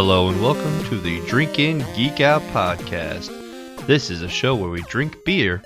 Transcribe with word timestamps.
Hello 0.00 0.28
and 0.28 0.40
welcome 0.40 0.84
to 0.84 0.96
the 0.96 1.20
Drink 1.26 1.58
In 1.58 1.84
Geek 1.96 2.20
Out 2.20 2.42
podcast. 2.52 3.34
This 3.88 4.10
is 4.10 4.22
a 4.22 4.28
show 4.28 4.54
where 4.54 4.70
we 4.70 4.82
drink 4.82 5.24
beer 5.24 5.60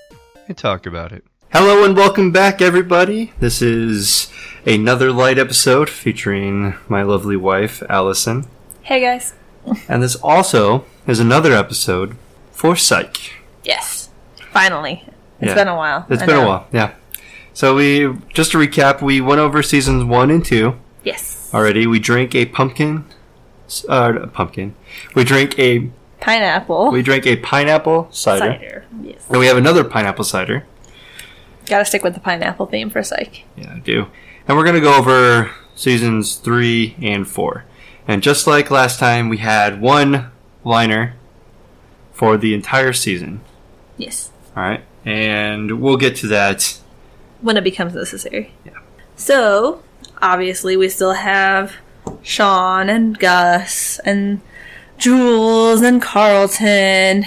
and 0.49 0.57
talk 0.57 0.87
about 0.87 1.13
it. 1.13 1.23
Hello 1.53 1.85
and 1.85 1.95
welcome 1.95 2.33
back, 2.33 2.63
everybody. 2.63 3.35
This 3.41 3.61
is 3.61 4.33
another 4.65 5.13
light 5.13 5.39
episode 5.39 5.91
featuring 5.91 6.77
my 6.89 7.03
lovely 7.03 7.37
wife, 7.37 7.83
Allison. 7.91 8.47
Hey 8.81 9.03
guys. 9.03 9.35
And 9.87 10.03
this 10.03 10.17
also 10.17 10.87
is 11.07 11.21
another 11.21 11.53
episode 11.53 12.17
for 12.53 12.75
Psych. 12.75 13.35
Yes. 13.65 14.09
Finally. 14.51 15.05
It's 15.43 15.49
Yeah. 15.49 15.55
been 15.57 15.69
a 15.69 15.77
while. 15.77 16.07
It's 16.09 16.23
I 16.23 16.27
been 16.27 16.37
a 16.37 16.47
while, 16.47 16.67
yeah. 16.73 16.93
So 17.53 17.75
we 17.75 18.11
just 18.33 18.53
to 18.53 18.59
recap, 18.59 19.03
we 19.03 19.21
went 19.21 19.41
over 19.41 19.63
seasons 19.63 20.05
one 20.05 20.31
and 20.31 20.43
two 20.43 20.77
Yes. 21.05 21.51
already. 21.53 21.87
We 21.87 21.99
drank 21.99 22.35
a 22.35 22.47
pumpkin, 22.47 23.05
uh, 23.89 24.27
pumpkin. 24.33 24.75
We 25.15 25.25
drank 25.25 25.59
a 25.59 25.91
Pineapple. 26.21 26.93
we 26.93 27.03
drank 27.03 27.27
a 27.27 27.35
pineapple 27.37 28.07
cider, 28.13 28.39
cider. 28.53 28.85
Yes. 29.03 29.27
and 29.29 29.39
we 29.41 29.47
have 29.47 29.57
another 29.57 29.83
pineapple 29.83 30.25
cider. 30.25 30.65
Gotta 31.67 31.85
stick 31.85 32.05
with 32.05 32.15
the 32.15 32.21
pineapple 32.21 32.67
theme 32.67 32.91
for 32.91 33.01
a 33.01 33.05
psych. 33.05 33.45
Yeah, 33.57 33.75
I 33.75 33.79
do. 33.81 34.07
And 34.47 34.57
we're 34.57 34.65
going 34.65 34.75
to 34.77 34.81
go 34.81 34.97
over 34.97 35.51
seasons 35.75 36.37
three 36.37 36.97
and 37.01 37.27
four. 37.27 37.65
And 38.09 38.23
just 38.23 38.47
like 38.47 38.71
last 38.71 38.99
time, 38.99 39.29
we 39.29 39.39
had 39.39 39.81
one 39.81 40.31
liner 40.65 41.15
for 42.13 42.37
the 42.37 42.55
entire 42.55 42.93
season. 42.93 43.41
Yes. 43.97 44.31
All 44.57 44.63
right. 44.63 44.83
And 45.05 45.81
we'll 45.81 45.97
get 45.97 46.17
to 46.17 46.27
that. 46.29 46.79
When 47.41 47.57
it 47.57 47.65
becomes 47.65 47.95
necessary. 47.95 48.53
Yeah. 48.65 48.79
So, 49.17 49.83
obviously, 50.21 50.77
we 50.77 50.89
still 50.89 51.15
have 51.15 51.75
Sean 52.23 52.89
and 52.89 53.19
Gus 53.19 53.99
and 54.05 54.41
Jules 54.99 55.83
and 55.83 56.01
Carlton. 56.01 57.25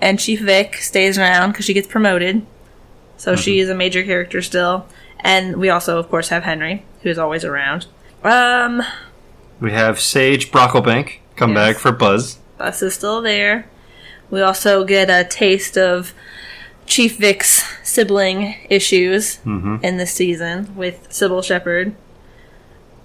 And 0.00 0.18
Chief 0.18 0.40
Vic 0.40 0.76
stays 0.76 1.18
around 1.18 1.52
because 1.52 1.64
she 1.64 1.74
gets 1.74 1.86
promoted. 1.86 2.44
So 3.16 3.36
she 3.36 3.60
is 3.60 3.68
a 3.68 3.74
major 3.74 4.02
character 4.02 4.42
still. 4.42 4.86
And 5.20 5.56
we 5.58 5.68
also, 5.70 5.98
of 5.98 6.08
course, 6.08 6.28
have 6.30 6.42
Henry, 6.42 6.84
who 7.02 7.08
is 7.08 7.18
always 7.18 7.44
around. 7.44 7.86
Um, 8.24 8.82
We 9.60 9.70
have 9.72 10.00
Sage 10.00 10.50
Brocklebank 10.50 11.18
come 11.36 11.50
Yes. 11.54 11.58
back 11.74 11.76
for 11.78 11.92
Buzz. 11.92 12.38
Buzz 12.58 12.82
is 12.82 12.94
still 12.94 13.22
there. 13.22 13.66
We 14.28 14.40
also 14.40 14.82
get 14.84 15.08
a 15.08 15.22
taste 15.28 15.78
of 15.78 16.12
Chief 16.86 17.16
Vic's 17.16 17.62
sibling 17.84 18.56
issues 18.68 19.38
Mhm. 19.46 19.84
in 19.84 19.98
this 19.98 20.10
season 20.12 20.72
with 20.74 21.08
Cybill 21.10 21.44
Shepherd. 21.44 21.94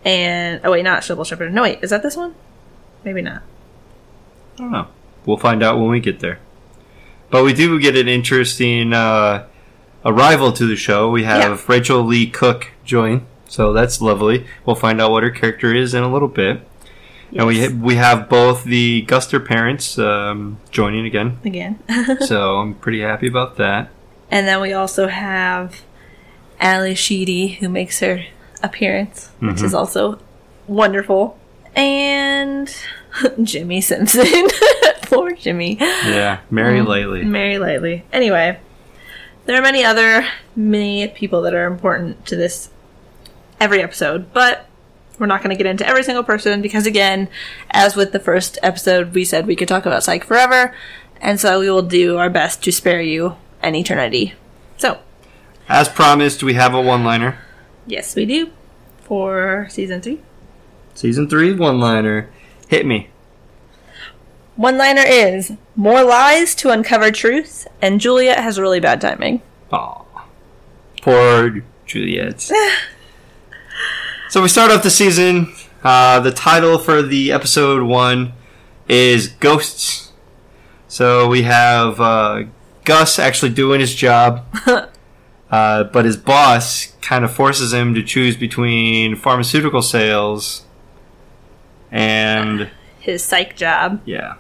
And 0.08 0.62
oh 0.64 0.72
wait, 0.72 0.84
not 0.84 1.04
Cybill 1.04 1.26
Shepherd. 1.26 1.54
No 1.54 1.64
wait, 1.64 1.80
is 1.82 1.90
that 1.90 2.02
this 2.02 2.16
one? 2.16 2.34
Maybe 3.04 3.22
not. 3.22 3.42
I 4.56 4.58
don't 4.62 4.72
know. 4.72 4.88
We'll 5.26 5.38
find 5.38 5.62
out 5.62 5.78
when 5.78 5.90
we 5.90 6.00
get 6.00 6.22
there. 6.22 6.40
But 7.30 7.44
we 7.44 7.54
do 7.54 7.78
get 7.80 7.98
an 7.98 8.08
interesting 8.08 8.94
uh, 8.94 9.46
arrival 10.06 10.54
to 10.54 10.66
the 10.66 10.78
show. 10.78 11.10
We 11.12 11.26
have 11.26 11.68
Rachel 11.68 12.04
Leigh 12.04 12.28
Cook 12.28 12.72
join, 12.86 13.26
so 13.50 13.74
that's 13.74 14.02
lovely. 14.02 14.48
We'll 14.66 14.78
find 14.78 15.02
out 15.02 15.12
what 15.12 15.24
her 15.24 15.30
character 15.30 15.76
is 15.76 15.94
in 15.94 16.04
a 16.04 16.12
little 16.12 16.30
bit. 16.30 16.62
And 17.36 17.46
we 17.46 17.58
Yes. 17.60 17.72
we 17.74 17.96
have 17.96 18.30
both 18.30 18.64
the 18.64 19.06
Guster 19.06 19.46
parents 19.46 20.00
um, 20.00 20.58
joining 20.72 21.06
again, 21.06 21.40
again. 21.44 21.80
so 22.22 22.60
I'm 22.60 22.76
pretty 22.76 23.02
happy 23.02 23.28
about 23.28 23.58
that. 23.58 23.90
and 24.32 24.48
then 24.48 24.62
we 24.62 24.72
also 24.72 25.08
have 25.10 25.82
Ally 26.62 26.94
Sheedy 26.94 27.50
who 27.60 27.68
makes 27.68 28.00
her 28.00 28.24
appearance, 28.64 29.30
which 29.40 29.58
Mhm. 29.58 29.64
is 29.64 29.74
also 29.74 30.20
wonderful. 30.68 31.38
And 31.76 32.68
Jimmi 33.40 33.82
Simpson. 33.84 34.48
Poor 35.04 35.32
Jimmy. 35.34 35.78
Yeah, 35.80 36.40
Mary 36.52 36.80
Mm. 36.80 36.88
Lately. 36.88 37.24
Very 37.24 37.58
lightly. 37.60 38.04
Anyway, 38.12 38.60
there 39.46 39.58
are 39.58 39.62
many 39.62 39.84
other 39.84 40.26
many 40.56 41.08
people 41.08 41.42
that 41.44 41.54
are 41.54 41.66
important 41.66 42.26
to 42.26 42.36
this 42.36 42.70
every 43.60 43.82
episode, 43.82 44.34
but 44.34 44.66
we're 45.20 45.28
not 45.28 45.42
going 45.42 45.56
to 45.56 45.62
get 45.62 45.70
into 45.70 45.88
every 45.88 46.04
single 46.04 46.24
person 46.24 46.62
because, 46.62 46.86
again, 46.86 47.28
as 47.72 47.96
with 47.96 48.12
the 48.12 48.20
first 48.20 48.58
episode, 48.62 49.14
we 49.16 49.24
said 49.26 49.48
we 49.48 49.56
could 49.56 49.68
talk 49.68 49.86
about 49.86 50.04
Psych 50.04 50.24
forever, 50.24 50.74
and 51.22 51.40
so 51.40 51.60
we 51.60 51.70
will 51.70 51.82
do 51.82 52.18
our 52.18 52.30
best 52.30 52.64
to 52.64 52.72
spare 52.72 53.02
you 53.02 53.36
an 53.64 53.74
eternity. 53.76 54.34
So, 54.78 55.00
As 55.70 55.90
promised, 55.90 56.44
we 56.44 56.54
have 56.54 56.74
a 56.76 56.82
one-liner. 56.82 57.40
Yes, 57.88 58.16
we 58.16 58.26
do 58.26 58.52
for 59.02 59.68
season 59.70 60.02
three. 60.02 60.22
Season 60.94 61.28
three 61.28 61.54
one-liner. 61.54 62.30
Hit 62.68 62.86
me. 62.86 63.10
One 64.56 64.78
liner 64.78 65.04
is 65.06 65.54
more 65.76 66.04
lies 66.04 66.56
to 66.56 66.72
uncover 66.72 67.12
truth, 67.12 67.68
and 67.82 68.02
Juliet 68.02 68.40
has 68.40 68.60
really 68.60 68.80
bad 68.80 69.00
timing. 69.00 69.42
Aw. 69.72 70.04
Poor 71.02 71.64
Juliet. 71.86 72.42
so 74.30 74.42
we 74.42 74.48
start 74.48 74.72
off 74.72 74.84
the 74.84 74.90
season. 74.90 75.54
Uh, 75.84 76.20
the 76.20 76.32
title 76.32 76.80
for 76.80 77.02
the 77.02 77.32
episode 77.32 77.84
one 77.84 78.34
is 78.90 79.28
Ghosts. 79.28 80.12
So 80.88 81.28
we 81.28 81.44
have 81.44 82.02
uh, 82.02 82.44
Gus 82.84 83.20
actually 83.20 83.52
doing 83.52 83.80
his 83.80 83.94
job, 83.94 84.46
uh, 85.52 85.86
but 85.86 86.06
his 86.06 86.18
boss 86.18 86.88
kind 87.02 87.24
of 87.24 87.34
forces 87.34 87.74
him 87.74 87.94
to 87.94 88.04
choose 88.04 88.36
between 88.36 89.16
pharmaceutical 89.16 89.82
sales 89.82 90.66
and 91.92 92.70
His 93.00 93.24
psych 93.24 93.56
job. 93.56 94.02
yeah, 94.06 94.36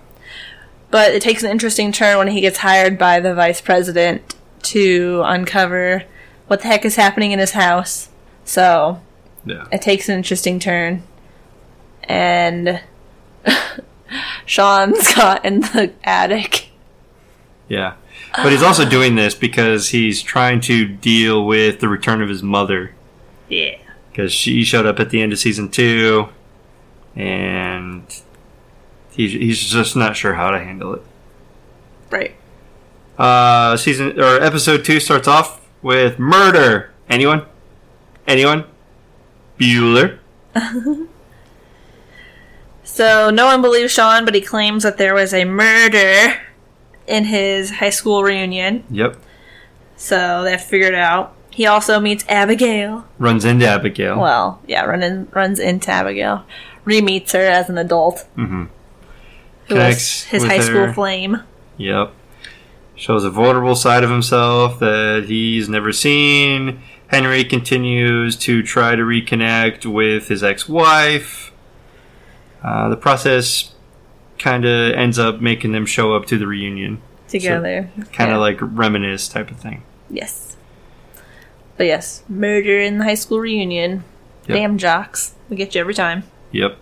But 0.91 1.13
it 1.13 1.22
takes 1.22 1.44
an 1.44 1.51
interesting 1.51 1.91
turn 1.91 2.17
when 2.17 2.28
he 2.28 2.41
gets 2.41 2.57
hired 2.59 2.97
by 2.97 3.19
the 3.19 3.34
vice 3.34 3.62
president 3.62 4.35
to 4.63 5.22
uncover 5.25 6.03
what 6.47 6.62
the 6.62 6.67
heck 6.67 6.84
is 6.85 6.96
happening 6.96 7.31
in 7.31 7.40
his 7.40 7.51
house. 7.51 8.09
So 8.44 9.01
yeah. 9.46 9.66
it 9.72 9.81
takes 9.81 10.09
an 10.09 10.16
interesting 10.16 10.59
turn. 10.59 11.03
And 12.03 12.81
Sean's 14.46 15.13
got 15.16 15.46
in 15.46 15.62
the 15.62 15.94
attic. 16.03 16.69
Yeah. 17.69 17.96
But 18.37 18.51
he's 18.51 18.61
also 18.61 18.87
doing 18.87 19.15
this 19.15 19.33
because 19.33 19.89
he's 19.89 20.21
trying 20.21 20.61
to 20.61 20.87
deal 20.87 21.45
with 21.45 21.79
the 21.79 21.89
return 21.89 22.21
of 22.21 22.29
his 22.29 22.43
mother. 22.43 22.93
Yeah. 23.49 23.77
Because 24.11 24.31
she 24.31 24.63
showed 24.63 24.85
up 24.85 24.99
at 24.99 25.09
the 25.09 25.21
end 25.21 25.33
of 25.33 25.39
season 25.39 25.69
two, 25.69 26.29
and 27.15 28.03
he's, 29.11 29.31
he's 29.31 29.59
just 29.59 29.95
not 29.95 30.15
sure 30.15 30.35
how 30.35 30.51
to 30.51 30.59
handle 30.59 30.93
it. 30.93 31.01
Right. 32.11 32.35
Uh, 33.17 33.75
season 33.75 34.19
or 34.19 34.41
episode 34.41 34.85
two 34.85 34.99
starts 34.99 35.27
off 35.27 35.67
with 35.81 36.19
murder. 36.19 36.91
Anyone? 37.09 37.45
Anyone? 38.27 38.65
Bueller. 39.59 40.19
So 42.97 43.29
no 43.29 43.45
one 43.45 43.61
believes 43.61 43.91
Sean, 43.91 44.25
but 44.25 44.33
he 44.33 44.41
claims 44.41 44.81
that 44.81 44.97
there 44.97 45.13
was 45.13 45.31
a 45.31 45.45
murder 45.45 46.33
in 47.07 47.25
his 47.25 47.72
high 47.72 47.90
school 47.90 48.23
reunion. 48.23 48.84
Yep. 48.90 49.18
So 49.95 50.44
they 50.44 50.51
have 50.51 50.62
to 50.62 50.68
figure 50.68 50.88
it 50.88 50.95
out. 50.95 51.34
He 51.50 51.66
also 51.66 52.00
meets 52.00 52.23
Abigail. 52.29 53.07
Runs 53.18 53.44
into 53.44 53.66
Abigail. 53.66 54.19
Well, 54.19 54.62
yeah, 54.68 54.85
run 54.85 55.01
in, 55.01 55.28
runs 55.31 55.59
into 55.59 55.90
Abigail. 55.90 56.46
Re-meets 56.85 57.31
her 57.31 57.40
as 57.40 57.69
an 57.69 57.78
adult. 57.78 58.28
mm-hmm. 58.38 58.66
Who 59.67 59.75
was 59.75 60.23
his 60.23 60.46
high 60.46 60.59
school 60.59 60.94
flame. 60.94 61.41
Yep. 61.78 62.13
Shows 62.96 63.23
a 63.26 63.29
vulnerable 63.29 63.76
side 63.76 64.03
of 64.03 64.09
himself 64.09 64.79
that 64.79 65.26
he's 65.28 65.67
never 65.67 65.91
seen. 65.91 66.81
Henry 67.08 67.43
continues 67.43 68.35
to 68.37 68.64
try 68.64 68.96
to 68.96 69.02
reconnect 69.02 69.85
with 69.85 70.29
his 70.29 70.43
ex 70.43 70.70
wife. 70.70 71.52
Uh, 72.64 72.90
the 72.90 72.97
process 72.97 73.73
kind 74.40 74.66
of 74.66 74.93
ends 74.93 75.20
up 75.20 75.41
making 75.41 75.72
them 75.73 75.85
show 75.85 76.14
up 76.14 76.26
to 76.28 76.37
the 76.37 76.47
reunion. 76.47 77.02
Together. 77.28 77.90
Kind 78.14 78.32
of 78.32 78.35
Yeah. 78.35 78.38
like 78.38 78.58
reminisce 78.62 79.28
type 79.28 79.52
of 79.52 79.58
thing. 79.58 79.84
yes. 80.09 80.56
But 81.78 81.85
yes, 81.85 82.24
murder 82.28 82.79
in 82.79 82.97
the 82.97 83.03
high 83.03 83.14
school 83.14 83.40
reunion. 83.40 84.03
Yep. 84.47 84.58
Damn 84.58 84.78
jocks, 84.79 85.35
we 85.50 85.56
get 85.56 85.76
you 85.76 85.82
every 85.82 85.94
time. 85.94 86.24
Yep. 86.52 86.78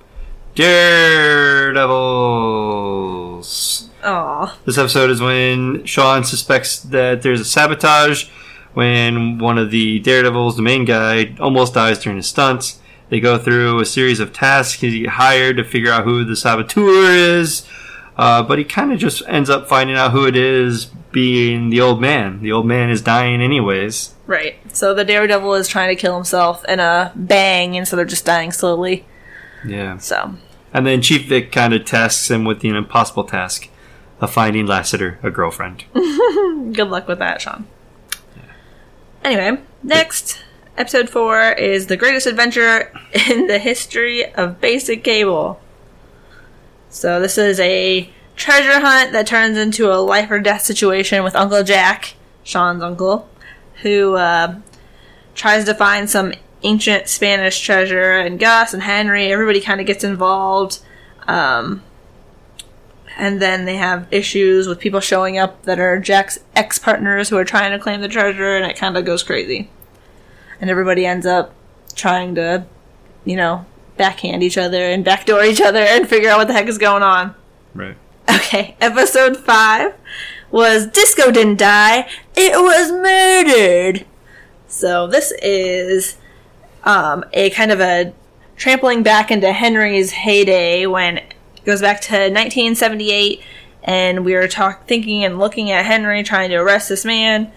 Daredevils. 2.56 3.90
Aw, 4.04 4.56
This 4.66 4.78
episode 4.78 5.10
is 5.10 5.20
when 5.22 5.84
Sean 5.86 6.24
suspects 6.24 6.80
that 6.80 7.22
there's 7.24 7.42
a 7.42 7.46
sabotage 7.46 8.26
when 8.74 9.38
one 9.40 9.58
of 9.58 9.72
the 9.72 10.00
Daredevils, 10.00 10.56
the 10.58 10.62
main 10.62 10.86
guy, 10.86 11.36
almost 11.40 11.74
dies 11.74 12.00
during 12.00 12.18
his 12.18 12.28
stunts. 12.28 12.80
They 13.10 13.20
go 13.20 13.38
through 13.38 13.80
a 13.80 13.86
series 13.86 14.20
of 14.20 14.32
tasks. 14.34 14.82
He 14.82 15.06
hired 15.06 15.58
to 15.58 15.64
figure 15.64 15.92
out 15.92 16.04
who 16.04 16.24
the 16.24 16.36
saboteur 16.36 17.12
is, 17.12 17.68
uh, 18.18 18.44
but 18.44 18.58
he 18.58 18.64
kind 18.64 18.92
of 18.94 19.00
just 19.00 19.22
ends 19.28 19.50
up 19.50 19.68
finding 19.68 19.96
out 19.96 20.12
who 20.12 20.26
it 20.26 20.36
is, 20.36 20.86
being 21.12 21.70
the 21.70 21.80
old 21.82 22.02
man. 22.02 22.42
The 22.42 22.52
old 22.52 22.66
man 22.66 22.90
is 22.90 23.02
dying 23.02 23.42
anyways. 23.42 24.14
right. 24.28 24.56
So 24.76 24.94
the 24.94 25.06
Daredevil 25.06 25.54
is 25.56 25.68
trying 25.70 25.96
to 25.96 26.00
kill 26.00 26.16
himself 26.16 26.66
in 26.66 26.80
a 26.82 27.14
bang 27.16 27.76
instead 27.76 28.00
of 28.00 28.08
just 28.10 28.26
dying 28.26 28.52
slowly. 28.52 29.06
Yeah. 29.66 29.98
So 29.98 30.36
And 30.74 30.86
then 30.86 31.02
Chief 31.02 31.28
Vic 31.28 31.52
kind 31.54 31.74
of 31.74 31.86
tasks 31.86 32.30
him 32.30 32.44
with 32.44 32.60
the 32.60 32.70
impossible 32.70 33.24
task 33.24 33.70
of 34.20 34.32
finding 34.32 34.66
Lassiter 34.68 35.20
a 35.24 35.32
girlfriend. 35.32 35.86
Good 35.94 36.90
luck 36.90 37.08
with 37.08 37.20
that, 37.20 37.42
Sean. 37.42 37.66
Anyway, 39.24 39.60
next 39.82 40.44
episode 40.78 41.10
four 41.10 41.52
is 41.54 41.88
the 41.88 41.98
greatest 41.98 42.28
adventure 42.28 42.92
in 43.30 43.48
the 43.48 43.58
history 43.60 44.34
of 44.36 44.60
basic 44.62 45.04
cable. 45.04 45.60
So 46.96 47.20
this 47.20 47.38
is 47.38 47.60
a 47.60 48.10
treasure 48.38 48.80
hunt 48.80 49.12
that 49.12 49.28
turns 49.28 49.58
into 49.58 49.92
a 49.92 50.00
life 50.00 50.32
or 50.32 50.40
death 50.40 50.62
situation 50.62 51.26
with 51.26 51.36
Uncle 51.36 51.62
Jack, 51.62 52.14
Sean's 52.46 52.82
uncle, 52.82 53.28
who 53.82 54.16
uh, 54.16 54.56
tries 55.34 55.66
to 55.66 55.74
find 55.74 56.10
some 56.10 56.32
ancient 56.64 57.10
Spanish 57.10 57.60
treasure, 57.60 58.14
and 58.14 58.40
Gus 58.40 58.74
and 58.74 58.82
Henry, 58.82 59.26
everybody 59.28 59.60
kind 59.60 59.82
of 59.82 59.88
gets 59.88 60.06
involved. 60.06 60.80
Um, 61.28 61.84
and 63.18 63.42
then 63.42 63.66
they 63.66 63.76
have 63.76 64.08
issues 64.10 64.66
with 64.66 64.80
people 64.80 65.02
showing 65.02 65.38
up 65.38 65.64
that 65.64 65.82
are 65.82 66.00
Jack's 66.00 66.40
ex 66.56 66.80
partners 66.80 67.28
who 67.28 67.36
are 67.36 67.44
trying 67.44 67.72
to 67.72 67.80
claim 67.80 68.00
the 68.00 68.08
treasure, 68.08 68.56
and 68.56 68.72
it 68.72 68.78
kind 68.78 68.96
of 68.96 69.04
goes 69.04 69.22
crazy. 69.22 69.70
And 70.62 70.70
everybody 70.70 71.06
ends 71.06 71.26
up 71.26 71.54
trying 71.94 72.36
to, 72.36 72.66
you 73.26 73.36
know, 73.36 73.66
backhand 73.98 74.44
each 74.44 74.58
other 74.58 74.84
and 74.90 75.04
backdoor 75.04 75.44
each 75.44 75.62
other 75.62 75.80
and 75.80 76.08
figure 76.08 76.30
out 76.30 76.38
what 76.38 76.48
the 76.48 76.54
heck 76.54 76.68
is 76.68 76.78
going 76.78 77.04
on. 77.04 77.36
Right. 77.74 77.98
Okay, 78.30 78.76
episode 78.82 79.38
five 79.38 79.94
was 80.52 80.88
Disco 80.88 81.32
Didn't 81.32 81.58
Die, 81.58 82.08
It 82.36 82.62
Was 82.62 82.92
Murdered. 82.92 84.06
So 84.68 85.08
this 85.08 85.32
is 85.42 86.18
um, 86.84 87.24
a 87.34 87.50
kind 87.52 87.72
of 87.72 87.80
a 87.80 88.14
trampling 88.56 89.04
back 89.04 89.32
into 89.32 89.52
Henry's 89.52 90.12
heyday 90.12 90.86
when 90.86 91.18
it 91.18 91.34
goes 91.66 91.82
back 91.82 92.02
to 92.02 92.14
1978, 92.14 93.42
and 93.84 94.26
we 94.26 94.34
were 94.34 94.48
talk- 94.48 94.88
thinking 94.88 95.24
and 95.24 95.40
looking 95.40 95.72
at 95.72 95.86
Henry 95.86 96.24
trying 96.24 96.50
to 96.50 96.56
arrest 96.56 96.90
this 96.90 97.06
man 97.06 97.52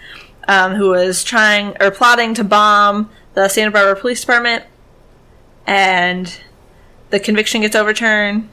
um, 0.49 0.75
who 0.75 0.91
was 0.91 1.23
trying 1.25 1.77
or 1.81 1.91
plotting 1.91 2.35
to 2.35 2.45
bomb 2.45 3.11
the 3.35 3.49
Santa 3.49 3.71
Barbara 3.71 3.97
Police 4.01 4.21
Department, 4.21 4.65
and 5.69 6.41
the 7.11 7.21
conviction 7.21 7.61
gets 7.61 7.77
overturned. 7.77 8.49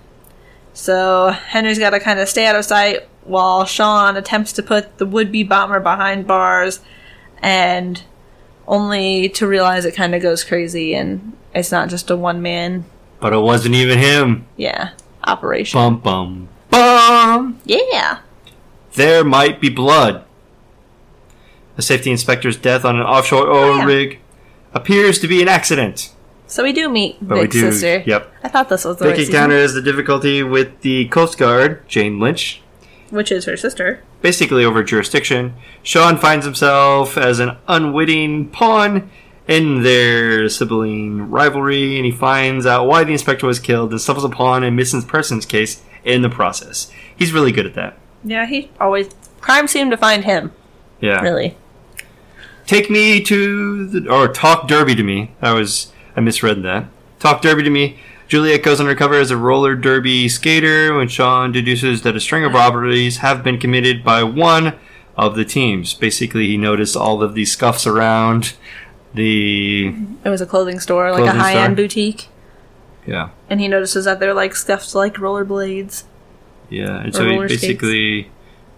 So 0.74 1.30
Henry's 1.30 1.80
got 1.80 1.92
to 1.92 2.00
kind 2.02 2.20
of 2.20 2.28
stay 2.28 2.46
out 2.46 2.56
of 2.58 2.66
sight 2.66 3.08
while 3.24 3.64
Sean 3.66 4.18
attempts 4.18 4.52
to 4.54 4.62
put 4.64 4.98
the 4.98 5.06
would-be 5.06 5.44
bomber 5.44 5.80
behind 5.80 6.28
bars, 6.28 6.82
and 7.42 8.04
only 8.68 9.30
to 9.30 9.48
realize 9.48 9.86
it 9.86 9.96
kind 9.96 10.14
of 10.14 10.22
goes 10.22 10.44
crazy 10.44 10.94
and 10.94 11.34
it's 11.54 11.72
not 11.72 11.88
just 11.90 12.10
a 12.10 12.16
one-man, 12.18 12.84
But 13.22 13.32
it 13.34 13.38
wasn't 13.40 13.76
even 13.76 13.98
him. 14.00 14.46
yeah, 14.58 14.90
operation. 15.24 15.78
Bum 15.80 16.00
bum 16.00 16.50
bum. 16.70 17.60
Yeah. 17.64 18.20
There 18.94 19.24
might 19.24 19.62
be 19.62 19.70
blood. 19.70 20.24
A 21.78 21.82
safety 21.82 22.12
inspector's 22.12 22.58
death 22.58 22.84
on 22.86 22.96
an 22.98 23.02
offshore 23.04 23.48
oil 23.50 23.74
Oh, 23.74 23.78
yeah. 23.78 23.86
rig 23.86 24.20
appears 24.74 25.20
to 25.20 25.28
be 25.28 25.42
an 25.42 25.48
accident. 25.48 26.14
So 26.48 26.64
we 26.64 26.74
do 26.74 26.90
meet 26.90 27.18
But 27.22 27.36
we 27.36 27.42
Vic's 27.42 27.56
do. 27.56 27.72
sister. 27.72 28.04
Yep. 28.06 28.32
I 28.44 28.48
thought 28.50 28.70
this 28.70 28.86
was 28.86 28.98
the 28.98 29.06
Vic 29.06 29.12
right 29.12 29.18
season, 29.20 29.36
encounters 29.36 29.74
the 29.74 29.82
difficulty 29.82 30.44
with 30.44 30.82
the 30.82 31.08
Coast 31.08 31.38
Guard, 31.38 31.88
Jane 31.88 32.20
Lynch, 32.20 32.62
which 33.10 33.32
is 33.32 33.46
her 33.46 33.58
sister. 33.58 34.04
basically 34.22 34.64
over 34.64 34.84
jurisdiction. 34.84 35.54
Sean 35.84 36.18
finds 36.18 36.46
himself 36.46 37.18
as 37.18 37.40
an 37.40 37.58
unwitting 37.68 38.50
pawn 38.50 39.10
in 39.48 39.84
their 39.84 40.50
sibling 40.50 41.30
rivalry, 41.30 41.98
and 41.98 42.06
he 42.06 42.12
finds 42.12 42.66
out 42.66 42.88
why 42.88 43.04
the 43.04 43.12
inspector 43.12 43.46
was 43.46 43.60
killed 43.60 43.92
and 43.92 44.02
stumbles 44.02 44.26
upon 44.26 44.64
a 44.64 44.72
missing 44.72 45.02
persons 45.04 45.46
case 45.46 45.84
in 46.04 46.22
the 46.24 46.30
process. 46.30 46.92
He's 47.16 47.32
really 47.32 47.52
good 47.52 47.66
at 47.66 47.74
that. 47.76 47.98
Yeah, 48.24 48.46
he 48.48 48.72
always 48.80 49.10
crime 49.42 49.68
seemed 49.68 49.92
to 49.92 49.98
find 49.98 50.26
him. 50.26 50.52
Yeah. 51.00 51.22
Really. 51.22 51.58
Take 52.66 52.90
me 52.90 53.22
to 53.24 53.86
the 53.88 54.12
or 54.12 54.28
talk 54.28 54.68
derby 54.68 54.96
to 54.96 55.04
me. 55.04 55.32
I 55.42 55.54
was 55.54 55.92
I 56.16 56.22
misread 56.22 56.64
that. 56.64 56.86
Talk 57.20 57.42
derby 57.42 57.64
to 57.64 57.70
me. 57.70 58.00
Juliet 58.28 58.64
goes 58.64 58.80
undercover 58.80 59.16
as 59.16 59.30
a 59.30 59.38
roller 59.38 59.76
derby 59.76 60.28
skater 60.30 60.96
when 60.96 61.08
Sean 61.08 61.52
deduces 61.52 62.02
that 62.02 62.16
a 62.16 62.20
string 62.20 62.44
of 62.44 62.54
robberies 62.54 63.18
have 63.18 63.44
been 63.44 63.60
committed 63.60 64.04
by 64.04 64.24
one 64.24 64.76
of 65.16 65.36
the 65.36 65.46
teams. 65.46 65.94
Basically, 65.94 66.48
he 66.48 66.58
noticed 66.58 66.96
all 66.96 67.22
of 67.22 67.36
these 67.36 67.52
scuffs 67.52 67.86
around 67.86 68.56
the 69.14 69.94
It 70.24 70.30
was 70.30 70.42
a 70.42 70.46
clothing 70.46 70.80
store, 70.80 71.12
like 71.12 71.24
Clothing 71.24 71.40
a 71.40 71.44
high-end 71.44 71.76
boutique, 71.76 72.28
yeah 73.06 73.30
and 73.50 73.62
he 73.62 73.68
notices 73.68 74.06
that 74.06 74.20
they're 74.20 74.34
like 74.34 74.56
scuffed 74.56 74.96
like 74.96 75.16
rollerblades. 75.16 76.04
yeah, 76.70 77.00
and 77.00 77.14
so 77.14 77.24
he 77.24 77.30
roller 77.30 77.48
skates. 77.48 77.62
basically 77.62 78.32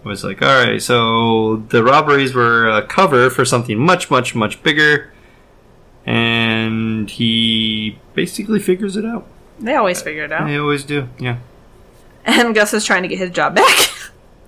was 0.03 0.23
like, 0.23 0.41
all 0.41 0.65
right, 0.65 0.81
so 0.81 1.57
the 1.69 1.83
robberies 1.83 2.33
were 2.33 2.69
a 2.69 2.85
cover 2.85 3.29
for 3.29 3.43
something 3.45 3.77
much, 3.77 4.09
much, 4.09 4.35
much 4.35 4.61
bigger, 4.63 5.11
and 6.07 7.09
he 7.09 8.00
basically 8.13 8.59
figures 8.59 8.95
it 8.95 9.06
out. 9.06 9.27
They 9.59 9.75
always 9.75 10.01
figure 10.01 10.24
it 10.24 10.31
out. 10.31 10.48
They 10.48 10.57
always 10.57 10.83
do. 10.86 11.09
Yeah. 11.19 11.38
And 12.24 12.56
Gus 12.56 12.74
is 12.74 12.86
trying 12.86 13.04
to 13.04 13.09
get 13.09 13.19
his 13.19 13.31
job 13.31 13.56
back. 13.56 13.89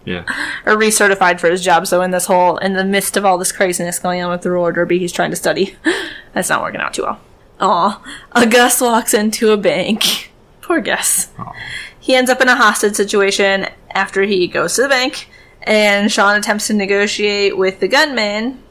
Yeah. 0.05 0.23
or 0.65 0.75
recertified 0.75 1.39
for 1.39 1.49
his 1.49 1.61
job. 1.61 1.85
So 1.85 2.01
in 2.01 2.11
this 2.11 2.25
whole, 2.25 2.57
in 2.57 2.73
the 2.73 2.85
midst 2.85 3.17
of 3.17 3.25
all 3.25 3.37
this 3.37 3.51
craziness 3.51 3.99
going 3.99 4.21
on 4.21 4.31
with 4.31 4.41
the 4.41 4.51
roller 4.51 4.71
derby, 4.71 4.99
he's 4.99 5.11
trying 5.11 5.31
to 5.31 5.35
study. 5.35 5.75
That's 6.33 6.49
not 6.49 6.61
working 6.61 6.79
out 6.79 6.93
too 6.93 7.03
well. 7.03 7.19
Aw, 7.59 8.01
a 8.31 8.47
Gus 8.47 8.79
walks 8.79 9.13
into 9.13 9.51
a 9.51 9.57
bank. 9.57 10.31
Poor 10.61 10.79
Gus. 10.79 11.29
Aw. 11.37 11.53
He 11.99 12.15
ends 12.15 12.31
up 12.31 12.39
in 12.39 12.47
a 12.47 12.55
hostage 12.55 12.95
situation 12.95 13.67
after 13.91 14.21
he 14.21 14.47
goes 14.47 14.75
to 14.75 14.83
the 14.83 14.87
bank, 14.87 15.29
and 15.63 16.09
Sean 16.09 16.37
attempts 16.37 16.67
to 16.67 16.73
negotiate 16.73 17.57
with 17.57 17.81
the 17.81 17.89
gunman, 17.89 18.63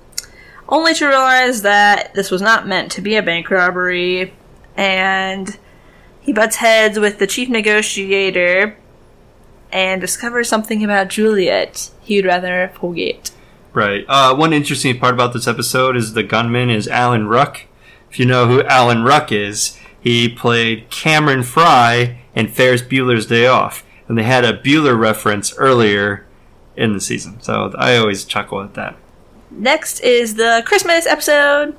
only 0.68 0.94
to 0.94 1.06
realize 1.06 1.62
that 1.62 2.14
this 2.14 2.30
was 2.30 2.42
not 2.42 2.66
meant 2.66 2.92
to 2.92 3.00
be 3.00 3.16
a 3.16 3.22
bank 3.22 3.50
robbery, 3.50 4.34
and 4.76 5.58
he 6.20 6.32
butts 6.32 6.56
heads 6.56 6.98
with 6.98 7.18
the 7.18 7.26
chief 7.26 7.48
negotiator 7.48 8.76
and 9.72 10.00
discovers 10.00 10.48
something 10.48 10.84
about 10.84 11.08
Juliet 11.08 11.90
he'd 12.02 12.24
rather 12.24 12.72
forget. 12.78 13.30
Right. 13.72 14.04
Uh, 14.08 14.34
one 14.34 14.52
interesting 14.52 14.98
part 14.98 15.14
about 15.14 15.32
this 15.32 15.46
episode 15.46 15.96
is 15.96 16.14
the 16.14 16.22
gunman 16.22 16.70
is 16.70 16.88
Alan 16.88 17.28
Ruck. 17.28 17.62
If 18.10 18.18
you 18.18 18.24
know 18.24 18.46
who 18.46 18.62
Alan 18.64 19.04
Ruck 19.04 19.30
is, 19.30 19.78
he 20.00 20.28
played 20.28 20.90
Cameron 20.90 21.42
Frye 21.42 22.20
in 22.34 22.48
Ferris 22.48 22.82
Bueller's 22.82 23.26
Day 23.26 23.46
Off, 23.46 23.84
and 24.06 24.16
they 24.16 24.22
had 24.22 24.44
a 24.44 24.58
Bueller 24.58 24.98
reference 24.98 25.54
earlier 25.56 26.26
in 26.76 26.92
the 26.92 27.00
season. 27.00 27.40
So 27.42 27.72
I 27.76 27.96
always 27.96 28.24
chuckle 28.24 28.62
at 28.62 28.74
that. 28.74 28.96
Next 29.50 30.00
is 30.00 30.34
the 30.34 30.62
Christmas 30.66 31.06
episode. 31.06 31.76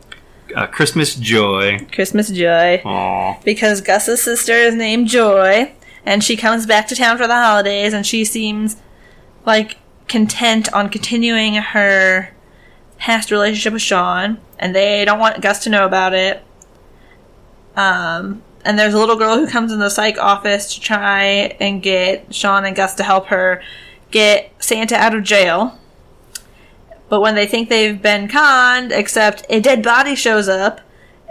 Uh, 0.55 0.67
Christmas 0.67 1.15
Joy. 1.15 1.85
Christmas 1.91 2.29
Joy. 2.29 2.81
Aww. 2.83 3.43
Because 3.43 3.81
Gus's 3.81 4.21
sister 4.21 4.53
is 4.53 4.75
named 4.75 5.07
Joy, 5.07 5.73
and 6.05 6.23
she 6.23 6.35
comes 6.35 6.65
back 6.65 6.87
to 6.87 6.95
town 6.95 7.17
for 7.17 7.27
the 7.27 7.35
holidays, 7.35 7.93
and 7.93 8.05
she 8.05 8.25
seems 8.25 8.77
like 9.45 9.77
content 10.07 10.71
on 10.73 10.89
continuing 10.89 11.53
her 11.55 12.33
past 12.97 13.31
relationship 13.31 13.73
with 13.73 13.81
Sean, 13.81 14.39
and 14.57 14.75
they 14.75 15.05
don't 15.05 15.19
want 15.19 15.41
Gus 15.41 15.63
to 15.63 15.69
know 15.69 15.85
about 15.85 16.13
it. 16.13 16.43
Um, 17.75 18.41
and 18.65 18.77
there's 18.77 18.93
a 18.93 18.99
little 18.99 19.15
girl 19.15 19.37
who 19.37 19.47
comes 19.47 19.71
in 19.71 19.79
the 19.79 19.89
psych 19.89 20.17
office 20.17 20.73
to 20.73 20.81
try 20.81 21.23
and 21.59 21.81
get 21.81 22.33
Sean 22.33 22.65
and 22.65 22.75
Gus 22.75 22.95
to 22.95 23.03
help 23.03 23.27
her 23.27 23.61
get 24.11 24.51
Santa 24.59 24.95
out 24.95 25.15
of 25.15 25.23
jail. 25.23 25.79
But 27.09 27.21
when 27.21 27.35
they 27.35 27.47
think 27.47 27.69
they've 27.69 28.01
been 28.01 28.27
conned, 28.27 28.91
except 28.91 29.45
a 29.49 29.59
dead 29.59 29.83
body 29.83 30.15
shows 30.15 30.47
up, 30.47 30.81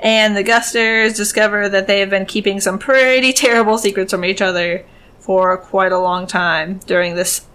and 0.00 0.37
the 0.37 0.42
Gusters 0.42 1.14
discover 1.14 1.68
that 1.68 1.87
they 1.87 2.00
have 2.00 2.11
been 2.11 2.26
keeping 2.26 2.61
some 2.61 2.78
pretty 2.78 3.32
terrible 3.32 3.78
secrets 3.78 4.12
from 4.12 4.25
each 4.25 4.42
other 4.42 4.85
for 5.18 5.56
quite 5.56 5.92
a 5.92 5.99
long 5.99 6.26
time 6.26 6.80
during 6.87 7.14
this 7.14 7.47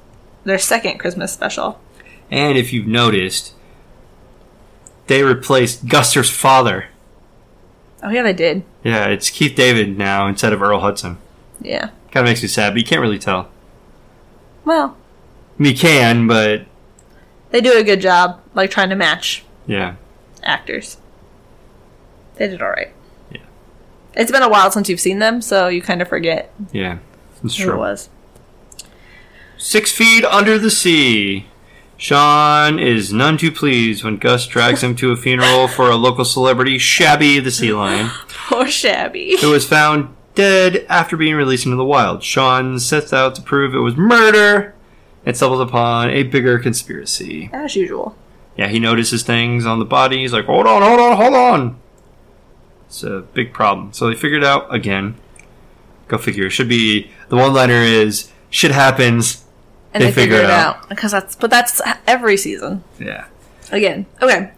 their 0.43 0.59
second 0.59 0.97
Christmas 0.97 1.31
special. 1.31 1.79
And 2.29 2.57
if 2.57 2.73
you've 2.73 2.87
noticed, 2.87 3.53
they 5.07 5.23
replaced 5.23 5.87
Guster's 5.87 6.29
father. 6.29 6.87
Oh 8.01 8.09
yeah, 8.09 8.23
they 8.23 8.33
did. 8.33 8.63
Yeah, 8.83 9.05
it's 9.07 9.29
Keith 9.29 9.55
David 9.55 9.97
now 9.97 10.27
instead 10.27 10.51
of 10.51 10.61
Earl 10.61 10.79
Hudson. 10.79 11.17
Yeah. 11.61 11.91
Kind 12.11 12.25
of 12.27 12.31
makes 12.31 12.41
me 12.41 12.49
sad, 12.49 12.73
but 12.73 12.79
you 12.79 12.85
can't 12.85 13.01
really 13.01 13.19
tell. 13.19 13.49
Well, 14.65 14.97
you 15.57 15.73
can, 15.73 16.27
but 16.27 16.65
they 17.53 17.61
do 17.61 17.77
a 17.77 17.83
good 17.83 18.01
job, 18.01 18.41
like 18.55 18.71
trying 18.71 18.89
to 18.89 18.95
match 18.95 19.45
yeah. 19.67 19.93
actors. 20.41 20.97
They 22.35 22.47
did 22.47 22.63
all 22.63 22.69
right. 22.69 22.91
Yeah. 23.31 23.41
It's 24.15 24.31
been 24.31 24.41
a 24.41 24.49
while 24.49 24.71
since 24.71 24.89
you've 24.89 24.99
seen 24.99 25.19
them, 25.19 25.39
so 25.39 25.67
you 25.67 25.79
kind 25.83 26.01
of 26.01 26.07
forget 26.07 26.51
Yeah, 26.71 26.97
that's 27.43 27.55
who 27.57 27.65
true. 27.65 27.73
it 27.75 27.77
was. 27.77 28.09
Six 29.59 29.91
feet 29.91 30.25
under 30.25 30.57
the 30.57 30.71
sea. 30.71 31.45
Sean 31.95 32.79
is 32.79 33.13
none 33.13 33.37
too 33.37 33.51
pleased 33.51 34.03
when 34.03 34.17
Gus 34.17 34.47
drags 34.47 34.83
him 34.83 34.95
to 34.95 35.11
a 35.11 35.15
funeral 35.15 35.67
for 35.67 35.91
a 35.91 35.95
local 35.95 36.25
celebrity, 36.25 36.79
Shabby 36.79 37.39
the 37.39 37.51
sea 37.51 37.71
lion, 37.71 38.09
Poor 38.29 38.67
Shabby. 38.67 39.37
who 39.41 39.51
was 39.51 39.67
found 39.67 40.13
dead 40.33 40.87
after 40.89 41.15
being 41.15 41.35
released 41.35 41.65
into 41.65 41.77
the 41.77 41.85
wild. 41.85 42.23
Sean 42.23 42.79
sets 42.79 43.13
out 43.13 43.35
to 43.35 43.43
prove 43.43 43.75
it 43.75 43.79
was 43.79 43.95
murder 43.95 44.72
and 45.25 45.35
stumbles 45.35 45.61
upon 45.61 46.09
a 46.09 46.23
bigger 46.23 46.59
conspiracy. 46.59 47.49
As 47.53 47.75
usual. 47.75 48.15
Yeah, 48.57 48.67
he 48.67 48.79
notices 48.79 49.23
things 49.23 49.65
on 49.65 49.79
the 49.79 49.85
body. 49.85 50.19
He's 50.19 50.33
like, 50.33 50.45
hold 50.45 50.67
on, 50.67 50.81
hold 50.81 50.99
on, 50.99 51.17
hold 51.17 51.33
on. 51.33 51.79
It's 52.85 53.03
a 53.03 53.21
big 53.33 53.53
problem. 53.53 53.93
So 53.93 54.07
they 54.07 54.15
figured 54.15 54.43
out 54.43 54.73
again. 54.73 55.15
Go 56.07 56.17
figure. 56.17 56.45
It 56.45 56.51
should 56.51 56.69
be 56.69 57.09
the 57.29 57.35
one 57.35 57.53
liner 57.53 57.81
is 57.81 58.31
shit 58.49 58.71
happens. 58.71 59.43
And 59.93 60.03
they, 60.03 60.11
figure, 60.11 60.37
it 60.37 60.49
out. 60.49 60.89
Because 60.89 61.11
that's 61.11 61.35
but 61.35 61.49
that's 61.49 61.81
every 62.05 62.37
season. 62.37 62.83
Yeah. 62.99 63.25
Again. 63.71 64.05
Okay. 64.21 64.51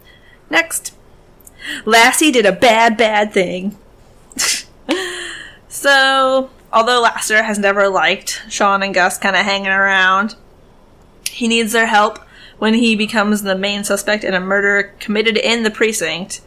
Next. 0.50 0.94
Lassie 1.84 2.30
did 2.30 2.46
a 2.46 2.52
bad, 2.52 2.96
bad 2.96 3.32
thing. 3.32 3.76
so, 5.68 6.50
although 6.72 7.00
Lassiter 7.00 7.42
has 7.42 7.58
never 7.58 7.88
liked 7.88 8.42
Sean 8.48 8.82
and 8.82 8.94
Gus 8.94 9.18
kind 9.18 9.34
of 9.34 9.44
hanging 9.44 9.68
around, 9.68 10.36
he 11.36 11.48
needs 11.48 11.72
their 11.72 11.86
help 11.86 12.18
when 12.58 12.72
he 12.72 12.96
becomes 12.96 13.42
the 13.42 13.54
main 13.54 13.84
suspect 13.84 14.24
in 14.24 14.32
a 14.32 14.40
murder 14.40 14.94
committed 14.98 15.36
in 15.36 15.62
the 15.62 15.70
precinct. 15.70 16.40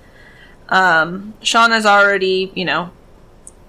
Um, 0.70 1.34
Sean 1.42 1.72
is 1.72 1.86
already, 1.86 2.52
you 2.56 2.66
know, 2.66 2.90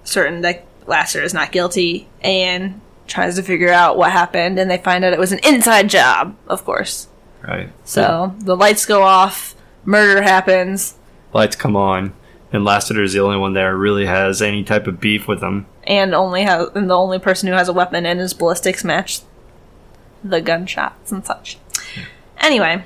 certain 0.03 0.41
that 0.41 0.65
Lassiter 0.87 1.23
is 1.23 1.33
not 1.33 1.51
guilty 1.51 2.07
and 2.21 2.81
tries 3.07 3.35
to 3.35 3.43
figure 3.43 3.71
out 3.71 3.97
what 3.97 4.11
happened, 4.11 4.57
and 4.57 4.69
they 4.69 4.77
find 4.77 5.03
out 5.03 5.13
it 5.13 5.19
was 5.19 5.31
an 5.31 5.39
inside 5.43 5.89
job, 5.89 6.35
of 6.47 6.65
course. 6.65 7.07
Right. 7.47 7.71
So 7.83 8.35
the 8.39 8.55
lights 8.55 8.85
go 8.85 9.03
off, 9.03 9.55
murder 9.85 10.21
happens, 10.21 10.95
Lights 11.33 11.55
come 11.55 11.75
on, 11.77 12.13
and 12.51 12.65
Lassiter 12.65 13.03
is 13.03 13.13
the 13.13 13.19
only 13.21 13.37
one 13.37 13.53
there 13.53 13.71
who 13.71 13.77
really 13.77 14.05
has 14.05 14.41
any 14.41 14.63
type 14.63 14.85
of 14.87 14.99
beef 14.99 15.27
with 15.27 15.39
them. 15.39 15.65
and 15.85 16.13
only 16.13 16.43
has 16.43 16.69
and 16.75 16.89
the 16.89 16.97
only 16.97 17.19
person 17.19 17.47
who 17.47 17.53
has 17.55 17.69
a 17.69 17.73
weapon 17.73 18.05
and 18.05 18.19
his 18.19 18.33
ballistics 18.33 18.83
match 18.83 19.21
the 20.23 20.41
gunshots 20.41 21.11
and 21.11 21.25
such. 21.25 21.57
Anyway, 22.39 22.83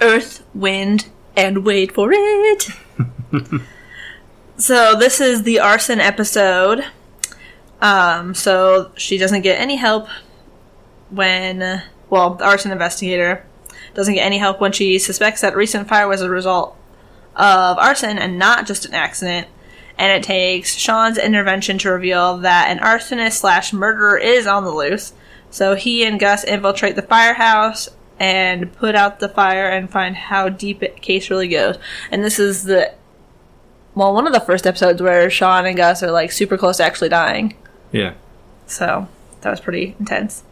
Earth, 0.00 0.44
Wind, 0.54 1.08
and 1.36 1.64
wait 1.64 1.92
for 1.92 2.10
it. 2.12 2.68
so 4.56 4.96
this 4.98 5.20
is 5.20 5.42
the 5.42 5.60
arson 5.60 6.00
episode. 6.00 6.84
Um, 7.80 8.34
so 8.34 8.90
she 8.96 9.18
doesn't 9.18 9.42
get 9.42 9.60
any 9.60 9.76
help 9.76 10.08
when, 11.10 11.82
well, 12.10 12.34
the 12.34 12.44
arson 12.44 12.72
investigator 12.72 13.44
doesn't 13.94 14.14
get 14.14 14.24
any 14.24 14.38
help 14.38 14.60
when 14.60 14.72
she 14.72 14.98
suspects 14.98 15.40
that 15.40 15.56
recent 15.56 15.88
fire 15.88 16.08
was 16.08 16.20
a 16.20 16.28
result 16.28 16.76
of 17.36 17.78
arson 17.78 18.18
and 18.18 18.38
not 18.38 18.66
just 18.66 18.84
an 18.84 18.94
accident. 18.94 19.48
And 19.96 20.12
it 20.12 20.22
takes 20.22 20.76
Sean's 20.76 21.18
intervention 21.18 21.78
to 21.78 21.90
reveal 21.90 22.38
that 22.38 22.70
an 22.70 22.78
arsonist 22.78 23.32
slash 23.32 23.72
murderer 23.72 24.16
is 24.16 24.46
on 24.46 24.64
the 24.64 24.70
loose. 24.70 25.12
So 25.50 25.74
he 25.74 26.04
and 26.04 26.20
Gus 26.20 26.44
infiltrate 26.44 26.96
the 26.96 27.02
firehouse 27.02 27.88
and 28.20 28.72
put 28.72 28.94
out 28.94 29.20
the 29.20 29.28
fire 29.28 29.68
and 29.68 29.90
find 29.90 30.16
how 30.16 30.48
deep 30.48 30.82
it 30.82 31.00
case 31.00 31.30
really 31.30 31.48
goes. 31.48 31.78
And 32.10 32.24
this 32.24 32.38
is 32.38 32.64
the 32.64 32.92
well, 33.94 34.14
one 34.14 34.28
of 34.28 34.32
the 34.32 34.40
first 34.40 34.64
episodes 34.64 35.02
where 35.02 35.28
Sean 35.28 35.66
and 35.66 35.76
Gus 35.76 36.04
are 36.04 36.12
like 36.12 36.30
super 36.30 36.56
close 36.56 36.76
to 36.76 36.84
actually 36.84 37.08
dying. 37.08 37.56
Yeah. 37.90 38.14
So 38.66 39.08
that 39.40 39.50
was 39.50 39.60
pretty 39.60 39.96
intense. 39.98 40.44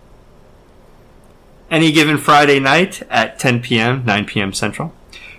Any 1.70 1.92
given 1.92 2.18
Friday 2.18 2.58
night 2.58 3.02
at 3.08 3.38
10 3.38 3.60
p.m., 3.60 4.04
9 4.04 4.24
p.m. 4.24 4.52
Central, 4.52 4.92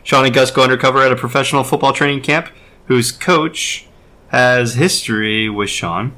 Sean 0.04 0.26
and 0.26 0.34
Gus 0.34 0.52
go 0.52 0.64
undercover 0.64 1.02
at 1.02 1.12
a 1.12 1.18
professional 1.18 1.66
football 1.66 1.92
training 1.92 2.22
camp 2.22 2.50
whose 2.86 3.12
coach 3.12 3.88
has 4.30 4.76
history 4.76 5.50
with 5.50 5.70
Sean. 5.70 6.14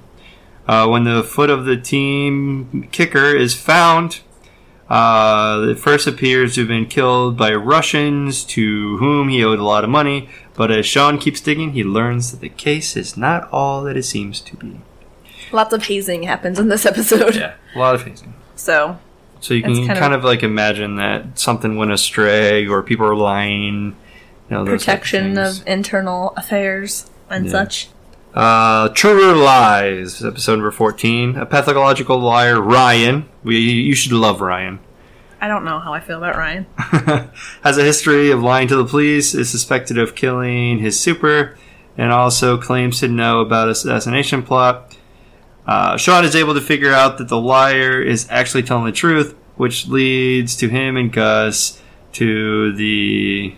Uh, 0.70 0.88
when 0.88 1.04
the 1.04 1.24
foot 1.24 1.50
of 1.50 1.66
the 1.66 1.76
team 1.76 2.88
kicker 2.92 3.36
is 3.36 3.56
found, 3.56 4.20
uh, 4.88 5.66
it 5.68 5.80
first 5.80 6.06
appears 6.06 6.54
to 6.54 6.62
have 6.62 6.68
been 6.68 6.86
killed 6.86 7.36
by 7.36 7.52
Russians 7.52 8.44
to 8.44 8.98
whom 8.98 9.30
he 9.30 9.44
owed 9.44 9.58
a 9.58 9.64
lot 9.64 9.84
of 9.84 9.90
money. 9.90 10.30
But 10.54 10.70
as 10.70 10.86
Sean 10.86 11.18
keeps 11.18 11.42
digging, 11.42 11.72
he 11.72 11.84
learns 11.84 12.30
that 12.30 12.40
the 12.42 12.50
case 12.50 12.96
is 12.96 13.18
not 13.18 13.50
all 13.52 13.82
that 13.86 13.98
it 13.98 14.04
seems 14.04 14.42
to 14.42 14.56
be. 14.58 14.80
Lots 15.52 15.74
of 15.74 15.86
hazing 15.86 16.22
happens 16.24 16.60
in 16.60 16.68
this 16.68 16.86
episode. 16.86 17.36
Yeah, 17.36 17.56
a 17.76 17.80
lot 17.80 17.96
of 17.96 18.04
hazing. 18.04 18.36
So 18.56 19.00
So 19.40 19.56
you 19.56 19.64
can 19.64 19.74
kind, 19.88 19.98
kind 19.98 20.14
of, 20.14 20.20
of- 20.20 20.26
like 20.26 20.44
imagine 20.44 20.98
that 20.98 21.40
something 21.40 21.78
went 21.78 21.92
astray 21.92 22.68
or 22.68 22.84
people 22.84 23.08
are 23.08 23.16
lying. 23.16 23.96
You 24.52 24.58
know, 24.58 24.66
protection 24.66 25.34
things. 25.36 25.62
of 25.62 25.68
internal 25.68 26.34
affairs 26.38 27.10
and 27.28 27.46
Yeah. 27.46 27.52
such. 27.52 27.88
Uh, 28.34 28.90
Truer 28.90 29.36
Lies, 29.36 30.24
episode 30.24 30.54
number 30.58 30.72
14. 30.72 31.36
A 31.36 31.46
pathological 31.46 32.20
liar, 32.20 32.62
Ryan. 32.62 33.28
We, 33.44 33.58
you 33.60 33.96
should 33.96 34.12
love 34.12 34.40
Ryan. 34.40 34.80
I 35.42 35.48
don't 35.48 35.66
know 35.66 35.80
how 35.80 35.94
I 35.94 36.00
feel 36.00 36.18
about 36.18 36.36
Ryan. 36.36 36.66
Has 37.64 37.78
a 37.78 37.84
history 37.84 38.30
of 38.30 38.42
lying 38.42 38.68
to 38.68 38.76
the 38.76 38.86
police, 38.86 39.34
is 39.34 39.50
suspected 39.50 39.98
of 39.98 40.14
killing 40.14 40.80
his 40.80 41.00
super, 41.00 41.58
and 41.98 42.12
also 42.12 42.58
claims 42.58 43.00
to 43.00 43.08
know 43.08 43.40
about 43.40 43.70
a 43.70 43.72
assassination 43.72 44.44
plot. 44.44 44.98
Uh, 45.66 45.98
Sean 45.98 46.26
is 46.26 46.36
able 46.36 46.54
to 46.56 46.62
figure 46.62 46.92
out 46.92 47.18
that 47.20 47.30
the 47.30 47.40
liar 47.40 48.02
is 48.02 48.28
actually 48.30 48.64
telling 48.64 48.86
the 48.86 48.92
truth, 48.92 49.36
which 49.56 49.88
leads 49.88 50.56
to 50.58 50.68
him 50.68 50.98
and 50.98 51.12
Gus 51.12 51.82
to 52.14 52.74
the. 52.74 53.56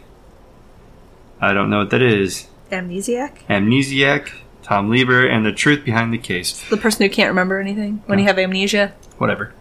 I 1.40 1.54
don't 1.54 1.70
know 1.70 1.80
what 1.80 1.90
that 1.90 2.02
is. 2.02 2.48
Amnesiac? 2.72 3.46
Amnesiac, 3.50 4.32
Tom 4.64 4.90
Lieber, 4.90 5.26
and 5.26 5.46
the 5.46 5.52
truth 5.52 5.84
behind 5.84 6.14
the 6.14 6.18
case. 6.18 6.64
The 6.70 6.78
person 6.78 7.04
who 7.04 7.10
can't 7.10 7.30
remember 7.30 7.60
anything 7.60 8.04
when 8.06 8.20
you 8.20 8.26
have 8.26 8.38
amnesia. 8.40 8.94
Whatever. 9.18 9.54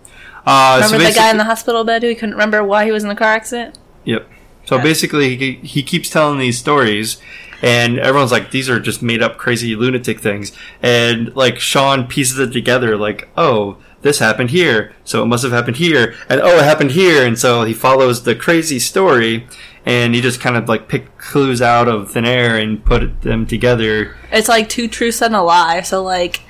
Uh, 0.46 0.80
so 0.82 0.86
Remember 0.92 1.12
the 1.12 1.18
guy 1.18 1.30
in 1.30 1.36
the 1.36 1.44
hospital 1.44 1.84
bed 1.84 2.02
who 2.02 2.14
couldn't 2.14 2.32
remember 2.34 2.62
why 2.64 2.84
he 2.84 2.92
was 2.92 3.02
in 3.02 3.08
the 3.08 3.14
car 3.14 3.28
accident? 3.32 3.78
Yep. 4.04 4.28
So 4.64 4.76
Yeah. 4.76 4.82
basically, 4.82 5.36
he, 5.36 5.52
he 5.62 5.82
keeps 5.82 6.08
telling 6.10 6.38
these 6.38 6.58
stories, 6.58 7.18
and 7.62 7.98
everyone's 7.98 8.32
like, 8.32 8.50
"These 8.50 8.68
are 8.70 8.78
just 8.80 9.02
made 9.02 9.22
up, 9.22 9.36
crazy 9.36 9.74
lunatic 9.76 10.20
things." 10.20 10.52
And 10.82 11.34
like 11.34 11.58
Sean 11.58 12.06
pieces 12.06 12.38
it 12.38 12.52
together, 12.52 12.96
like, 12.96 13.28
"Oh, 13.36 13.76
this 14.02 14.18
happened 14.18 14.50
here, 14.50 14.92
so 15.04 15.22
it 15.22 15.26
must 15.26 15.42
have 15.42 15.52
happened 15.52 15.76
here, 15.76 16.14
and 16.28 16.40
oh, 16.40 16.58
it 16.58 16.64
happened 16.64 16.92
here." 16.92 17.24
And 17.26 17.38
so 17.38 17.64
he 17.64 17.74
follows 17.74 18.22
the 18.22 18.34
crazy 18.34 18.78
story, 18.78 19.46
and 19.90 20.14
he 20.14 20.20
just 20.20 20.40
kind 20.40 20.56
of 20.56 20.68
like 20.68 20.86
pick 20.86 21.18
clues 21.18 21.60
out 21.60 21.88
of 21.88 22.12
thin 22.12 22.24
air 22.24 22.56
and 22.56 22.84
put 22.84 23.22
them 23.22 23.44
together. 23.44 24.16
It's 24.30 24.48
like 24.48 24.68
two 24.68 24.86
truths 24.86 25.20
and 25.20 25.34
a 25.34 25.42
lie. 25.42 25.80
So 25.80 26.04
like 26.04 26.42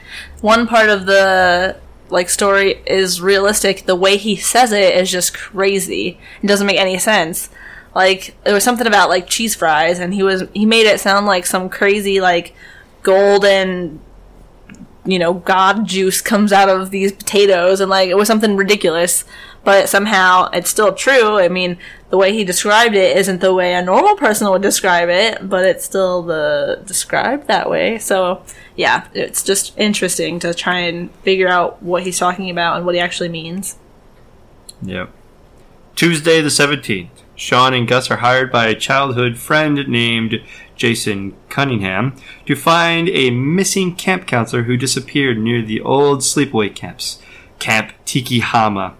one 0.42 0.66
part 0.66 0.90
of 0.90 1.06
the 1.06 1.80
like 2.10 2.28
story 2.28 2.82
is 2.86 3.22
realistic. 3.22 3.86
The 3.86 3.96
way 3.96 4.18
he 4.18 4.36
says 4.36 4.72
it 4.72 4.94
is 4.94 5.10
just 5.10 5.32
crazy. 5.32 6.18
It 6.42 6.48
doesn't 6.48 6.66
make 6.66 6.78
any 6.78 6.98
sense. 6.98 7.48
Like 7.94 8.36
there 8.44 8.52
was 8.52 8.62
something 8.62 8.86
about 8.86 9.08
like 9.08 9.26
cheese 9.26 9.54
fries, 9.54 9.98
and 9.98 10.12
he 10.12 10.22
was 10.22 10.44
he 10.52 10.66
made 10.66 10.86
it 10.86 11.00
sound 11.00 11.24
like 11.24 11.46
some 11.46 11.70
crazy 11.70 12.20
like 12.20 12.54
golden 13.02 14.00
you 15.04 15.18
know 15.18 15.34
god 15.34 15.86
juice 15.86 16.20
comes 16.20 16.52
out 16.52 16.68
of 16.68 16.90
these 16.90 17.12
potatoes 17.12 17.80
and 17.80 17.90
like 17.90 18.08
it 18.08 18.16
was 18.16 18.28
something 18.28 18.56
ridiculous 18.56 19.24
but 19.64 19.88
somehow 19.88 20.48
it's 20.52 20.68
still 20.68 20.92
true 20.92 21.38
i 21.38 21.48
mean 21.48 21.78
the 22.10 22.16
way 22.18 22.32
he 22.32 22.44
described 22.44 22.94
it 22.94 23.16
isn't 23.16 23.40
the 23.40 23.54
way 23.54 23.72
a 23.72 23.82
normal 23.82 24.14
person 24.16 24.50
would 24.50 24.60
describe 24.60 25.08
it 25.08 25.48
but 25.48 25.64
it's 25.64 25.84
still 25.84 26.22
the 26.22 26.82
described 26.84 27.46
that 27.46 27.70
way 27.70 27.98
so 27.98 28.42
yeah 28.76 29.06
it's 29.14 29.42
just 29.42 29.76
interesting 29.78 30.38
to 30.38 30.52
try 30.52 30.78
and 30.78 31.10
figure 31.16 31.48
out 31.48 31.82
what 31.82 32.02
he's 32.02 32.18
talking 32.18 32.50
about 32.50 32.76
and 32.76 32.84
what 32.84 32.94
he 32.94 33.00
actually 33.00 33.28
means 33.28 33.78
Yep. 34.82 35.10
Tuesday 35.94 36.40
the 36.40 36.48
17th. 36.48 37.10
Sean 37.34 37.72
and 37.72 37.88
Gus 37.88 38.10
are 38.10 38.18
hired 38.18 38.52
by 38.52 38.66
a 38.66 38.74
childhood 38.74 39.38
friend 39.38 39.88
named 39.88 40.42
Jason 40.80 41.36
Cunningham 41.50 42.16
to 42.46 42.56
find 42.56 43.10
a 43.10 43.30
missing 43.30 43.94
camp 43.94 44.26
counselor 44.26 44.62
who 44.62 44.78
disappeared 44.78 45.38
near 45.38 45.60
the 45.60 45.82
old 45.82 46.20
sleepaway 46.20 46.74
camps. 46.74 47.20
Camp 47.58 47.92
Tiki 48.06 48.40
Hama. 48.40 48.94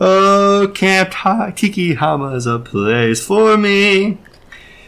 Oh, 0.00 0.72
Camp 0.74 1.10
Ta- 1.12 1.50
Tiki 1.50 1.94
Hama 1.94 2.34
is 2.34 2.46
a 2.46 2.58
place 2.58 3.24
for 3.24 3.58
me. 3.58 4.16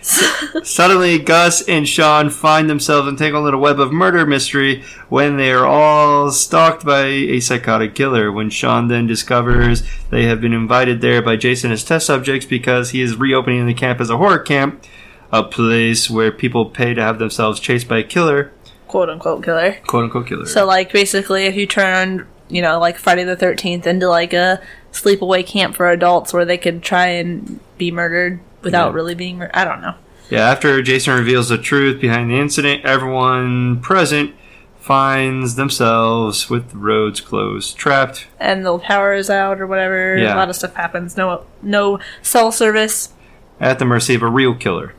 Suddenly, 0.62 1.18
Gus 1.18 1.66
and 1.68 1.86
Sean 1.86 2.30
find 2.30 2.70
themselves 2.70 3.06
entangled 3.06 3.46
in 3.48 3.54
a 3.54 3.58
web 3.58 3.78
of 3.78 3.92
murder 3.92 4.24
mystery 4.24 4.82
when 5.10 5.36
they 5.36 5.52
are 5.52 5.66
all 5.66 6.30
stalked 6.30 6.86
by 6.86 7.04
a 7.04 7.40
psychotic 7.40 7.94
killer. 7.94 8.32
When 8.32 8.48
Sean 8.48 8.88
then 8.88 9.06
discovers 9.06 9.82
they 10.10 10.24
have 10.24 10.40
been 10.40 10.54
invited 10.54 11.02
there 11.02 11.20
by 11.20 11.36
Jason 11.36 11.70
as 11.70 11.84
test 11.84 12.06
subjects 12.06 12.46
because 12.46 12.90
he 12.90 13.02
is 13.02 13.16
reopening 13.16 13.66
the 13.66 13.74
camp 13.74 14.00
as 14.00 14.08
a 14.08 14.16
horror 14.16 14.38
camp, 14.38 14.82
a 15.34 15.42
place 15.42 16.08
where 16.08 16.30
people 16.30 16.66
pay 16.66 16.94
to 16.94 17.02
have 17.02 17.18
themselves 17.18 17.58
chased 17.58 17.88
by 17.88 17.98
a 17.98 18.02
killer, 18.04 18.52
quote 18.88 19.08
unquote 19.10 19.42
killer 19.44 19.76
quote 19.86 20.04
unquote 20.04 20.26
killer. 20.28 20.46
So 20.46 20.64
like 20.64 20.92
basically 20.92 21.46
if 21.46 21.56
you 21.56 21.66
turned, 21.66 22.24
you 22.48 22.62
know, 22.62 22.78
like 22.78 22.96
Friday 22.98 23.24
the 23.24 23.36
13th 23.36 23.86
into 23.86 24.08
like 24.08 24.32
a 24.32 24.60
sleepaway 24.92 25.44
camp 25.44 25.74
for 25.74 25.90
adults 25.90 26.32
where 26.32 26.44
they 26.44 26.56
could 26.58 26.82
try 26.82 27.06
and 27.08 27.58
be 27.78 27.90
murdered 27.90 28.38
without 28.62 28.90
Yeah. 28.90 28.94
really 28.94 29.14
being 29.16 29.38
mur- 29.38 29.50
I 29.52 29.64
don't 29.64 29.80
know. 29.80 29.94
Yeah, 30.30 30.48
after 30.48 30.80
Jason 30.82 31.14
reveals 31.18 31.48
the 31.48 31.58
truth 31.58 32.00
behind 32.00 32.30
the 32.30 32.38
incident, 32.38 32.84
everyone 32.84 33.80
present 33.80 34.34
finds 34.78 35.54
themselves 35.56 36.48
with 36.50 36.70
the 36.70 36.76
roads 36.76 37.20
closed, 37.20 37.76
trapped. 37.76 38.26
And 38.38 38.64
the 38.64 38.78
power 38.78 39.14
is 39.14 39.30
out 39.30 39.60
or 39.60 39.66
whatever. 39.66 40.16
Yeah. 40.16 40.34
A 40.34 40.36
lot 40.36 40.48
of 40.50 40.56
stuff 40.56 40.74
happens. 40.74 41.16
No, 41.16 41.44
no 41.62 41.98
cell 42.22 42.52
service. 42.52 43.10
at 43.60 43.78
the 43.78 43.84
mercy 43.84 44.14
of 44.14 44.22
a 44.22 44.28
real 44.28 44.54
killer. 44.54 44.92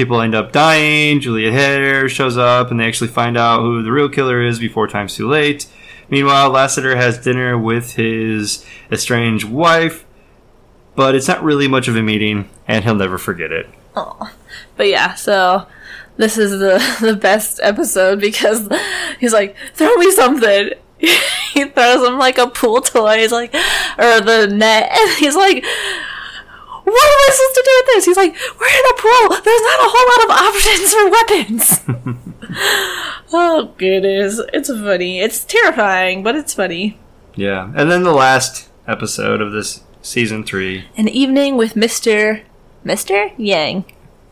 People 0.00 0.22
end 0.22 0.34
up 0.34 0.50
dying. 0.50 1.20
Juliet 1.20 1.52
Hare 1.52 2.08
shows 2.08 2.38
up, 2.38 2.70
and 2.70 2.80
they 2.80 2.86
actually 2.86 3.08
find 3.10 3.36
out 3.36 3.60
who 3.60 3.82
the 3.82 3.92
real 3.92 4.08
killer 4.08 4.42
is 4.42 4.58
before 4.58 4.88
time's 4.88 5.14
too 5.14 5.28
late. 5.28 5.66
Meanwhile, 6.08 6.48
Lassiter 6.48 6.96
has 6.96 7.18
dinner 7.18 7.58
with 7.58 7.96
his 7.96 8.64
estranged 8.90 9.44
wife, 9.44 10.06
but 10.96 11.14
it's 11.14 11.28
not 11.28 11.42
really 11.42 11.68
much 11.68 11.86
of 11.86 11.96
a 11.96 12.02
meeting, 12.02 12.48
and 12.66 12.82
he'll 12.82 12.94
never 12.94 13.18
forget 13.18 13.52
it. 13.52 13.68
Oh, 13.94 14.32
but 14.78 14.88
yeah. 14.88 15.16
So 15.16 15.66
this 16.16 16.38
is 16.38 16.52
the 16.52 16.82
the 17.06 17.14
best 17.14 17.60
episode 17.62 18.22
because 18.22 18.70
he's 19.18 19.34
like, 19.34 19.54
throw 19.74 19.94
me 19.96 20.10
something. 20.12 20.70
he 20.96 21.64
throws 21.66 22.08
him 22.08 22.16
like 22.16 22.38
a 22.38 22.46
pool 22.46 22.80
toy. 22.80 23.18
He's 23.18 23.32
like, 23.32 23.54
or 23.98 24.20
the 24.22 24.48
net, 24.50 24.92
and 24.98 25.10
he's 25.18 25.36
like. 25.36 25.62
What 26.90 27.08
am 27.08 27.20
I 27.20 27.30
supposed 27.32 27.54
to 27.54 27.62
do 27.64 27.74
with 27.76 27.86
this? 27.94 28.04
He's 28.06 28.16
like, 28.16 28.34
we're 28.58 28.78
in 28.80 28.90
a 28.90 28.96
pool. 29.00 29.28
There's 29.44 29.62
not 29.62 29.80
a 29.80 29.92
whole 29.92 30.08
lot 30.10 30.22
of 30.24 30.30
options 30.48 30.88
for 30.94 31.10
weapons. 31.10 31.64
oh 33.32 33.74
goodness, 33.78 34.40
it's 34.52 34.68
funny. 34.68 35.20
It's 35.20 35.44
terrifying, 35.44 36.22
but 36.22 36.34
it's 36.36 36.54
funny. 36.54 36.98
Yeah, 37.36 37.72
and 37.76 37.90
then 37.90 38.02
the 38.02 38.12
last 38.12 38.68
episode 38.86 39.40
of 39.40 39.52
this 39.52 39.82
season 40.02 40.44
three. 40.44 40.84
An 40.96 41.08
evening 41.08 41.56
with 41.56 41.76
Mister 41.76 42.42
Mister 42.82 43.30
Yang, 43.36 43.84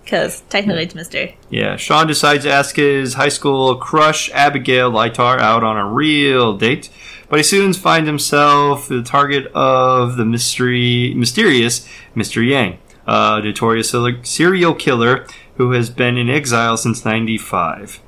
because 0.02 0.40
technically 0.48 0.82
it's 0.84 0.94
Mister. 0.94 1.30
Yeah, 1.50 1.76
Sean 1.76 2.06
decides 2.06 2.44
to 2.44 2.50
ask 2.50 2.76
his 2.76 3.14
high 3.14 3.28
school 3.28 3.76
crush 3.76 4.30
Abigail 4.32 4.90
Lytar 4.90 5.38
out 5.38 5.62
on 5.62 5.76
a 5.76 5.86
real 5.88 6.56
date, 6.56 6.90
but 7.28 7.38
he 7.38 7.42
soon 7.42 7.72
finds 7.72 8.06
himself 8.06 8.88
the 8.88 9.02
target 9.02 9.46
of 9.54 10.16
the 10.16 10.24
mystery, 10.24 11.12
mysterious 11.14 11.86
Mr. 12.16 12.46
Yang, 12.46 12.78
a 13.06 13.40
notorious 13.42 13.94
serial 14.22 14.74
killer 14.74 15.26
who 15.56 15.72
has 15.72 15.90
been 15.90 16.16
in 16.16 16.30
exile 16.30 16.76
since 16.76 17.04
'95. 17.04 18.00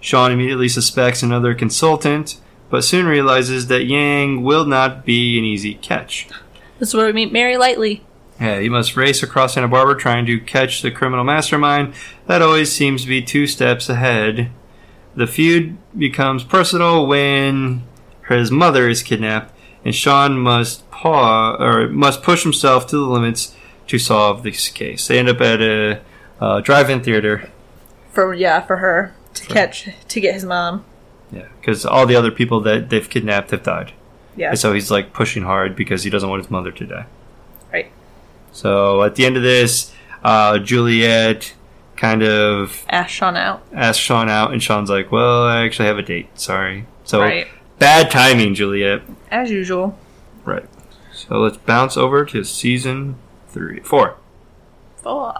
Sean 0.00 0.32
immediately 0.32 0.68
suspects 0.68 1.22
another 1.22 1.54
consultant, 1.54 2.40
but 2.70 2.84
soon 2.84 3.06
realizes 3.06 3.68
that 3.68 3.84
Yang 3.84 4.42
will 4.42 4.66
not 4.66 5.04
be 5.04 5.38
an 5.38 5.44
easy 5.44 5.74
catch. 5.74 6.28
This 6.78 6.90
is 6.90 6.94
where 6.94 7.06
we 7.06 7.12
meet 7.12 7.32
Mary 7.32 7.56
Lightly. 7.56 8.02
Yeah, 8.40 8.58
he 8.58 8.68
must 8.68 8.96
race 8.96 9.22
across 9.22 9.54
Santa 9.54 9.68
Barbara 9.68 9.96
trying 9.96 10.26
to 10.26 10.40
catch 10.40 10.82
the 10.82 10.90
criminal 10.90 11.24
mastermind 11.24 11.94
that 12.26 12.42
always 12.42 12.72
seems 12.72 13.02
to 13.02 13.08
be 13.08 13.22
two 13.22 13.46
steps 13.46 13.88
ahead. 13.88 14.50
The 15.14 15.28
feud 15.28 15.78
becomes 15.96 16.42
personal 16.42 17.06
when 17.06 17.84
his 18.28 18.50
mother 18.50 18.88
is 18.88 19.02
kidnapped, 19.02 19.52
and 19.84 19.94
Sean 19.94 20.38
must 20.38 20.88
paw 20.90 21.56
or 21.60 21.88
must 21.88 22.22
push 22.22 22.42
himself 22.42 22.86
to 22.88 22.96
the 22.96 23.02
limits 23.06 23.54
to 23.88 23.98
solve 23.98 24.42
this 24.42 24.68
case. 24.68 25.06
They 25.08 25.18
end 25.18 25.28
up 25.28 25.40
at 25.42 25.60
a 25.60 26.00
uh, 26.40 26.60
drive-in 26.60 27.02
theater. 27.02 27.50
For 28.12 28.32
yeah, 28.32 28.60
for 28.60 28.76
her 28.78 29.14
to 29.34 29.46
catch 29.46 29.88
to 30.08 30.20
get 30.20 30.34
his 30.34 30.44
mom. 30.44 30.84
Yeah, 31.32 31.48
because 31.60 31.84
all 31.84 32.06
the 32.06 32.16
other 32.16 32.30
people 32.30 32.60
that 32.60 32.88
they've 32.90 33.08
kidnapped 33.08 33.50
have 33.50 33.64
died, 33.64 33.92
Yeah. 34.36 34.50
and 34.50 34.58
so 34.58 34.72
he's 34.72 34.90
like 34.90 35.12
pushing 35.12 35.42
hard 35.42 35.74
because 35.76 36.04
he 36.04 36.10
doesn't 36.10 36.28
want 36.30 36.42
his 36.42 36.50
mother 36.50 36.70
to 36.72 36.86
die. 36.86 37.06
right. 37.72 37.90
So 38.52 39.02
at 39.02 39.16
the 39.16 39.26
end 39.26 39.36
of 39.36 39.42
this, 39.42 39.92
uh, 40.22 40.58
Juliet 40.58 41.54
kind 41.96 42.22
of 42.22 42.84
Ask 42.88 43.10
Sean 43.10 43.36
out. 43.36 43.62
asks 43.74 43.98
Sean 44.02 44.28
out, 44.30 44.52
and 44.52 44.62
Sean's 44.62 44.88
like, 44.90 45.10
"Well, 45.10 45.42
I 45.44 45.64
actually 45.64 45.86
have 45.88 45.98
a 45.98 46.02
date. 46.02 46.28
Sorry." 46.38 46.86
So 47.04 47.20
Right. 47.20 47.48
Bad 47.78 48.10
timing, 48.10 48.54
Juliet. 48.54 49.02
As 49.30 49.50
usual. 49.50 49.98
Right. 50.44 50.66
So 51.12 51.38
let's 51.38 51.56
bounce 51.56 51.96
over 51.96 52.24
to 52.26 52.44
season 52.44 53.16
three, 53.48 53.80
four. 53.80 54.16
Four. 54.96 55.34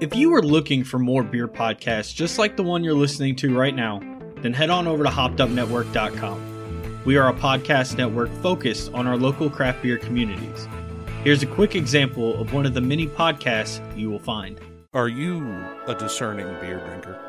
If 0.00 0.14
you 0.14 0.34
are 0.34 0.42
looking 0.42 0.84
for 0.84 0.98
more 0.98 1.22
beer 1.22 1.48
podcasts 1.48 2.14
just 2.14 2.38
like 2.38 2.56
the 2.56 2.62
one 2.62 2.84
you're 2.84 2.94
listening 2.94 3.34
to 3.36 3.56
right 3.56 3.74
now, 3.74 4.00
then 4.36 4.54
head 4.54 4.70
on 4.70 4.86
over 4.86 5.02
to 5.04 5.10
hoppedupnetwork.com. 5.10 7.02
We 7.04 7.16
are 7.16 7.28
a 7.28 7.34
podcast 7.34 7.96
network 7.96 8.30
focused 8.42 8.92
on 8.92 9.06
our 9.06 9.16
local 9.16 9.50
craft 9.50 9.82
beer 9.82 9.98
communities. 9.98 10.68
Here's 11.24 11.42
a 11.42 11.46
quick 11.46 11.74
example 11.74 12.40
of 12.40 12.52
one 12.52 12.64
of 12.64 12.74
the 12.74 12.80
many 12.80 13.06
podcasts 13.06 13.80
you 13.98 14.08
will 14.08 14.18
find. 14.18 14.60
Are 14.94 15.08
you 15.08 15.46
a 15.86 15.94
discerning 15.94 16.46
beer 16.62 16.78
drinker? 16.78 17.20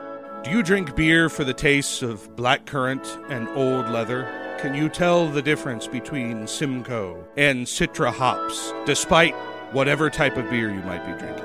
Do 0.45 0.49
you 0.49 0.63
drink 0.63 0.95
beer 0.95 1.27
for 1.27 1.43
the 1.43 1.53
tastes 1.53 2.01
of 2.01 2.33
black 2.37 2.65
currant 2.65 3.05
and 3.27 3.49
old 3.49 3.89
leather? 3.89 4.23
Can 4.61 4.73
you 4.73 4.87
tell 4.87 5.27
the 5.27 5.41
difference 5.41 5.85
between 5.85 6.47
Simcoe 6.47 7.21
and 7.35 7.65
Citra 7.67 8.13
hops, 8.13 8.73
despite 8.85 9.35
whatever 9.73 10.09
type 10.09 10.37
of 10.37 10.49
beer 10.49 10.73
you 10.73 10.79
might 10.83 11.05
be 11.05 11.11
drinking? 11.19 11.43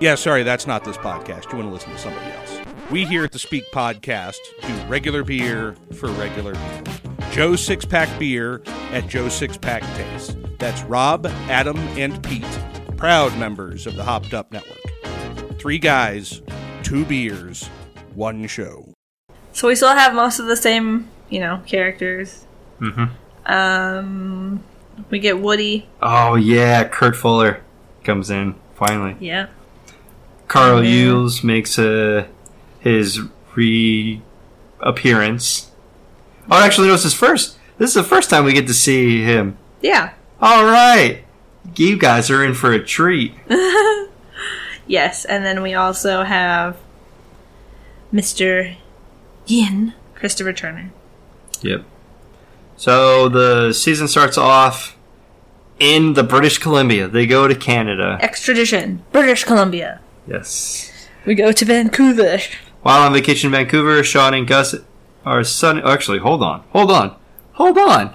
Yeah, 0.00 0.16
sorry, 0.16 0.42
that's 0.42 0.66
not 0.66 0.82
this 0.82 0.96
podcast. 0.96 1.52
You 1.52 1.58
want 1.58 1.68
to 1.68 1.72
listen 1.72 1.92
to 1.92 1.98
somebody 1.98 2.26
else. 2.32 2.58
We 2.90 3.04
here 3.04 3.22
at 3.22 3.30
the 3.30 3.38
Speak 3.38 3.62
Podcast 3.72 4.38
do 4.62 4.74
regular 4.88 5.22
beer 5.22 5.76
for 5.94 6.08
regular 6.08 6.54
people. 6.54 7.14
Joe's 7.30 7.64
Six 7.64 7.84
Pack 7.84 8.08
Beer 8.18 8.60
at 8.90 9.06
Joe's 9.06 9.34
Six 9.34 9.56
Pack 9.56 9.82
Taste. 9.94 10.36
That's 10.58 10.82
Rob, 10.82 11.26
Adam, 11.48 11.78
and 11.96 12.20
Pete, 12.24 12.58
proud 12.96 13.38
members 13.38 13.86
of 13.86 13.94
the 13.94 14.02
Hopped 14.02 14.34
Up 14.34 14.50
Network. 14.50 14.81
Three 15.62 15.78
guys, 15.78 16.42
two 16.82 17.04
beers, 17.04 17.68
one 18.16 18.48
show. 18.48 18.92
So 19.52 19.68
we 19.68 19.76
still 19.76 19.94
have 19.94 20.12
most 20.12 20.40
of 20.40 20.46
the 20.46 20.56
same, 20.56 21.08
you 21.30 21.38
know, 21.38 21.62
characters. 21.64 22.46
Mm-hmm. 22.80 23.04
Um, 23.46 24.64
we 25.08 25.20
get 25.20 25.38
Woody. 25.38 25.86
Oh 26.02 26.34
yeah, 26.34 26.82
Kurt 26.88 27.14
Fuller 27.14 27.62
comes 28.02 28.28
in 28.28 28.56
finally. 28.74 29.14
Yeah. 29.20 29.50
Carl 30.48 30.82
Yeah. 30.82 31.10
Elwes 31.12 31.44
makes 31.44 31.78
a 31.78 32.26
his 32.80 33.20
reappearance. 33.54 35.70
Oh, 36.50 36.60
actually, 36.60 36.88
no, 36.88 36.94
it's 36.94 37.04
his 37.04 37.14
first. 37.14 37.56
This 37.78 37.90
is 37.90 37.94
the 37.94 38.02
first 38.02 38.30
time 38.30 38.44
we 38.44 38.52
get 38.52 38.66
to 38.66 38.74
see 38.74 39.22
him. 39.22 39.56
Yeah. 39.80 40.14
All 40.40 40.64
right, 40.64 41.22
you 41.76 41.96
guys 41.96 42.32
are 42.32 42.44
in 42.44 42.54
for 42.54 42.72
a 42.72 42.84
treat. 42.84 43.32
Yes, 44.86 45.24
and 45.24 45.44
then 45.44 45.62
we 45.62 45.74
also 45.74 46.22
have 46.22 46.76
Mr. 48.12 48.76
Yin, 49.46 49.94
Christopher 50.14 50.52
Turner. 50.52 50.90
Yep. 51.62 51.84
So 52.76 53.28
the 53.28 53.72
season 53.72 54.08
starts 54.08 54.36
off 54.36 54.96
in 55.78 56.14
the 56.14 56.22
British 56.22 56.58
Columbia. 56.58 57.08
They 57.08 57.26
go 57.26 57.46
to 57.46 57.54
Canada. 57.54 58.18
Extradition, 58.20 59.04
British 59.12 59.44
Columbia. 59.44 60.00
Yes. 60.26 60.90
We 61.24 61.34
go 61.34 61.52
to 61.52 61.64
Vancouver. 61.64 62.38
While 62.82 63.02
on 63.02 63.12
vacation 63.12 63.48
in 63.48 63.52
Vancouver, 63.52 64.02
Sean 64.02 64.34
and 64.34 64.46
Gus 64.46 64.74
are 65.24 65.44
son. 65.44 65.80
Actually, 65.84 66.18
hold 66.18 66.42
on, 66.42 66.64
hold 66.70 66.90
on, 66.90 67.16
hold 67.52 67.78
on. 67.78 68.14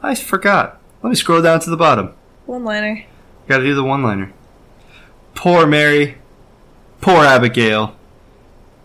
I 0.00 0.14
forgot. 0.14 0.80
Let 1.02 1.10
me 1.10 1.16
scroll 1.16 1.42
down 1.42 1.60
to 1.60 1.70
the 1.70 1.76
bottom. 1.76 2.14
One 2.46 2.64
liner. 2.64 3.04
Got 3.48 3.58
to 3.58 3.64
do 3.64 3.74
the 3.74 3.84
one-liner. 3.84 4.32
Poor 5.38 5.68
Mary. 5.68 6.18
Poor 7.00 7.24
Abigail. 7.24 7.94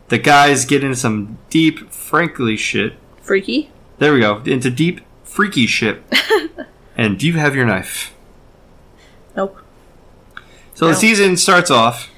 The 0.10 0.20
guys 0.20 0.66
get 0.66 0.84
into 0.84 0.96
some 0.96 1.40
deep, 1.50 1.92
frankly 1.92 2.58
shit. 2.58 2.94
Freaky. 3.24 3.72
There 3.98 4.14
we 4.14 4.20
go. 4.20 4.38
Into 4.46 4.70
deep, 4.70 5.02
freaky 5.24 5.66
shit. 5.66 6.04
and 6.96 7.18
do 7.18 7.26
you 7.26 7.34
have 7.40 7.56
your 7.56 7.66
knife? 7.66 8.14
Nope. 9.36 9.58
So 10.76 10.90
the 10.90 10.94
season 10.94 11.38
starts 11.38 11.72
off. 11.72 12.12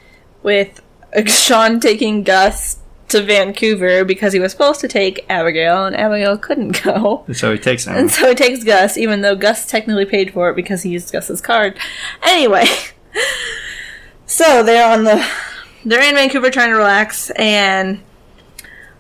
With 0.44 0.82
Sean 1.28 1.80
taking 1.80 2.24
Gus 2.24 2.80
to 3.08 3.24
Vancouver 3.24 4.04
because 4.04 4.34
he 4.34 4.42
was 4.42 4.52
supposed 4.52 4.82
to 4.82 4.90
take 4.90 5.26
Abigail, 5.30 5.86
and 5.86 5.96
Abigail 5.96 6.38
couldn't 6.38 6.84
go. 6.84 7.24
So 7.32 7.54
he 7.54 7.58
takes 7.58 7.86
them. 7.86 7.96
And 7.96 8.12
so 8.12 8.28
he 8.28 8.36
takes 8.36 8.66
Gus, 8.66 8.98
even 8.98 9.22
though 9.22 9.38
Gus 9.38 9.66
technically 9.66 10.06
paid 10.06 10.34
for 10.34 10.50
it 10.50 10.58
because 10.58 10.84
he 10.84 10.90
used 10.90 11.14
Gus's 11.14 11.40
card. 11.40 11.80
Anyway, 12.22 12.66
so 14.26 14.64
they're 14.64 14.92
on 14.92 15.04
the 15.04 15.26
they're 15.86 16.02
in 16.02 16.16
Vancouver 16.16 16.50
trying 16.50 16.70
to 16.70 16.76
relax, 16.76 17.30
and 17.32 18.02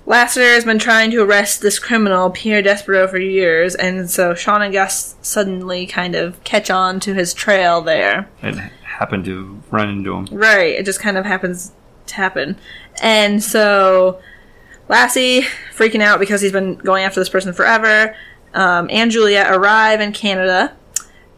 Lassiter 0.05 0.45
has 0.53 0.65
been 0.65 0.77
trying 0.77 1.09
to 1.11 1.23
arrest 1.23 1.61
this 1.61 1.79
criminal 1.79 2.29
Pierre 2.29 2.61
Despereaux 2.61 3.09
for 3.09 3.17
years, 3.17 3.73
and 3.75 4.09
so 4.09 4.35
Sean 4.35 4.61
and 4.61 4.71
Gus 4.71 5.15
suddenly 5.21 5.87
kind 5.87 6.15
of 6.15 6.43
catch 6.43 6.69
on 6.69 6.99
to 7.01 7.13
his 7.13 7.33
trail 7.33 7.81
there. 7.81 8.29
and 8.41 8.59
happened 8.83 9.25
to 9.25 9.61
run 9.71 9.89
into 9.89 10.13
him. 10.13 10.27
Right, 10.31 10.75
it 10.75 10.85
just 10.85 10.99
kind 10.99 11.17
of 11.17 11.25
happens 11.25 11.73
to 12.07 12.15
happen. 12.15 12.57
And 13.01 13.43
so 13.43 14.21
Lassie 14.87 15.41
freaking 15.75 16.01
out 16.01 16.19
because 16.19 16.41
he's 16.41 16.51
been 16.51 16.75
going 16.75 17.03
after 17.03 17.19
this 17.19 17.29
person 17.29 17.53
forever. 17.53 18.15
Um, 18.53 18.87
and 18.89 19.11
Juliet 19.11 19.51
arrive 19.51 19.99
in 19.99 20.13
Canada 20.13 20.75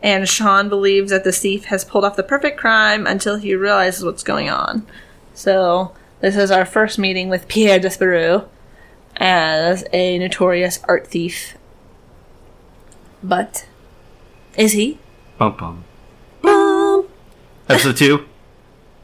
And 0.01 0.27
Sean 0.27 0.69
believes 0.69 1.09
that 1.09 1.23
the 1.23 1.31
thief 1.31 1.65
has 1.65 1.83
pulled 1.83 2.05
off 2.05 2.15
the 2.15 2.23
perfect 2.23 2.59
crime 2.59 3.07
until 3.07 3.37
he 3.37 3.55
realizes 3.55 4.05
what's 4.05 4.23
going 4.23 4.49
on. 4.49 4.85
So, 5.33 5.93
this 6.19 6.35
is 6.35 6.51
our 6.51 6.65
first 6.65 6.99
meeting 6.99 7.29
with 7.29 7.47
Pierre 7.47 7.79
Despereaux 7.79 8.47
as 9.17 9.83
a 9.93 10.19
notorious 10.19 10.79
art 10.87 11.07
thief. 11.07 11.57
But, 13.23 13.67
is 14.55 14.73
he? 14.73 14.99
Bum 15.37 15.57
bum. 15.57 15.83
Bum. 16.41 17.07
Episode 17.67 17.97
two. 17.97 18.25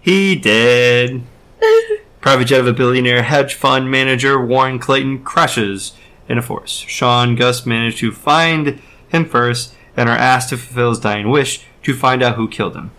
He 0.02 0.36
did. 0.36 1.24
Private 2.22 2.46
jet 2.46 2.60
of 2.60 2.68
a 2.68 2.74
billionaire 2.74 3.24
hedge 3.24 3.54
fund 3.54 3.90
manager 3.90 4.44
Warren 4.44 4.80
Clayton 4.80 5.24
crashes 5.24 5.94
in 6.30 6.38
a 6.38 6.42
forest. 6.42 6.88
Sean 6.88 7.36
Gus 7.36 7.66
manage 7.66 7.98
to 8.00 8.12
find 8.12 8.82
him 9.10 9.26
first 9.26 9.76
and 9.96 10.10
are 10.10 10.18
asked 10.18 10.50
to 10.50 10.58
fulfill 10.58 10.90
his 10.90 11.00
dying 11.00 11.30
wish 11.30 11.66
to 11.84 11.94
find 11.96 12.24
out 12.24 12.36
who 12.36 12.48
killed 12.48 12.76
him. 12.76 12.92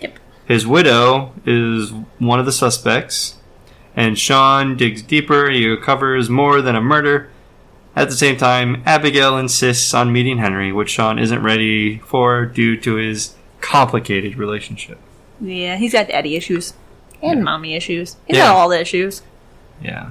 Yep. 0.00 0.18
His 0.46 0.66
widow 0.66 1.32
is 1.46 1.92
one 2.18 2.40
of 2.40 2.46
the 2.46 2.52
suspects, 2.52 3.36
and 3.96 4.18
Sean 4.18 4.76
digs 4.76 5.02
deeper. 5.02 5.50
He 5.50 5.68
uncovers 5.70 6.28
more 6.30 6.60
than 6.62 6.76
a 6.76 6.80
murder. 6.80 7.30
At 7.96 8.08
the 8.08 8.14
same 8.16 8.36
time, 8.36 8.82
Abigail 8.86 9.36
insists 9.36 9.92
on 9.94 10.12
meeting 10.12 10.38
Henry, 10.38 10.72
which 10.72 10.90
Sean 10.90 11.18
isn't 11.18 11.42
ready 11.42 11.98
for 11.98 12.46
due 12.46 12.76
to 12.80 12.94
his 12.94 13.34
complicated 13.60 14.36
relationship. 14.36 14.98
Yeah, 15.40 15.76
he's 15.76 15.92
got 15.92 16.08
daddy 16.08 16.36
issues. 16.36 16.72
And 17.22 17.44
mommy 17.44 17.74
issues. 17.74 18.16
He's 18.26 18.36
Yeah. 18.38 18.46
got 18.46 18.56
all 18.56 18.68
the 18.68 18.80
issues. 18.80 19.22
Yeah. 19.82 20.10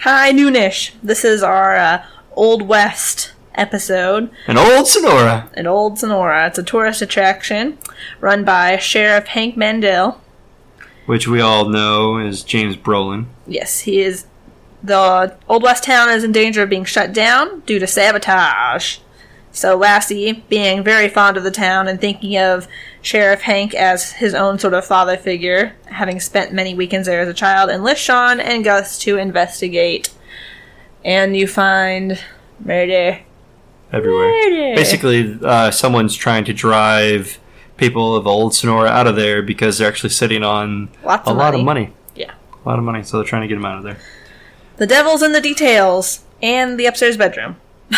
Hi, 0.00 0.30
Noonish. 0.32 0.92
This 1.02 1.24
is 1.24 1.42
our 1.42 1.74
uh, 1.76 2.04
Old 2.36 2.62
West 2.62 3.32
episode 3.58 4.30
An 4.46 4.56
old 4.56 4.86
Sonora. 4.86 5.50
An 5.54 5.66
Old 5.66 5.98
Sonora. 5.98 6.46
It's 6.46 6.58
a 6.58 6.62
tourist 6.62 7.02
attraction 7.02 7.78
run 8.20 8.44
by 8.44 8.76
Sheriff 8.78 9.26
Hank 9.26 9.56
Mandel. 9.56 10.20
which 11.06 11.26
we 11.28 11.40
all 11.40 11.68
know 11.68 12.18
is 12.18 12.42
James 12.42 12.76
Brolin. 12.76 13.26
Yes, 13.46 13.80
he 13.80 14.00
is. 14.00 14.26
The 14.82 15.36
Old 15.48 15.62
West 15.64 15.84
town 15.84 16.08
is 16.10 16.22
in 16.22 16.30
danger 16.32 16.62
of 16.62 16.70
being 16.70 16.84
shut 16.84 17.12
down 17.12 17.60
due 17.60 17.78
to 17.80 17.86
sabotage. 17.86 18.98
So 19.50 19.76
Lassie, 19.76 20.44
being 20.48 20.84
very 20.84 21.08
fond 21.08 21.36
of 21.36 21.42
the 21.42 21.50
town 21.50 21.88
and 21.88 22.00
thinking 22.00 22.36
of 22.38 22.68
Sheriff 23.02 23.40
Hank 23.40 23.74
as 23.74 24.12
his 24.12 24.34
own 24.34 24.58
sort 24.60 24.74
of 24.74 24.84
father 24.84 25.16
figure, 25.16 25.74
having 25.86 26.20
spent 26.20 26.52
many 26.52 26.74
weekends 26.74 27.08
there 27.08 27.20
as 27.22 27.28
a 27.28 27.34
child, 27.34 27.70
enlists 27.70 28.04
Sean 28.04 28.38
and 28.38 28.62
Gus 28.62 28.98
to 29.00 29.16
investigate. 29.16 30.10
And 31.04 31.36
you 31.36 31.48
find 31.48 32.20
murder. 32.64 33.20
Everywhere. 33.92 34.28
Murder. 34.28 34.76
Basically, 34.76 35.38
uh, 35.42 35.70
someone's 35.70 36.14
trying 36.16 36.44
to 36.44 36.52
drive 36.52 37.38
people 37.76 38.16
of 38.16 38.26
old 38.26 38.54
Sonora 38.54 38.88
out 38.88 39.06
of 39.06 39.16
there 39.16 39.42
because 39.42 39.78
they're 39.78 39.88
actually 39.88 40.10
sitting 40.10 40.42
on 40.42 40.88
Lots 41.04 41.26
a 41.28 41.30
of 41.30 41.36
lot 41.36 41.52
money. 41.54 41.58
of 41.60 41.64
money. 41.64 41.92
Yeah. 42.14 42.32
A 42.64 42.68
lot 42.68 42.78
of 42.78 42.84
money, 42.84 43.02
so 43.02 43.18
they're 43.18 43.26
trying 43.26 43.42
to 43.42 43.48
get 43.48 43.54
them 43.54 43.64
out 43.64 43.78
of 43.78 43.84
there. 43.84 43.98
The 44.76 44.86
devil's 44.86 45.22
in 45.22 45.32
the 45.32 45.40
details 45.40 46.24
and 46.42 46.78
the 46.78 46.86
upstairs 46.86 47.16
bedroom. 47.16 47.56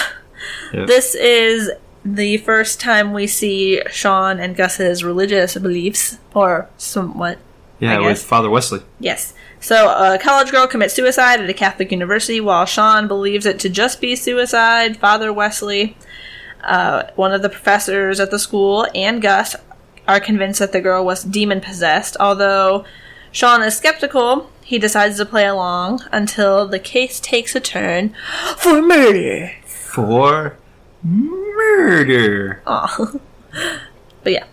Yep. 0.72 0.86
This 0.86 1.14
is 1.16 1.70
the 2.04 2.38
first 2.38 2.80
time 2.80 3.12
we 3.12 3.26
see 3.26 3.82
Sean 3.90 4.38
and 4.40 4.56
Gus's 4.56 5.02
religious 5.04 5.54
beliefs, 5.58 6.18
or 6.32 6.68
somewhat. 6.78 7.38
Yeah, 7.80 7.98
with. 7.98 8.22
Father 8.22 8.48
Wesley. 8.48 8.80
Yes. 9.00 9.34
So, 9.60 9.90
a 9.90 10.18
college 10.18 10.50
girl 10.50 10.66
commits 10.66 10.94
suicide 10.94 11.40
at 11.40 11.50
a 11.50 11.54
Catholic 11.54 11.92
university 11.92 12.40
while 12.40 12.64
Sean 12.64 13.06
believes 13.06 13.44
it 13.44 13.58
to 13.60 13.68
just 13.68 14.00
be 14.00 14.16
suicide. 14.16 14.96
Father 14.96 15.32
Wesley, 15.32 15.96
uh, 16.64 17.04
one 17.14 17.32
of 17.32 17.42
the 17.42 17.50
professors 17.50 18.20
at 18.20 18.30
the 18.30 18.38
school, 18.38 18.86
and 18.94 19.20
Gus 19.20 19.54
are 20.08 20.18
convinced 20.18 20.60
that 20.60 20.72
the 20.72 20.80
girl 20.80 21.04
was 21.04 21.22
demon 21.22 21.60
possessed, 21.60 22.16
although 22.18 22.84
Sean 23.32 23.62
is 23.62 23.76
skeptical. 23.76 24.50
He 24.64 24.78
decides 24.78 25.18
to 25.18 25.26
play 25.26 25.46
along 25.46 26.00
until 26.10 26.66
the 26.66 26.78
case 26.78 27.20
takes 27.20 27.54
a 27.54 27.60
turn 27.60 28.14
for 28.56 28.80
murder. 28.80 29.52
For 29.66 30.56
murder. 31.02 32.62
Aw. 32.66 33.12
but 34.22 34.32
yeah, 34.32 34.46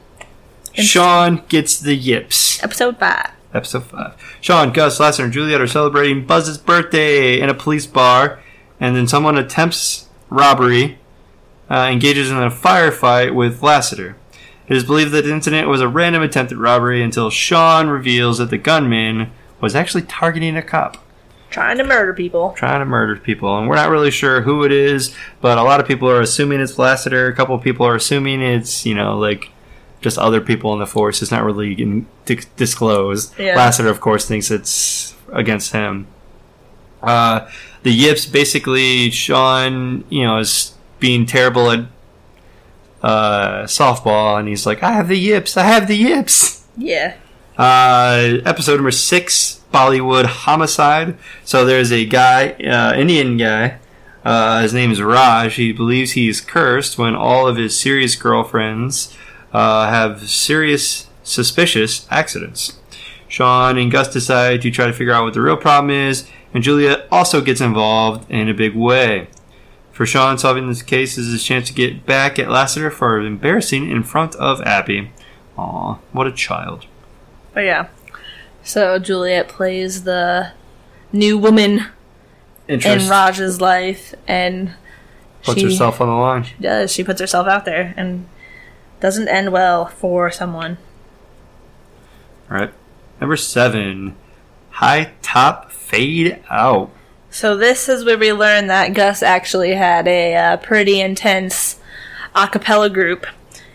Sean 0.74 1.44
gets 1.48 1.80
the 1.80 1.96
yips. 1.96 2.62
episode 2.64 2.98
5. 2.98 3.32
Episode 3.58 3.84
5. 3.84 4.38
Sean, 4.40 4.72
Gus, 4.72 5.00
Lasser, 5.00 5.24
and 5.24 5.34
Juliet 5.34 5.60
are 5.60 5.68
celebrating 5.68 6.26
Buzz's 6.26 6.58
birthday 6.58 7.40
in 7.42 7.50
a 7.50 7.54
police 7.54 7.86
bar, 7.88 8.40
and 8.80 8.96
then 8.96 9.08
someone 9.08 9.38
attempts 9.38 10.08
robbery, 10.30 11.00
uh, 11.70 11.90
engages 11.92 12.30
in 12.30 12.38
a 12.38 12.50
firefight 12.52 13.34
with 13.36 13.62
Lassiter. 13.64 14.16
It 14.68 14.78
is 14.78 14.84
believed 14.84 15.12
that 15.14 15.24
the 15.24 15.32
incident 15.34 15.68
was 15.68 15.82
a 15.82 15.88
random 15.88 16.22
attempted 16.22 16.58
robbery 16.58 17.02
until 17.02 17.30
Sean 17.30 17.88
reveals 17.88 18.38
that 18.38 18.50
the 18.50 18.58
gunman 18.58 19.32
was 19.60 19.76
actually 19.76 20.04
targeting 20.04 20.56
a 20.56 20.62
cop, 20.62 20.98
Trying 21.50 21.78
to 21.78 21.84
murder 21.86 22.14
people. 22.14 22.52
trying 22.58 22.80
to 22.82 22.86
murder 22.86 23.16
people. 23.16 23.58
And 23.58 23.68
we're 23.70 23.76
not 23.78 23.90
really 23.90 24.12
sure 24.12 24.42
who 24.42 24.66
it 24.66 24.72
is, 24.72 25.16
but 25.42 25.58
a 25.58 25.64
lot 25.64 25.80
of 25.80 25.88
people 25.88 26.10
are 26.10 26.20
assuming 26.22 26.60
it's 26.60 26.78
Lassiter. 26.78 27.28
A 27.28 27.34
couple 27.36 27.56
of 27.56 27.64
people 27.64 27.88
are 27.88 27.96
assuming 27.96 28.42
it's, 28.42 28.86
you 28.86 28.94
know, 28.94 29.18
like 29.18 29.50
just 30.02 30.18
other 30.18 30.42
people 30.42 30.74
in 30.74 30.80
the 30.80 30.88
force. 30.88 31.22
It's 31.22 31.32
not 31.32 31.44
really 31.44 31.74
in, 31.74 32.08
di- 32.26 32.40
disclosed. 32.56 33.38
Yeah. 33.40 33.56
Lassiter, 33.56 33.90
of 33.90 34.00
course, 34.00 34.28
thinks 34.28 34.52
it's 34.52 35.16
against 35.32 35.74
him. 35.74 36.08
Uh, 37.02 37.50
the 37.84 37.92
yips 37.92 38.26
basically, 38.26 39.10
Sean, 39.12 40.04
you 40.10 40.24
know, 40.24 40.38
is 40.38 40.74
being 41.00 41.26
terrible 41.26 41.72
at 41.72 41.86
uh, 43.02 43.64
softball, 43.64 44.40
and 44.40 44.48
he's 44.48 44.66
like, 44.66 44.84
"I 44.84 44.92
have 44.92 45.08
the 45.08 45.18
yips. 45.18 45.58
I 45.58 45.64
have 45.64 45.88
the 45.88 45.96
yips." 45.96 46.66
Yeah. 46.76 47.16
Uh, 47.58 48.38
episode 48.46 48.76
number 48.76 48.92
six, 48.92 49.62
Bollywood 49.74 50.26
homicide. 50.26 51.18
So 51.44 51.66
there's 51.66 51.92
a 51.92 52.06
guy, 52.06 52.52
uh, 52.52 52.94
Indian 52.96 53.38
guy. 53.38 53.80
Uh, 54.24 54.62
his 54.62 54.74
name 54.74 54.92
is 54.92 55.02
Raj. 55.02 55.56
He 55.56 55.72
believes 55.72 56.12
he's 56.12 56.42
cursed 56.42 56.98
when 56.98 57.16
all 57.16 57.48
of 57.48 57.56
his 57.56 57.80
serious 57.80 58.16
girlfriends 58.16 59.16
uh, 59.54 59.90
have 59.90 60.30
serious, 60.30 61.08
suspicious 61.24 62.08
accidents. 62.10 62.80
Sean 63.28 63.78
and 63.78 63.92
Gus 63.92 64.12
decide 64.12 64.62
to 64.62 64.72
try 64.72 64.88
to 64.88 64.94
figure 64.94 65.14
out 65.14 65.24
what 65.24 65.34
the 65.34 65.42
real 65.42 65.58
problem 65.58 65.92
is, 65.92 66.30
and 66.54 66.64
Julia 66.64 67.06
also 67.12 67.42
gets 67.42 67.62
involved 67.62 68.30
in 68.32 68.48
a 68.50 68.54
big 68.54 68.76
way. 68.76 69.28
For 69.92 70.06
Sean, 70.06 70.38
solving 70.38 70.68
this 70.68 70.84
case 70.84 71.18
is 71.18 71.32
his 71.32 71.44
chance 71.44 71.68
to 71.68 71.74
get 71.74 72.06
back 72.06 72.38
at 72.38 72.50
Lassiter 72.50 72.92
for 72.92 73.20
embarrassing 73.20 73.90
in 73.90 74.04
front 74.04 74.36
of 74.36 74.62
Abby. 74.62 75.12
Aw, 75.58 75.98
what 76.12 76.28
a 76.28 76.32
child. 76.32 76.86
But 77.54 77.62
yeah. 77.62 77.88
So 78.64 79.00
Juliet 79.00 79.48
plays 79.48 80.04
the 80.04 80.52
new 81.12 81.38
woman 81.38 81.88
in 82.68 82.80
Raj's 83.10 83.60
life 83.60 84.14
and 84.28 84.76
puts 85.42 85.60
she 85.60 85.66
herself 85.66 86.00
on 86.00 86.08
the 86.08 86.14
line. 86.14 86.46
does. 86.60 86.92
She 86.92 87.04
puts 87.04 87.20
herself 87.20 87.48
out 87.48 87.66
there 87.66 87.94
and 87.98 88.28
doesn't 89.00 89.28
end 89.28 89.52
well 89.52 89.86
for 89.86 90.32
someone. 90.32 90.78
All 92.50 92.58
right. 92.58 92.74
Number 93.20 93.36
seven, 93.36 94.16
high 94.72 95.12
top 95.22 95.72
fade 95.72 96.44
out. 96.50 96.92
So 97.30 97.56
this 97.58 97.90
is 97.90 98.06
where 98.06 98.18
we 98.18 98.32
learn 98.32 98.68
that 98.68 98.94
Gus 98.94 99.22
actually 99.22 99.74
had 99.74 100.08
a 100.08 100.36
uh, 100.36 100.58
pretty 100.58 101.02
intense 101.02 101.80
a 102.36 102.48
cappella 102.48 102.90
group. 102.90 103.26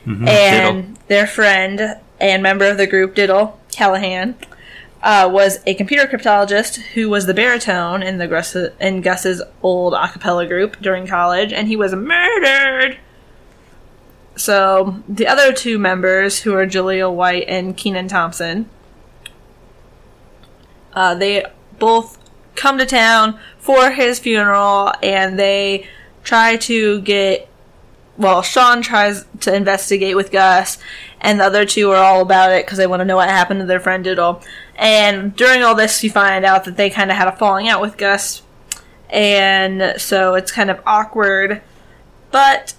Mhm, 0.06 0.28
and 0.28 0.98
their 1.08 1.26
friend 1.26 1.96
and 2.20 2.42
member 2.42 2.64
of 2.64 2.76
the 2.76 2.86
group, 2.86 3.14
Diddle 3.14 3.60
Callahan, 3.72 4.34
uh, 5.02 5.28
was 5.32 5.58
a 5.66 5.74
computer 5.74 6.06
cryptologist 6.06 6.76
who 6.94 7.08
was 7.08 7.26
the 7.26 7.34
baritone 7.34 8.02
in 8.02 8.18
the 8.18 8.72
in 8.80 9.00
Gus's 9.00 9.42
old 9.62 9.94
a 9.94 10.08
cappella 10.08 10.46
group 10.46 10.80
during 10.80 11.06
college, 11.06 11.52
and 11.52 11.68
he 11.68 11.76
was 11.76 11.94
murdered. 11.94 12.98
So 14.36 15.02
the 15.08 15.26
other 15.26 15.52
two 15.52 15.78
members, 15.78 16.40
who 16.40 16.54
are 16.54 16.66
Jaleel 16.66 17.14
White 17.14 17.44
and 17.48 17.76
Kenan 17.76 18.08
Thompson, 18.08 18.68
uh, 20.94 21.14
they 21.14 21.44
both 21.78 22.18
come 22.54 22.78
to 22.78 22.86
town 22.86 23.38
for 23.58 23.90
his 23.90 24.18
funeral, 24.18 24.92
and 25.02 25.38
they 25.38 25.86
try 26.22 26.56
to 26.56 27.00
get 27.02 27.48
well, 28.16 28.42
Sean 28.42 28.82
tries 28.82 29.24
to 29.40 29.54
investigate 29.54 30.16
with 30.16 30.30
Gus, 30.30 30.78
and 31.20 31.40
the 31.40 31.44
other 31.44 31.64
two 31.64 31.90
are 31.90 31.96
all 31.96 32.20
about 32.20 32.52
it 32.52 32.64
because 32.64 32.78
they 32.78 32.86
want 32.86 33.00
to 33.00 33.04
know 33.04 33.16
what 33.16 33.28
happened 33.28 33.60
to 33.60 33.66
their 33.66 33.80
friend 33.80 34.04
Diddle. 34.04 34.42
And 34.76 35.34
during 35.34 35.62
all 35.62 35.74
this, 35.74 36.04
you 36.04 36.10
find 36.10 36.44
out 36.44 36.64
that 36.64 36.76
they 36.76 36.90
kind 36.90 37.10
of 37.10 37.16
had 37.16 37.28
a 37.28 37.32
falling 37.32 37.68
out 37.68 37.80
with 37.80 37.96
Gus, 37.96 38.42
and 39.08 40.00
so 40.00 40.34
it's 40.34 40.52
kind 40.52 40.70
of 40.70 40.80
awkward. 40.86 41.62
But 42.30 42.74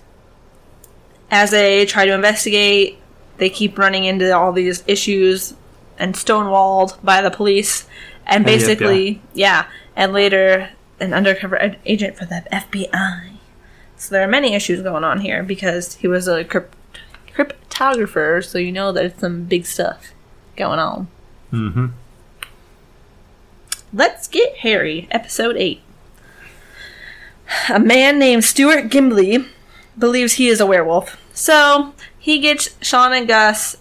as 1.34 1.50
they 1.50 1.84
try 1.88 2.06
to 2.06 2.14
investigate, 2.14 3.00
they 3.38 3.50
keep 3.50 3.80
running 3.80 4.04
into 4.04 4.32
all 4.32 4.54
these 4.54 4.84
issues 4.86 5.56
and 5.98 6.14
stonewalled 6.14 7.04
by 7.04 7.24
the 7.24 7.32
police. 7.32 7.88
And 8.28 8.46
basically, 8.46 9.20
yeah. 9.34 9.66
And 9.96 10.14
later, 10.14 10.70
an 11.00 11.12
undercover 11.12 11.60
ag- 11.60 11.80
agent 11.88 12.18
for 12.18 12.26
the 12.26 12.44
FBI. 12.52 13.32
So 13.98 14.14
there 14.14 14.24
are 14.24 14.28
many 14.28 14.54
issues 14.54 14.84
going 14.84 15.04
on 15.04 15.22
here 15.22 15.42
because 15.42 15.96
he 15.96 16.08
was 16.08 16.28
a 16.28 16.44
crypt- 16.44 16.76
cryptographer, 17.34 18.46
so 18.46 18.60
you 18.60 18.72
know 18.72 18.92
there's 18.92 19.16
some 19.16 19.46
big 19.46 19.66
stuff 19.66 20.14
going 20.56 20.78
on. 20.78 21.08
Mm-hmm. 21.52 21.88
Let's 23.92 24.28
get 24.28 24.58
Hairy, 24.58 25.08
episode 25.10 25.58
8. 25.58 25.82
A 27.70 27.80
man 27.80 28.20
named 28.20 28.44
Stuart 28.44 28.90
Gimbley 28.90 29.48
believes 29.98 30.34
he 30.34 30.48
is 30.48 30.60
a 30.62 30.66
werewolf. 30.66 31.18
So 31.34 31.94
he 32.18 32.40
gets 32.40 32.76
Sean 32.82 33.14
and 33.14 33.28
Gus 33.28 33.78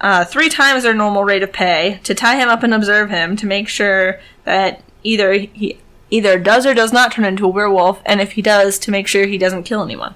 uh, 0.00 0.24
three 0.24 0.48
times 0.48 0.82
their 0.82 0.94
normal 0.94 1.24
rate 1.24 1.42
of 1.42 1.52
pay 1.52 2.00
to 2.04 2.14
tie 2.14 2.36
him 2.36 2.48
up 2.48 2.62
and 2.62 2.74
observe 2.74 3.10
him 3.10 3.36
to 3.36 3.46
make 3.46 3.68
sure 3.68 4.20
that 4.44 4.82
either 5.02 5.32
he 5.32 5.78
either 6.10 6.38
does 6.38 6.66
or 6.66 6.74
does 6.74 6.92
not 6.92 7.12
turn 7.12 7.24
into 7.24 7.44
a 7.44 7.48
werewolf, 7.48 8.00
and 8.04 8.20
if 8.20 8.32
he 8.32 8.42
does, 8.42 8.78
to 8.78 8.90
make 8.90 9.08
sure 9.08 9.26
he 9.26 9.38
doesn't 9.38 9.64
kill 9.64 9.82
anyone. 9.82 10.14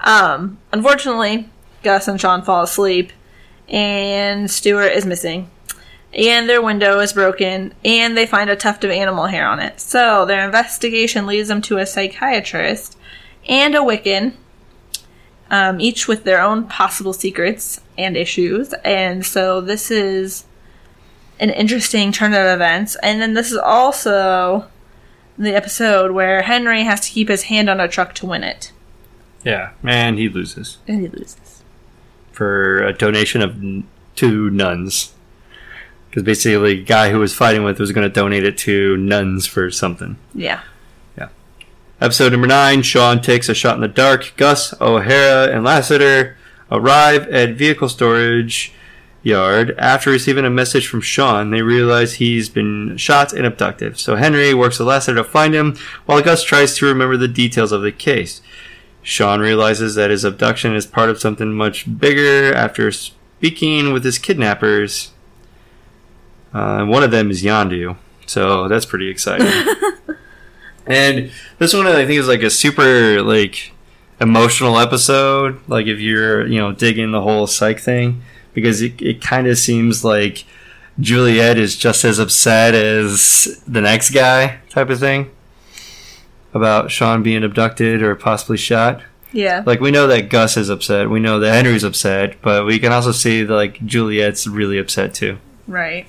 Um, 0.00 0.58
unfortunately, 0.72 1.50
Gus 1.82 2.08
and 2.08 2.20
Sean 2.20 2.42
fall 2.42 2.62
asleep, 2.62 3.12
and 3.68 4.50
Stuart 4.50 4.92
is 4.92 5.04
missing. 5.04 5.50
And 6.14 6.48
their 6.48 6.62
window 6.62 7.00
is 7.00 7.12
broken, 7.12 7.74
and 7.84 8.16
they 8.16 8.24
find 8.24 8.48
a 8.48 8.56
tuft 8.56 8.84
of 8.84 8.90
animal 8.90 9.26
hair 9.26 9.46
on 9.46 9.60
it. 9.60 9.80
So 9.80 10.24
their 10.24 10.46
investigation 10.46 11.26
leads 11.26 11.48
them 11.48 11.60
to 11.62 11.76
a 11.76 11.84
psychiatrist 11.84 12.96
and 13.46 13.74
a 13.74 13.80
Wiccan, 13.80 14.32
um, 15.50 15.80
each 15.80 16.06
with 16.08 16.24
their 16.24 16.40
own 16.40 16.64
possible 16.66 17.12
secrets 17.12 17.80
and 17.96 18.16
issues. 18.16 18.72
And 18.84 19.24
so 19.24 19.60
this 19.60 19.90
is 19.90 20.44
an 21.40 21.50
interesting 21.50 22.12
turn 22.12 22.32
of 22.34 22.46
events. 22.46 22.96
And 23.02 23.20
then 23.20 23.34
this 23.34 23.50
is 23.50 23.58
also 23.58 24.66
the 25.38 25.54
episode 25.54 26.10
where 26.10 26.42
Henry 26.42 26.82
has 26.84 27.00
to 27.00 27.10
keep 27.10 27.28
his 27.28 27.44
hand 27.44 27.70
on 27.70 27.80
a 27.80 27.88
truck 27.88 28.14
to 28.16 28.26
win 28.26 28.42
it. 28.42 28.72
Yeah, 29.44 29.70
man, 29.82 30.16
he 30.16 30.28
loses 30.28 30.78
And 30.88 31.00
he 31.02 31.08
loses. 31.08 31.62
for 32.32 32.82
a 32.84 32.92
donation 32.92 33.40
of 33.40 33.56
two 34.16 34.50
nuns. 34.50 35.12
Because 36.10 36.22
basically, 36.24 36.76
the 36.76 36.82
guy 36.84 37.10
who 37.10 37.18
was 37.20 37.34
fighting 37.34 37.62
with 37.64 37.78
was 37.78 37.92
going 37.92 38.08
to 38.08 38.12
donate 38.12 38.42
it 38.42 38.56
to 38.58 38.96
nuns 38.96 39.46
for 39.46 39.70
something. 39.70 40.16
Yeah. 40.34 40.62
Episode 42.00 42.30
number 42.30 42.46
nine 42.46 42.82
Sean 42.82 43.20
takes 43.20 43.48
a 43.48 43.54
shot 43.54 43.74
in 43.74 43.80
the 43.80 43.88
dark. 43.88 44.32
Gus, 44.36 44.72
O'Hara, 44.80 45.52
and 45.52 45.64
Lassiter 45.64 46.36
arrive 46.70 47.26
at 47.26 47.56
vehicle 47.56 47.88
storage 47.88 48.72
yard. 49.24 49.74
After 49.78 50.12
receiving 50.12 50.44
a 50.44 50.50
message 50.50 50.86
from 50.86 51.00
Sean, 51.00 51.50
they 51.50 51.60
realize 51.60 52.14
he's 52.14 52.48
been 52.48 52.96
shot 52.96 53.32
and 53.32 53.44
abducted. 53.44 53.98
So 53.98 54.14
Henry 54.14 54.54
works 54.54 54.78
with 54.78 54.86
Lassiter 54.86 55.16
to 55.16 55.24
find 55.24 55.54
him, 55.54 55.76
while 56.06 56.22
Gus 56.22 56.44
tries 56.44 56.76
to 56.76 56.86
remember 56.86 57.16
the 57.16 57.26
details 57.26 57.72
of 57.72 57.82
the 57.82 57.90
case. 57.90 58.42
Sean 59.02 59.40
realizes 59.40 59.96
that 59.96 60.10
his 60.10 60.22
abduction 60.22 60.76
is 60.76 60.86
part 60.86 61.10
of 61.10 61.18
something 61.18 61.52
much 61.52 61.98
bigger 61.98 62.54
after 62.54 62.92
speaking 62.92 63.92
with 63.92 64.04
his 64.04 64.18
kidnappers. 64.18 65.10
Uh, 66.54 66.84
one 66.84 67.02
of 67.02 67.10
them 67.10 67.28
is 67.28 67.42
Yandu. 67.42 67.96
So 68.26 68.68
that's 68.68 68.86
pretty 68.86 69.08
exciting. 69.08 69.48
And 70.88 71.30
this 71.58 71.74
one 71.74 71.86
I 71.86 72.06
think 72.06 72.18
is 72.18 72.28
like 72.28 72.42
a 72.42 72.50
super 72.50 73.22
like 73.22 73.72
emotional 74.20 74.78
episode. 74.78 75.60
Like 75.68 75.86
if 75.86 75.98
you're 76.00 76.46
you 76.46 76.60
know 76.60 76.72
digging 76.72 77.12
the 77.12 77.22
whole 77.22 77.46
psych 77.46 77.80
thing, 77.80 78.22
because 78.54 78.82
it 78.82 79.00
it 79.00 79.20
kind 79.20 79.46
of 79.46 79.58
seems 79.58 80.04
like 80.04 80.44
Juliet 81.00 81.58
is 81.58 81.76
just 81.76 82.04
as 82.04 82.18
upset 82.18 82.74
as 82.74 83.62
the 83.66 83.80
next 83.80 84.10
guy 84.10 84.58
type 84.68 84.90
of 84.90 84.98
thing 84.98 85.30
about 86.54 86.90
Sean 86.90 87.22
being 87.22 87.44
abducted 87.44 88.02
or 88.02 88.14
possibly 88.16 88.56
shot. 88.56 89.02
Yeah. 89.32 89.62
Like 89.64 89.80
we 89.80 89.90
know 89.90 90.06
that 90.06 90.30
Gus 90.30 90.56
is 90.56 90.70
upset, 90.70 91.10
we 91.10 91.20
know 91.20 91.38
that 91.38 91.54
Henry's 91.54 91.84
upset, 91.84 92.40
but 92.42 92.64
we 92.64 92.78
can 92.78 92.92
also 92.92 93.12
see 93.12 93.42
that 93.42 93.54
like 93.54 93.84
Juliet's 93.84 94.46
really 94.46 94.78
upset 94.78 95.14
too. 95.14 95.38
Right. 95.66 96.06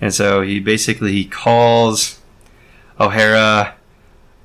And 0.00 0.12
so 0.12 0.42
he 0.42 0.60
basically 0.60 1.12
he 1.12 1.24
calls 1.24 2.20
O'Hara 2.98 3.74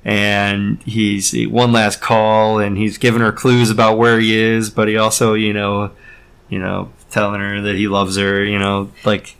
and 0.04 0.82
he's 0.82 1.34
one 1.48 1.72
last 1.72 2.00
call 2.00 2.58
and 2.58 2.78
he's 2.78 2.98
giving 2.98 3.20
her 3.20 3.32
clues 3.32 3.70
about 3.70 3.98
where 3.98 4.18
he 4.18 4.36
is, 4.36 4.70
but 4.70 4.88
he 4.88 4.96
also, 4.96 5.34
you 5.34 5.52
know, 5.52 5.90
you 6.48 6.58
know, 6.58 6.92
telling 7.10 7.40
her 7.40 7.60
that 7.60 7.76
he 7.76 7.88
loves 7.88 8.16
her, 8.16 8.42
you 8.44 8.58
know, 8.58 8.90
like 9.04 9.36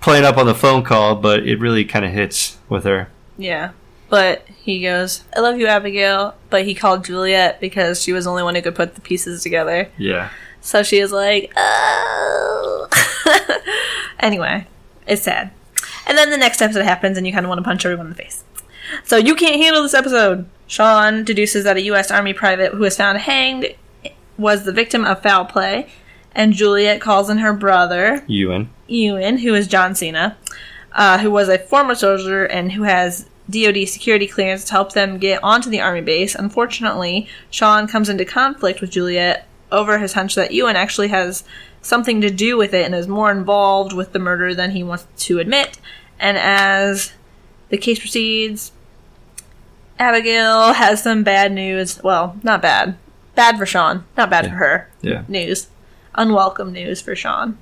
playing 0.00 0.24
up 0.24 0.36
on 0.36 0.46
the 0.46 0.54
phone 0.54 0.82
call, 0.82 1.16
but 1.16 1.46
it 1.46 1.58
really 1.58 1.84
kind 1.84 2.04
of 2.04 2.12
hits 2.12 2.58
with 2.68 2.84
her. 2.84 3.10
Yeah. 3.36 3.72
But 4.08 4.46
he 4.48 4.82
goes, 4.82 5.24
I 5.36 5.40
love 5.40 5.58
you, 5.58 5.66
Abigail. 5.66 6.34
But 6.50 6.64
he 6.64 6.74
called 6.74 7.04
Juliet 7.04 7.60
because 7.60 8.02
she 8.02 8.12
was 8.12 8.24
the 8.24 8.30
only 8.30 8.42
one 8.42 8.54
who 8.54 8.62
could 8.62 8.74
put 8.74 8.94
the 8.94 9.00
pieces 9.00 9.42
together. 9.42 9.88
Yeah. 9.96 10.30
So 10.60 10.82
she 10.82 10.98
is 10.98 11.12
like, 11.12 11.52
oh. 11.56 12.88
anyway, 14.20 14.66
it's 15.06 15.22
sad. 15.22 15.52
And 16.06 16.18
then 16.18 16.30
the 16.30 16.36
next 16.36 16.60
episode 16.60 16.84
happens, 16.84 17.16
and 17.16 17.26
you 17.26 17.32
kind 17.32 17.46
of 17.46 17.48
want 17.48 17.60
to 17.60 17.64
punch 17.64 17.84
everyone 17.84 18.06
in 18.06 18.12
the 18.12 18.16
face. 18.16 18.42
So 19.04 19.16
you 19.16 19.34
can't 19.34 19.60
handle 19.60 19.82
this 19.82 19.94
episode. 19.94 20.48
Sean 20.66 21.24
deduces 21.24 21.64
that 21.64 21.76
a 21.76 21.82
U.S. 21.82 22.10
Army 22.10 22.32
private 22.32 22.72
who 22.72 22.80
was 22.80 22.96
found 22.96 23.18
hanged 23.18 23.74
was 24.38 24.64
the 24.64 24.72
victim 24.72 25.04
of 25.04 25.22
foul 25.22 25.44
play, 25.44 25.90
and 26.32 26.54
Juliet 26.54 27.00
calls 27.00 27.28
in 27.28 27.38
her 27.38 27.52
brother, 27.52 28.24
Ewan. 28.26 28.70
Ewan, 28.86 29.38
who 29.38 29.54
is 29.54 29.66
John 29.66 29.94
Cena, 29.94 30.36
uh, 30.92 31.18
who 31.18 31.30
was 31.30 31.48
a 31.48 31.58
former 31.58 31.94
soldier 31.94 32.44
and 32.44 32.72
who 32.72 32.84
has 32.84 33.28
DoD 33.50 33.88
security 33.88 34.26
clearance 34.26 34.64
to 34.66 34.72
help 34.72 34.92
them 34.92 35.18
get 35.18 35.42
onto 35.42 35.70
the 35.70 35.80
army 35.80 36.00
base. 36.00 36.34
Unfortunately, 36.34 37.28
Sean 37.50 37.86
comes 37.88 38.08
into 38.08 38.24
conflict 38.24 38.80
with 38.80 38.90
Juliet 38.90 39.46
over 39.72 39.98
his 39.98 40.12
hunch 40.12 40.34
that 40.34 40.52
Ewan 40.52 40.76
actually 40.76 41.08
has 41.08 41.44
something 41.82 42.20
to 42.20 42.30
do 42.30 42.56
with 42.56 42.74
it 42.74 42.84
and 42.84 42.94
is 42.94 43.08
more 43.08 43.30
involved 43.30 43.92
with 43.92 44.12
the 44.12 44.18
murder 44.18 44.54
than 44.54 44.70
he 44.70 44.82
wants 44.82 45.06
to 45.16 45.38
admit. 45.38 45.78
And 46.18 46.36
as 46.36 47.12
the 47.70 47.78
case 47.78 47.98
proceeds, 47.98 48.72
Abigail 50.00 50.72
has 50.72 51.02
some 51.02 51.22
bad 51.22 51.52
news. 51.52 52.02
Well, 52.02 52.36
not 52.42 52.62
bad. 52.62 52.96
Bad 53.34 53.58
for 53.58 53.66
Sean. 53.66 54.04
Not 54.16 54.30
bad 54.30 54.46
Yeah. 54.46 54.50
for 54.50 54.56
her. 54.56 54.90
Yeah. 55.02 55.22
News. 55.28 55.68
Unwelcome 56.14 56.72
news 56.72 57.00
for 57.00 57.14
Sean. 57.14 57.58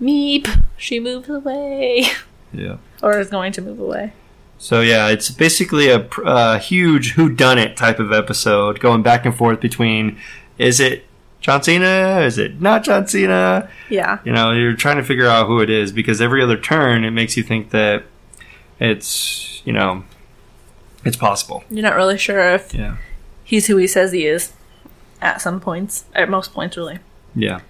Meep. 0.00 0.62
She 0.76 1.00
moves 1.00 1.28
away. 1.28 2.06
Yeah. 2.52 2.76
or 3.02 3.18
is 3.20 3.28
going 3.28 3.52
to 3.52 3.60
move 3.62 3.78
away. 3.78 4.12
So 4.56 4.80
yeah, 4.80 5.08
it's 5.08 5.30
basically 5.30 5.88
a, 5.90 6.00
a 6.00 6.24
uh, 6.24 6.58
huge 6.58 7.12
who 7.12 7.28
done 7.28 7.58
it 7.58 7.76
type 7.76 7.98
of 8.00 8.10
episode, 8.10 8.80
going 8.80 9.02
back 9.02 9.24
and 9.26 9.36
forth 9.36 9.60
between 9.60 10.18
is 10.56 10.80
it 10.80 11.04
John 11.40 11.62
Cena, 11.62 12.20
is 12.22 12.38
it 12.38 12.60
not 12.60 12.82
John 12.84 13.06
Cena? 13.06 13.68
Yeah. 13.90 14.18
You 14.24 14.32
know, 14.32 14.50
you're 14.52 14.72
trying 14.74 14.96
to 14.96 15.04
figure 15.04 15.28
out 15.28 15.46
who 15.46 15.60
it 15.60 15.68
is 15.70 15.92
because 15.92 16.20
every 16.22 16.42
other 16.42 16.56
turn 16.56 17.04
it 17.04 17.10
makes 17.12 17.36
you 17.36 17.42
think 17.42 17.70
that 17.70 18.02
it's 18.80 19.60
you 19.64 19.72
know 19.72 20.02
it's 21.04 21.16
possible. 21.16 21.64
You're 21.70 21.82
not 21.82 21.96
really 21.96 22.18
sure 22.18 22.40
if 22.54 22.72
Yeah. 22.74 22.96
he's 23.44 23.66
who 23.66 23.76
he 23.76 23.86
says 23.86 24.12
he 24.12 24.26
is 24.26 24.52
at 25.20 25.40
some 25.40 25.60
points. 25.60 26.04
At 26.14 26.28
most 26.28 26.52
points, 26.52 26.76
really. 26.76 26.98
Yeah. 27.34 27.60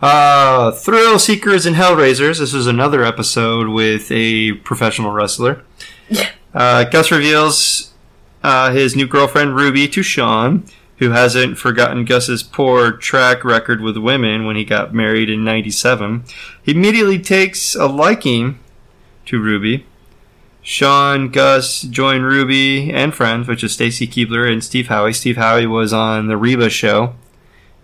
Uh, 0.00 0.72
Thrill 0.72 1.18
Seekers 1.18 1.64
and 1.66 1.76
Hellraisers. 1.76 2.38
This 2.38 2.52
is 2.52 2.66
another 2.66 3.02
episode 3.04 3.68
with 3.68 4.10
a 4.12 4.52
professional 4.52 5.12
wrestler. 5.12 5.62
Yeah. 6.08 6.28
Uh, 6.54 6.84
Gus 6.84 7.10
reveals 7.10 7.92
uh, 8.42 8.72
his 8.72 8.94
new 8.94 9.06
girlfriend 9.06 9.56
Ruby 9.56 9.88
to 9.88 10.02
Sean, 10.02 10.64
who 10.98 11.10
hasn't 11.10 11.58
forgotten 11.58 12.04
Gus's 12.04 12.42
poor 12.42 12.92
track 12.92 13.42
record 13.44 13.80
with 13.80 13.96
women 13.96 14.44
when 14.46 14.56
he 14.56 14.64
got 14.64 14.92
married 14.94 15.30
in 15.30 15.44
'97. 15.44 16.24
He 16.62 16.72
immediately 16.72 17.18
takes 17.18 17.74
a 17.74 17.86
liking 17.86 18.58
to 19.26 19.40
Ruby. 19.40 19.86
Sean, 20.66 21.28
Gus 21.28 21.82
join 21.82 22.22
Ruby 22.22 22.90
and 22.92 23.14
friends, 23.14 23.46
which 23.46 23.62
is 23.62 23.72
Stacy 23.72 24.04
Keibler 24.08 24.50
and 24.52 24.64
Steve 24.64 24.88
Howey. 24.88 25.14
Steve 25.14 25.36
Howey 25.36 25.70
was 25.70 25.92
on 25.92 26.26
the 26.26 26.36
Reba 26.36 26.68
show. 26.70 27.14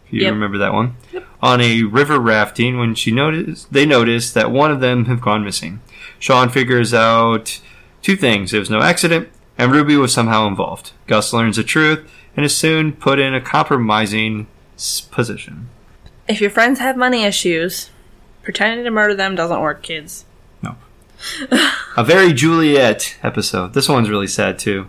If 0.08 0.14
you 0.14 0.22
Yep. 0.22 0.32
remember 0.32 0.58
that 0.58 0.72
one. 0.74 0.96
On 1.40 1.60
a 1.60 1.84
river 1.84 2.18
rafting 2.18 2.78
when 2.78 2.96
she 2.96 3.12
noticed 3.12 3.72
they 3.72 3.86
noticed 3.86 4.34
that 4.34 4.50
one 4.50 4.72
of 4.72 4.80
them 4.80 5.04
have 5.04 5.20
gone 5.20 5.44
missing. 5.44 5.78
Sean 6.18 6.48
figures 6.48 6.92
out 6.92 7.60
two 8.02 8.16
things. 8.16 8.52
It 8.52 8.58
was 8.58 8.68
no 8.68 8.82
accident, 8.82 9.28
and 9.56 9.70
Ruby 9.70 9.94
was 9.94 10.12
somehow 10.12 10.48
involved. 10.48 10.90
Gus 11.06 11.32
learns 11.32 11.58
the 11.58 11.62
truth 11.62 12.00
and 12.36 12.44
is 12.44 12.56
soon 12.56 12.94
put 12.94 13.20
in 13.20 13.32
a 13.32 13.40
compromising 13.40 14.48
position. 15.12 15.68
If 16.26 16.40
your 16.40 16.50
friends 16.50 16.80
have 16.80 16.96
money 16.96 17.22
issues, 17.22 17.90
pretending 18.42 18.84
to 18.84 18.90
murder 18.90 19.14
them 19.14 19.36
doesn't 19.36 19.60
work, 19.60 19.84
kids. 19.84 20.24
A 21.96 22.04
very 22.04 22.32
Juliet 22.32 23.16
episode. 23.22 23.74
This 23.74 23.88
one's 23.88 24.08
really 24.10 24.26
sad 24.26 24.58
too. 24.58 24.88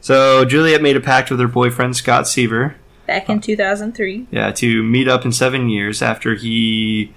So 0.00 0.44
Juliet 0.44 0.80
made 0.82 0.96
a 0.96 1.00
pact 1.00 1.30
with 1.30 1.40
her 1.40 1.48
boyfriend 1.48 1.96
Scott 1.96 2.28
Seaver, 2.28 2.76
Back 3.06 3.28
in 3.28 3.40
2003. 3.40 4.28
yeah, 4.30 4.52
to 4.52 4.82
meet 4.82 5.08
up 5.08 5.24
in 5.24 5.32
seven 5.32 5.68
years. 5.68 6.02
After 6.02 6.34
he 6.34 7.12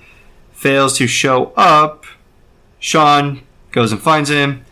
fails 0.53 0.97
to 0.97 1.05
show 1.07 1.53
up, 1.55 2.05
Sean 2.79 3.41
goes 3.71 3.91
and 3.91 4.01
finds 4.01 4.29
him, 4.29 4.65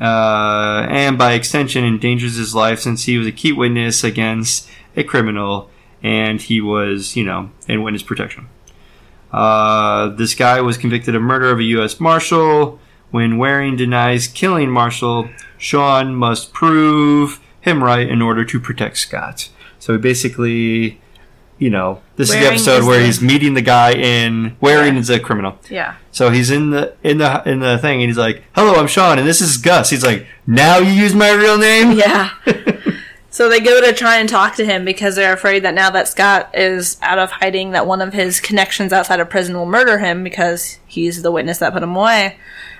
uh, 0.00 0.86
and 0.90 1.16
by 1.16 1.32
extension 1.32 1.84
endangers 1.84 2.36
his 2.36 2.54
life 2.54 2.80
since 2.80 3.04
he 3.04 3.16
was 3.16 3.26
a 3.26 3.32
key 3.32 3.52
witness 3.52 4.04
against 4.04 4.68
a 4.96 5.02
criminal 5.04 5.70
and 6.02 6.42
he 6.42 6.60
was, 6.60 7.16
you 7.16 7.24
know, 7.24 7.50
in 7.66 7.82
witness 7.82 8.02
protection. 8.02 8.46
Uh, 9.32 10.08
this 10.10 10.34
guy 10.34 10.60
was 10.60 10.76
convicted 10.76 11.14
of 11.14 11.22
murder 11.22 11.50
of 11.50 11.58
a 11.58 11.64
U.S. 11.64 11.98
Marshal. 11.98 12.78
When 13.10 13.38
Waring 13.38 13.76
denies 13.76 14.26
killing 14.26 14.70
Marshall, 14.70 15.30
Shawn 15.58 16.14
must 16.14 16.52
prove 16.52 17.40
him 17.60 17.82
right 17.82 18.08
in 18.08 18.20
order 18.20 18.44
to 18.44 18.60
protect 18.60 18.98
Scott. 18.98 19.48
So 19.78 19.92
he 19.92 19.98
basically, 19.98 21.00
you 21.58 21.70
know, 21.70 22.00
this 22.16 22.30
is 22.30 22.34
the 22.34 22.46
episode 22.46 22.80
is 22.80 22.86
where 22.86 22.98
the- 22.98 23.06
he's 23.06 23.20
meeting 23.22 23.54
the 23.54 23.62
guy 23.62 23.92
in 23.92 24.56
Waring 24.60 24.96
is 24.96 25.10
a 25.10 25.20
criminal. 25.20 25.58
Yeah. 25.70 25.94
So 26.10 26.30
he's 26.30 26.50
in 26.50 26.70
the 26.70 26.94
in 27.02 27.18
the 27.18 27.42
in 27.46 27.60
the 27.60 27.78
thing, 27.78 28.00
and 28.02 28.08
he's 28.10 28.18
like, 28.18 28.42
"Hello, 28.54 28.74
I'm 28.74 28.86
Shawn, 28.88 29.18
and 29.18 29.26
this 29.28 29.40
is 29.40 29.56
Gus." 29.56 29.90
He's 29.90 30.04
like, 30.04 30.26
"Now 30.46 30.78
you 30.78 30.90
use 30.92 31.14
my 31.14 31.30
real 31.32 31.56
name." 31.58 31.92
Yeah. 31.92 32.30
so 33.30 33.48
they 33.48 33.60
go 33.60 33.80
to 33.80 33.92
try 33.92 34.16
and 34.18 34.28
talk 34.28 34.54
to 34.56 34.64
him 34.64 34.84
because 34.84 35.16
they're 35.16 35.32
afraid 35.32 35.62
that 35.64 35.74
now 35.74 35.90
that 35.90 36.08
Scott 36.08 36.50
is 36.54 36.96
out 37.02 37.18
of 37.18 37.30
hiding, 37.30 37.70
that 37.72 37.86
one 37.86 38.00
of 38.00 38.12
his 38.12 38.40
connections 38.40 38.92
outside 38.92 39.20
of 39.20 39.28
prison 39.30 39.56
will 39.56 39.66
murder 39.66 39.98
him 39.98 40.22
because 40.24 40.78
he's 40.86 41.22
the 41.22 41.32
witness 41.32 41.58
that 41.58 41.72
put 41.72 41.82
him 41.82 41.96
away. 41.96 42.36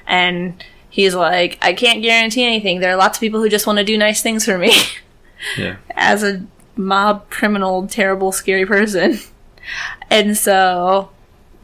And 0.06 0.62
he's 0.90 1.14
like, 1.14 1.58
I 1.62 1.72
can't 1.72 2.02
guarantee 2.02 2.44
anything. 2.44 2.80
There 2.80 2.92
are 2.92 2.96
lots 2.96 3.18
of 3.18 3.20
people 3.20 3.40
who 3.40 3.48
just 3.48 3.66
want 3.66 3.78
to 3.78 3.84
do 3.84 3.98
nice 3.98 4.22
things 4.22 4.44
for 4.44 4.58
me. 4.58 4.72
yeah. 5.58 5.76
as 5.90 6.22
a 6.22 6.44
mob 6.76 7.28
criminal, 7.30 7.86
terrible, 7.86 8.32
scary 8.32 8.66
person. 8.66 9.18
And 10.10 10.36
so 10.36 11.08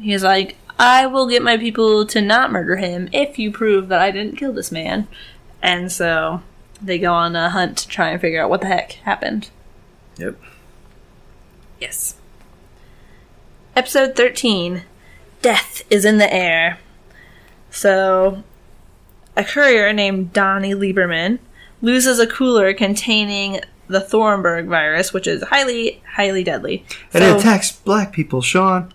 he's 0.00 0.24
like, 0.24 0.57
I 0.79 1.07
will 1.07 1.29
get 1.29 1.42
my 1.42 1.59
people 1.59 2.07
to 2.07 2.22
not 2.22 2.50
murder 2.50 2.76
him 2.76 3.11
if 3.12 3.38
you 3.38 3.53
prove 3.53 3.88
that 3.88 4.00
I 4.00 4.11
didn't 4.11 4.38
kill 4.38 4.55
this 4.55 4.72
man. 4.72 5.07
And 5.62 5.92
so 5.92 6.42
they 6.81 6.98
go 6.98 7.12
on 7.12 7.37
a 7.37 7.50
hunt 7.50 7.76
to 7.79 7.88
try 7.88 8.09
and 8.09 8.20
figure 8.20 8.42
out 8.42 8.48
what 8.48 8.62
the 8.62 8.68
heck 8.68 8.92
happened. 8.92 9.50
Yep. 10.16 10.40
Yes. 11.79 12.14
Episode 13.76 14.16
13 14.16 14.83
Death 15.42 15.83
is 15.90 16.05
in 16.05 16.16
the 16.18 16.33
Air. 16.33 16.79
So, 17.71 18.43
a 19.37 19.45
courier 19.45 19.93
named 19.93 20.33
Donnie 20.33 20.75
Lieberman 20.75 21.39
loses 21.83 22.19
a 22.19 22.27
cooler 22.27 22.75
containing 22.75 23.61
the 23.89 24.01
Thornburg 24.01 24.67
virus, 24.67 25.13
which 25.13 25.27
is 25.27 25.43
highly, 25.45 26.03
highly 26.15 26.45
deadly. 26.45 26.85
And 27.13 27.23
So- 27.25 27.37
it 27.37 27.41
attacks 27.41 27.73
black 27.73 28.13
people, 28.13 28.43
Shawn. 28.43 28.93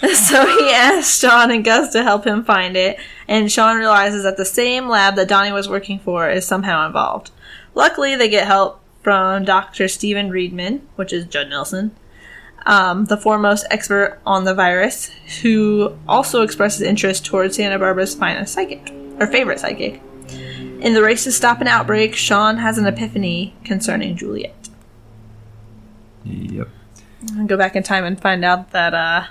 so 0.12 0.46
he 0.58 0.70
asks 0.70 1.18
Shawn 1.20 1.50
and 1.50 1.64
Gus 1.64 1.92
to 1.92 2.02
help 2.02 2.26
him 2.26 2.44
find 2.44 2.76
it, 2.76 2.98
and 3.28 3.50
Shawn 3.50 3.76
realizes 3.78 4.22
that 4.24 4.36
the 4.36 4.44
same 4.44 4.88
lab 4.88 5.14
that 5.16 5.28
Donnie 5.28 5.52
was 5.52 5.68
working 5.68 5.98
for 5.98 6.28
is 6.28 6.46
somehow 6.46 6.84
involved. 6.86 7.30
Luckily, 7.74 8.14
they 8.14 8.28
get 8.28 8.46
help 8.46 8.80
from 9.02 9.44
Dr. 9.44 9.88
Stephen 9.88 10.30
Reedman, 10.30 10.80
which 10.96 11.12
is 11.12 11.24
Judd 11.26 11.48
Nelson, 11.48 11.92
um, 12.66 13.04
the 13.06 13.16
foremost 13.16 13.66
expert 13.70 14.20
on 14.24 14.44
the 14.44 14.54
virus, 14.54 15.10
who 15.42 15.96
also 16.08 16.42
expresses 16.42 16.80
interest 16.82 17.24
towards 17.26 17.56
Santa 17.56 17.78
Barbara's 17.78 18.14
finest 18.14 18.54
psychic, 18.54 18.92
or 19.20 19.26
favorite 19.26 19.60
psychic. 19.60 20.00
In 20.80 20.92
the 20.94 21.02
race 21.02 21.24
to 21.24 21.32
stop 21.32 21.60
an 21.60 21.68
outbreak, 21.68 22.14
Shawn 22.14 22.58
has 22.58 22.76
an 22.78 22.86
epiphany 22.86 23.54
concerning 23.64 24.16
Juliet. 24.16 24.68
Yep. 26.24 26.68
I'll 27.36 27.46
go 27.46 27.56
back 27.56 27.76
in 27.76 27.82
time 27.82 28.04
and 28.04 28.20
find 28.20 28.44
out 28.44 28.70
that 28.72 28.94
uh, 28.94 29.24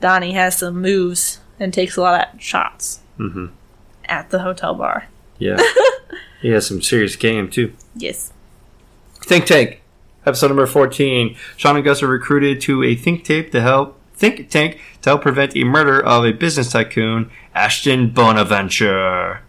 Donnie 0.00 0.32
has 0.32 0.58
some 0.58 0.80
moves 0.80 1.40
and 1.58 1.72
takes 1.72 1.96
a 1.96 2.00
lot 2.00 2.34
of 2.34 2.42
shots 2.42 3.00
Mm-hmm. 3.18 3.46
at 4.06 4.30
the 4.30 4.40
hotel 4.40 4.74
bar. 4.74 5.06
Yeah. 5.38 5.58
he 6.42 6.48
has 6.48 6.66
some 6.66 6.80
serious 6.82 7.14
game 7.14 7.48
too. 7.50 7.74
Yes. 7.94 8.32
Think 9.20 9.44
Tank, 9.46 9.81
episode 10.26 10.48
number 10.48 10.66
fourteen. 10.66 11.36
Shawn 11.56 11.76
and 11.76 11.84
Gus 11.84 12.02
are 12.02 12.08
recruited 12.08 12.60
to 12.62 12.82
a 12.82 12.94
think 12.94 13.24
tank 13.24 13.50
to 13.52 13.60
help 13.60 13.98
think 14.14 14.50
tank 14.50 14.80
to 15.02 15.10
help 15.10 15.22
prevent 15.22 15.56
a 15.56 15.64
murder 15.64 16.00
of 16.00 16.24
a 16.24 16.32
business 16.32 16.70
tycoon, 16.70 17.30
Ashton 17.54 18.10
Bonaventure. 18.10 19.42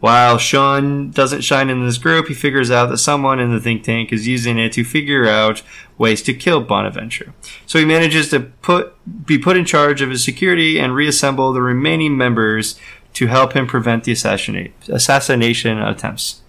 While 0.00 0.38
Sean 0.38 1.12
doesn't 1.12 1.42
shine 1.42 1.70
in 1.70 1.86
this 1.86 1.96
group, 1.96 2.26
he 2.26 2.34
figures 2.34 2.72
out 2.72 2.86
that 2.86 2.98
someone 2.98 3.38
in 3.38 3.52
the 3.52 3.60
think 3.60 3.84
tank 3.84 4.12
is 4.12 4.26
using 4.26 4.58
it 4.58 4.72
to 4.72 4.82
figure 4.82 5.28
out 5.28 5.62
ways 5.96 6.22
to 6.22 6.34
kill 6.34 6.60
Bonaventure. 6.60 7.32
So 7.66 7.78
he 7.78 7.84
manages 7.84 8.28
to 8.30 8.40
put 8.40 8.94
be 9.26 9.38
put 9.38 9.56
in 9.56 9.64
charge 9.64 10.02
of 10.02 10.10
his 10.10 10.24
security 10.24 10.78
and 10.78 10.94
reassemble 10.94 11.52
the 11.52 11.62
remaining 11.62 12.16
members 12.16 12.78
to 13.14 13.28
help 13.28 13.52
him 13.52 13.66
prevent 13.66 14.04
the 14.04 14.12
assassinate, 14.12 14.72
assassination 14.88 15.78
attempts. 15.78 16.41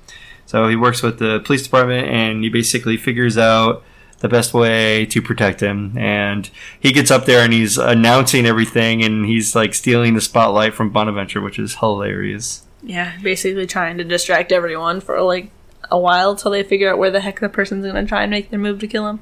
So 0.54 0.68
he 0.68 0.76
works 0.76 1.02
with 1.02 1.18
the 1.18 1.40
police 1.40 1.64
department 1.64 2.08
and 2.10 2.44
he 2.44 2.50
basically 2.50 2.96
figures 2.96 3.40
out 3.40 3.84
the 4.20 4.30
best 4.30 4.54
way 4.54 5.04
to 5.08 5.20
protect 5.20 5.60
him. 5.64 5.98
And 5.98 6.48
he 6.80 6.92
gets 6.92 7.10
up 7.10 7.26
there 7.26 7.44
and 7.44 7.52
he's 7.52 7.80
announcing 7.80 8.46
everything 8.46 9.04
and 9.04 9.26
he's 9.26 9.56
like 9.56 9.74
stealing 9.74 10.14
the 10.14 10.22
spotlight 10.22 10.76
from 10.76 10.92
Bonaventure, 10.92 11.42
which 11.42 11.58
is 11.58 11.78
hilarious. 11.78 12.68
Yeah, 12.84 13.18
basically 13.24 13.66
trying 13.66 13.98
to 13.98 14.04
distract 14.04 14.52
everyone 14.52 15.02
for 15.02 15.20
like 15.24 15.50
a 15.90 15.98
while 15.98 16.36
till 16.36 16.52
they 16.52 16.62
figure 16.62 16.92
out 16.92 17.00
where 17.00 17.10
the 17.10 17.22
heck 17.22 17.40
the 17.40 17.50
person's 17.50 17.84
gonna 17.84 18.06
try 18.06 18.22
and 18.22 18.30
make 18.30 18.52
their 18.52 18.60
move 18.60 18.78
to 18.82 18.88
kill 18.88 19.08
him. 19.08 19.22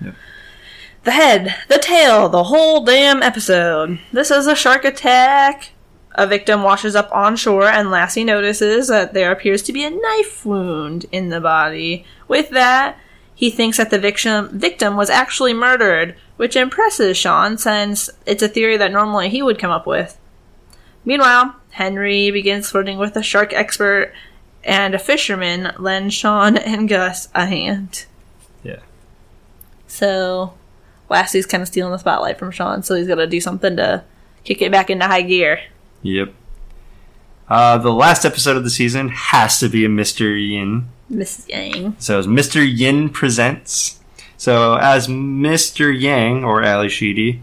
Yep. 0.00 0.14
The 1.02 1.10
head, 1.10 1.56
the 1.66 1.78
tail, 1.78 2.28
the 2.28 2.44
whole 2.44 2.84
damn 2.84 3.20
episode. 3.20 3.98
This 4.12 4.30
is 4.30 4.46
a 4.46 4.54
shark 4.54 4.84
attack. 4.84 5.70
A 6.12 6.26
victim 6.26 6.62
washes 6.62 6.96
up 6.96 7.10
on 7.12 7.36
shore, 7.36 7.66
and 7.68 7.90
Lassie 7.90 8.24
notices 8.24 8.88
that 8.88 9.14
there 9.14 9.30
appears 9.30 9.62
to 9.62 9.72
be 9.72 9.84
a 9.84 9.90
knife 9.90 10.44
wound 10.44 11.06
in 11.12 11.28
the 11.28 11.40
body. 11.40 12.04
With 12.26 12.50
that, 12.50 12.98
he 13.34 13.50
thinks 13.50 13.76
that 13.76 13.90
the 13.90 14.00
victim 14.00 14.48
victim 14.58 14.96
was 14.96 15.10
actually 15.10 15.54
murdered, 15.54 16.16
which 16.36 16.56
impresses 16.56 17.16
Shawn 17.16 17.56
since 17.56 18.10
it's 18.26 18.42
a 18.42 18.48
theory 18.48 18.76
that 18.76 18.90
normally 18.90 19.28
he 19.28 19.42
would 19.42 19.60
come 19.60 19.70
up 19.70 19.86
with. 19.86 20.18
Meanwhile, 21.04 21.54
Henry 21.70 22.30
begins 22.32 22.68
flirting 22.68 22.98
with 22.98 23.16
a 23.16 23.22
shark 23.22 23.52
expert, 23.52 24.12
and 24.64 24.94
a 24.94 24.98
fisherman 24.98 25.72
lends 25.78 26.14
Shawn 26.14 26.56
and 26.58 26.88
Gus 26.88 27.28
a 27.34 27.46
hand. 27.46 28.06
Yeah. 28.64 28.80
So, 29.86 30.54
Lassie's 31.08 31.46
kind 31.46 31.62
of 31.62 31.68
stealing 31.68 31.92
the 31.92 31.98
spotlight 31.98 32.38
from 32.38 32.50
Shawn, 32.50 32.82
so 32.82 32.96
he's 32.96 33.06
got 33.06 33.14
to 33.14 33.26
do 33.26 33.40
something 33.40 33.76
to 33.76 34.02
kick 34.44 34.60
it 34.60 34.72
back 34.72 34.90
into 34.90 35.06
high 35.06 35.22
gear. 35.22 35.60
Yep. 36.02 36.34
Uh, 37.48 37.78
the 37.78 37.92
last 37.92 38.24
episode 38.24 38.56
of 38.56 38.64
the 38.64 38.70
season 38.70 39.08
has 39.08 39.58
to 39.60 39.68
be 39.68 39.84
a 39.84 39.88
Mr. 39.88 40.38
Yin. 40.38 40.88
Mrs. 41.10 41.48
Yang. 41.48 41.96
So 41.98 42.18
it's 42.18 42.28
Mr. 42.28 42.66
Yin 42.66 43.08
presents. 43.08 44.00
So 44.36 44.74
as 44.74 45.08
Mr. 45.08 45.98
Yang 45.98 46.44
or 46.44 46.62
Ally 46.62 46.88
Sheedy, 46.88 47.40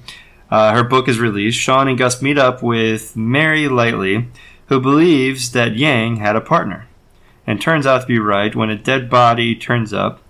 uh, 0.51 0.73
her 0.73 0.83
book 0.83 1.07
is 1.07 1.19
released. 1.19 1.57
Shawn 1.57 1.87
and 1.87 1.97
Gus 1.97 2.21
meet 2.21 2.37
up 2.37 2.61
with 2.61 3.15
Mary 3.15 3.67
Lightly, 3.67 4.27
who 4.67 4.79
believes 4.79 5.51
that 5.51 5.75
Yang 5.75 6.17
had 6.17 6.35
a 6.35 6.41
partner, 6.41 6.87
and 7.47 7.59
turns 7.59 7.87
out 7.87 8.01
to 8.01 8.07
be 8.07 8.19
right 8.19 8.55
when 8.55 8.69
a 8.69 8.77
dead 8.77 9.09
body 9.09 9.55
turns 9.55 9.91
up 9.91 10.21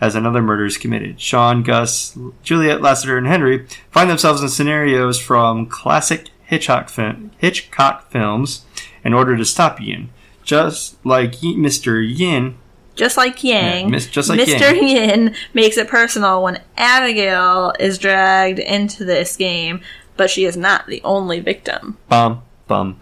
as 0.00 0.14
another 0.14 0.42
murder 0.42 0.64
is 0.64 0.78
committed. 0.78 1.20
Shawn, 1.20 1.62
Gus, 1.62 2.18
Juliet, 2.42 2.80
Lassiter, 2.80 3.18
and 3.18 3.26
Henry 3.26 3.66
find 3.90 4.10
themselves 4.10 4.42
in 4.42 4.48
scenarios 4.48 5.20
from 5.20 5.66
classic 5.66 6.29
Hitchcock, 6.50 6.88
film, 6.88 7.30
Hitchcock 7.38 8.10
films 8.10 8.64
in 9.04 9.14
order 9.14 9.36
to 9.36 9.44
stop 9.44 9.80
Yin. 9.80 10.10
Just 10.42 10.96
like 11.06 11.32
Mr. 11.36 12.02
Yin 12.04 12.56
Just 12.96 13.16
like 13.16 13.44
Yang, 13.44 13.84
Yeah, 13.84 13.90
mis- 13.90 14.08
just 14.08 14.28
like 14.28 14.40
Mr. 14.40 14.74
Yin 14.82 15.34
makes 15.54 15.76
it 15.76 15.86
personal 15.86 16.42
when 16.42 16.60
Abigail 16.76 17.72
is 17.78 17.98
dragged 17.98 18.58
into 18.58 19.04
this 19.04 19.36
game, 19.36 19.80
but 20.16 20.28
she 20.28 20.44
is 20.44 20.56
not 20.56 20.88
the 20.88 21.00
only 21.04 21.38
victim. 21.38 21.98
Bum, 22.08 22.42
bum, 22.66 22.98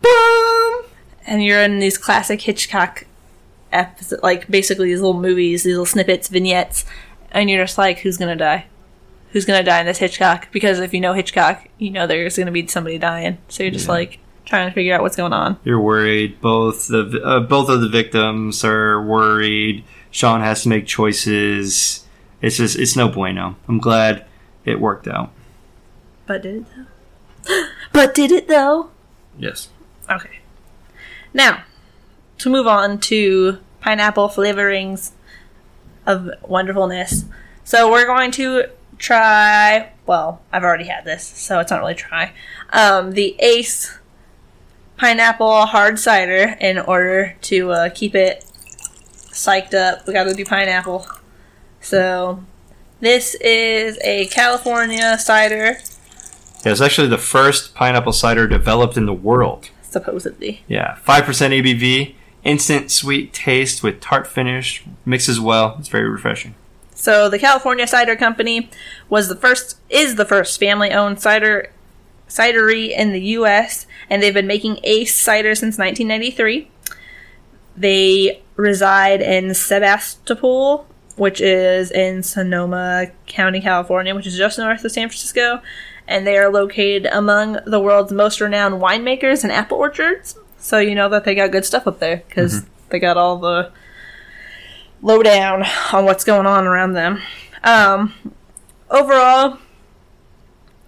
bum. 0.00 0.84
and 1.26 1.42
you're 1.44 1.60
in 1.62 1.80
these 1.80 1.98
classic 1.98 2.40
Hitchcock 2.42 3.04
episodes, 3.72 4.22
like 4.22 4.48
basically 4.48 4.86
these 4.90 5.00
little 5.00 5.20
movies, 5.20 5.64
these 5.64 5.72
little 5.72 5.86
snippets, 5.86 6.28
vignettes, 6.28 6.84
and 7.32 7.50
you're 7.50 7.64
just 7.64 7.78
like, 7.78 7.98
who's 7.98 8.16
gonna 8.16 8.36
die? 8.36 8.66
Who's 9.32 9.44
gonna 9.44 9.62
die 9.62 9.80
in 9.80 9.86
this 9.86 9.98
Hitchcock? 9.98 10.48
Because 10.52 10.78
if 10.78 10.92
you 10.92 11.00
know 11.00 11.14
Hitchcock, 11.14 11.66
you 11.78 11.90
know 11.90 12.06
there's 12.06 12.36
gonna 12.36 12.52
be 12.52 12.66
somebody 12.66 12.98
dying. 12.98 13.38
So 13.48 13.62
you're 13.62 13.72
just 13.72 13.88
like 13.88 14.18
trying 14.44 14.68
to 14.68 14.74
figure 14.74 14.94
out 14.94 15.02
what's 15.02 15.16
going 15.16 15.32
on. 15.32 15.58
You're 15.64 15.80
worried. 15.80 16.40
Both 16.40 16.88
the 16.88 17.20
uh, 17.24 17.40
both 17.40 17.68
of 17.68 17.80
the 17.80 17.88
victims 17.88 18.64
are 18.64 19.02
worried. 19.02 19.84
Shawn 20.10 20.40
has 20.40 20.62
to 20.64 20.68
make 20.68 20.86
choices. 20.86 22.06
It's 22.40 22.56
just 22.58 22.78
it's 22.78 22.96
no 22.96 23.08
bueno. 23.08 23.56
I'm 23.68 23.78
glad 23.78 24.26
it 24.64 24.80
worked 24.80 25.08
out. 25.08 25.30
But 26.26 26.42
did 26.42 26.56
it 26.56 26.66
though? 27.46 27.66
but 27.92 28.14
did 28.14 28.30
it 28.30 28.48
though? 28.48 28.90
Yes. 29.38 29.68
Okay. 30.10 30.40
Now, 31.32 31.64
to 32.38 32.50
move 32.50 32.66
on 32.66 32.98
to 33.00 33.58
pineapple 33.80 34.28
flavorings 34.28 35.12
of 36.06 36.30
wonderfulness. 36.42 37.24
So 37.64 37.90
we're 37.90 38.06
going 38.06 38.30
to 38.32 38.66
try. 39.02 39.90
Well, 40.06 40.40
I've 40.52 40.62
already 40.64 40.84
had 40.84 41.04
this, 41.04 41.24
so 41.24 41.58
it's 41.60 41.70
not 41.70 41.80
really 41.80 41.94
try. 41.94 42.32
Um, 42.72 43.12
the 43.12 43.36
Ace 43.40 43.98
pineapple 44.96 45.66
hard 45.66 45.98
cider. 45.98 46.56
In 46.60 46.78
order 46.78 47.36
to 47.42 47.72
uh, 47.72 47.88
keep 47.94 48.14
it 48.14 48.44
psyched 49.32 49.74
up, 49.74 50.06
we 50.06 50.12
got 50.12 50.24
to 50.24 50.34
do 50.34 50.44
pineapple. 50.44 51.06
So 51.80 52.42
This 53.00 53.34
is 53.40 53.98
a 54.04 54.26
California 54.26 55.18
cider, 55.18 55.78
Yeah, 56.64 56.70
it's 56.72 56.80
actually 56.80 57.08
the 57.08 57.18
first 57.18 57.74
pineapple 57.74 58.12
cider 58.12 58.46
developed 58.46 58.96
in 58.96 59.06
the 59.06 59.12
world. 59.12 59.70
supposedly. 59.82 60.62
Yeah, 60.68 60.96
5% 61.06 61.24
ABV, 61.26 62.14
instant 62.44 62.90
sweet 62.90 63.32
taste 63.34 63.82
with 63.82 64.00
tart 64.00 64.26
finish, 64.28 64.84
mixes 65.04 65.38
well. 65.40 65.76
It's 65.80 65.88
very 65.88 66.08
refreshing. 66.08 66.54
So 67.02 67.28
the 67.28 67.40
California 67.40 67.84
Cider 67.88 68.14
Company 68.14 68.70
was 69.08 69.26
the 69.26 69.34
first 69.34 69.76
is 69.90 70.14
the 70.14 70.24
first 70.24 70.60
family-owned 70.60 71.20
cider 71.20 71.72
cidery 72.28 72.96
in 72.96 73.10
the 73.10 73.20
U.S. 73.38 73.88
and 74.08 74.22
they've 74.22 74.32
been 74.32 74.46
making 74.46 74.78
Ace 74.84 75.12
cider 75.12 75.56
since 75.56 75.78
1993. 75.78 76.70
They 77.76 78.40
reside 78.54 79.20
in 79.20 79.52
Sebastopol, 79.52 80.86
which 81.16 81.40
is 81.40 81.90
in 81.90 82.22
Sonoma 82.22 83.08
County, 83.26 83.60
California, 83.60 84.14
which 84.14 84.28
is 84.28 84.36
just 84.36 84.56
north 84.56 84.84
of 84.84 84.92
San 84.92 85.08
Francisco, 85.08 85.60
and 86.06 86.24
they 86.24 86.38
are 86.38 86.52
located 86.52 87.06
among 87.06 87.58
the 87.66 87.80
world's 87.80 88.12
most 88.12 88.40
renowned 88.40 88.80
winemakers 88.80 89.42
and 89.42 89.50
apple 89.50 89.76
orchards. 89.76 90.38
So 90.56 90.78
you 90.78 90.94
know 90.94 91.08
that 91.08 91.24
they 91.24 91.34
got 91.34 91.50
good 91.50 91.64
stuff 91.64 91.88
up 91.88 91.98
there 91.98 92.22
because 92.28 92.60
mm-hmm. 92.60 92.70
they 92.90 93.00
got 93.00 93.16
all 93.16 93.38
the 93.38 93.72
lowdown 95.02 95.64
on 95.92 96.04
what's 96.04 96.24
going 96.24 96.46
on 96.46 96.66
around 96.66 96.92
them. 96.92 97.20
Um, 97.62 98.14
overall, 98.90 99.58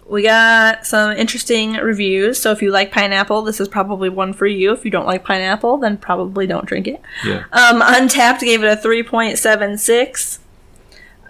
we 0.07 0.23
got 0.23 0.85
some 0.85 1.11
interesting 1.11 1.73
reviews. 1.73 2.39
So 2.39 2.51
if 2.51 2.61
you 2.61 2.71
like 2.71 2.91
pineapple, 2.91 3.41
this 3.41 3.59
is 3.59 3.67
probably 3.67 4.09
one 4.09 4.33
for 4.33 4.47
you. 4.47 4.71
If 4.71 4.85
you 4.85 4.91
don't 4.91 5.05
like 5.05 5.23
pineapple, 5.23 5.77
then 5.77 5.97
probably 5.97 6.47
don't 6.47 6.65
drink 6.65 6.87
it. 6.87 7.01
Yeah. 7.25 7.43
Um, 7.51 7.81
Untappd 7.81 8.39
gave 8.41 8.63
it 8.63 8.71
a 8.71 8.81
3.76. 8.81 10.39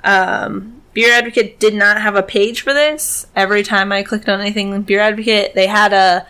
Um, 0.03 0.81
Beer 0.93 1.11
Advocate 1.13 1.59
did 1.59 1.73
not 1.73 2.01
have 2.01 2.15
a 2.15 2.23
page 2.23 2.61
for 2.61 2.73
this. 2.73 3.27
Every 3.36 3.63
time 3.63 3.91
I 3.91 4.03
clicked 4.03 4.29
on 4.29 4.39
anything 4.39 4.73
in 4.73 4.83
Beer 4.83 4.99
Advocate, 4.99 5.55
they 5.55 5.67
had 5.67 5.93
a 5.93 6.27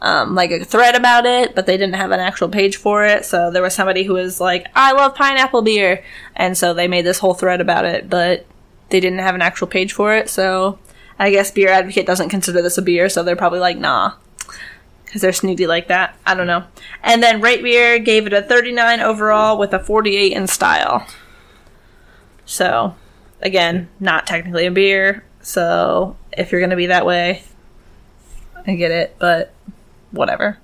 um, 0.00 0.34
like 0.34 0.50
a 0.50 0.64
thread 0.64 0.96
about 0.96 1.26
it, 1.26 1.54
but 1.54 1.66
they 1.66 1.76
didn't 1.76 1.94
have 1.94 2.10
an 2.10 2.20
actual 2.20 2.48
page 2.48 2.76
for 2.76 3.04
it. 3.04 3.24
So 3.24 3.50
there 3.50 3.62
was 3.62 3.74
somebody 3.74 4.04
who 4.04 4.14
was 4.14 4.40
like, 4.40 4.66
"I 4.74 4.92
love 4.92 5.14
pineapple 5.14 5.62
beer," 5.62 6.02
and 6.36 6.56
so 6.56 6.74
they 6.74 6.88
made 6.88 7.06
this 7.06 7.18
whole 7.18 7.34
thread 7.34 7.60
about 7.60 7.84
it, 7.84 8.10
but 8.10 8.46
they 8.90 9.00
didn't 9.00 9.20
have 9.20 9.34
an 9.34 9.42
actual 9.42 9.66
page 9.66 9.92
for 9.92 10.14
it. 10.14 10.28
So 10.28 10.78
I 11.18 11.30
guess 11.30 11.50
Beer 11.50 11.70
Advocate 11.70 12.06
doesn't 12.06 12.28
consider 12.28 12.62
this 12.62 12.78
a 12.78 12.82
beer, 12.82 13.08
so 13.08 13.22
they're 13.22 13.36
probably 13.36 13.60
like, 13.60 13.78
"Nah." 13.78 14.12
Because 15.04 15.22
they're 15.22 15.32
snooty 15.32 15.68
like 15.68 15.88
that. 15.88 16.16
I 16.26 16.34
don't 16.34 16.48
know. 16.48 16.64
And 17.02 17.22
then 17.22 17.40
Rate 17.40 17.62
Beer 17.62 18.00
gave 18.00 18.26
it 18.26 18.32
a 18.32 18.42
39 18.42 18.98
overall 18.98 19.56
with 19.58 19.72
a 19.72 19.78
48 19.78 20.32
in 20.32 20.48
style. 20.48 21.06
So, 22.44 22.96
again, 23.40 23.88
not 24.00 24.26
technically 24.26 24.66
a 24.66 24.72
beer. 24.72 25.22
So, 25.40 26.16
if 26.32 26.50
you're 26.50 26.60
going 26.60 26.70
to 26.70 26.76
be 26.76 26.86
that 26.86 27.06
way, 27.06 27.44
I 28.66 28.74
get 28.74 28.90
it, 28.90 29.16
but 29.18 29.52
whatever. 30.14 30.58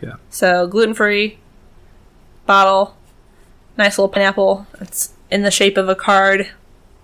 Yeah. 0.00 0.16
So, 0.30 0.66
gluten 0.66 0.94
free 0.94 1.38
bottle, 2.46 2.96
nice 3.78 3.98
little 3.98 4.08
pineapple. 4.08 4.66
It's 4.80 5.12
in 5.30 5.42
the 5.42 5.50
shape 5.50 5.76
of 5.76 5.88
a 5.88 5.94
card. 5.94 6.50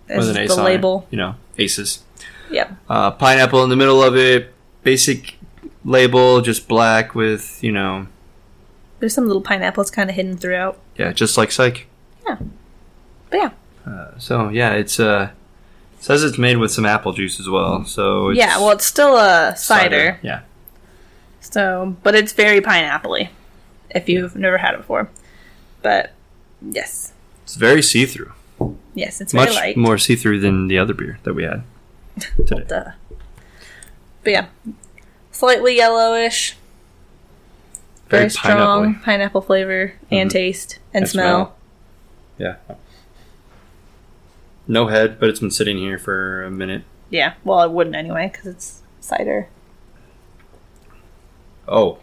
As 0.09 0.27
With 0.27 0.37
an 0.37 0.43
ace 0.43 0.55
the 0.55 0.61
on 0.61 0.67
it, 0.67 0.71
label. 0.71 1.07
you 1.11 1.19
know, 1.19 1.35
aces. 1.59 2.03
Yep. 2.51 2.73
Uh, 2.89 3.11
pineapple 3.13 3.63
in 3.63 3.71
the 3.71 3.77
middle 3.77 4.03
of 4.03 4.17
it. 4.17 4.55
Basic 4.83 5.37
label, 5.85 6.41
just 6.41 6.67
black 6.67 7.15
with, 7.15 7.63
you 7.63 7.73
know, 7.73 8.07
There's 9.01 9.13
some 9.15 9.27
little 9.27 9.43
pineapples 9.43 9.91
kind 9.91 10.09
of 10.09 10.17
hidden 10.17 10.37
throughout. 10.39 10.79
yeah, 10.97 11.13
just 11.13 11.37
like 11.37 11.51
Psych. 11.53 11.87
Yeah. 12.27 12.39
But 13.31 13.37
yeah. 13.37 13.51
Uh, 13.87 14.19
so, 14.19 14.49
yeah, 14.49 14.73
it's, 14.73 14.99
uh, 14.99 15.31
it 15.99 16.03
says 16.05 16.25
it's 16.25 16.39
made 16.39 16.57
with 16.57 16.71
some 16.73 16.87
apple 16.87 17.13
juice 17.13 17.39
as 17.39 17.49
well. 17.51 17.85
So, 17.85 18.31
it's 18.31 18.39
yeah, 18.39 18.57
well, 18.59 18.71
it's 18.71 18.87
still 18.87 19.17
a 19.19 19.55
cider. 19.57 20.19
Yeah. 20.23 20.41
So, 21.41 21.97
but 22.03 22.15
it's 22.15 22.33
very 22.33 22.61
pineapple-y 22.61 23.31
if 23.91 24.09
you've 24.09 24.37
never 24.37 24.59
had 24.59 24.75
it 24.75 24.79
before. 24.79 25.09
But 25.83 26.13
yes, 26.61 27.13
It's 27.45 27.55
very 27.55 27.83
see 27.83 28.05
through. 28.07 28.33
yes, 28.95 29.21
it's 29.21 29.33
very 29.33 29.47
Much 29.47 29.55
light. 29.55 29.77
more 29.77 29.97
see 29.99 30.17
through 30.17 30.41
than 30.41 30.69
the 30.69 30.79
other 30.79 30.95
beer 30.95 31.19
that 31.23 31.35
we 31.35 31.45
had 31.45 31.63
today. 32.47 32.65
But 32.69 34.33
yeah, 34.33 34.47
slightly 35.31 35.77
yellowish, 35.77 36.57
very, 38.09 38.23
Very 38.23 38.31
strong 38.31 38.95
pineapple 38.97 39.41
flavor 39.43 39.93
and 40.11 40.29
Mhm. 40.29 40.33
taste 40.33 40.79
and, 40.93 41.03
And 41.03 41.11
smell. 41.11 41.57
Yeah. 42.39 42.57
No 44.67 44.89
head, 44.89 45.19
but 45.21 45.29
it's 45.31 45.41
been 45.41 45.51
sitting 45.51 45.79
here 45.79 45.99
for 45.99 46.43
a 46.45 46.51
minute. 46.51 46.83
Yeah, 47.11 47.35
well, 47.45 47.63
it 47.63 47.71
wouldn't 47.71 47.97
anyway 47.97 48.29
because 48.33 48.47
it's 48.47 48.83
cider. 49.01 49.49
Oh, 51.69 51.99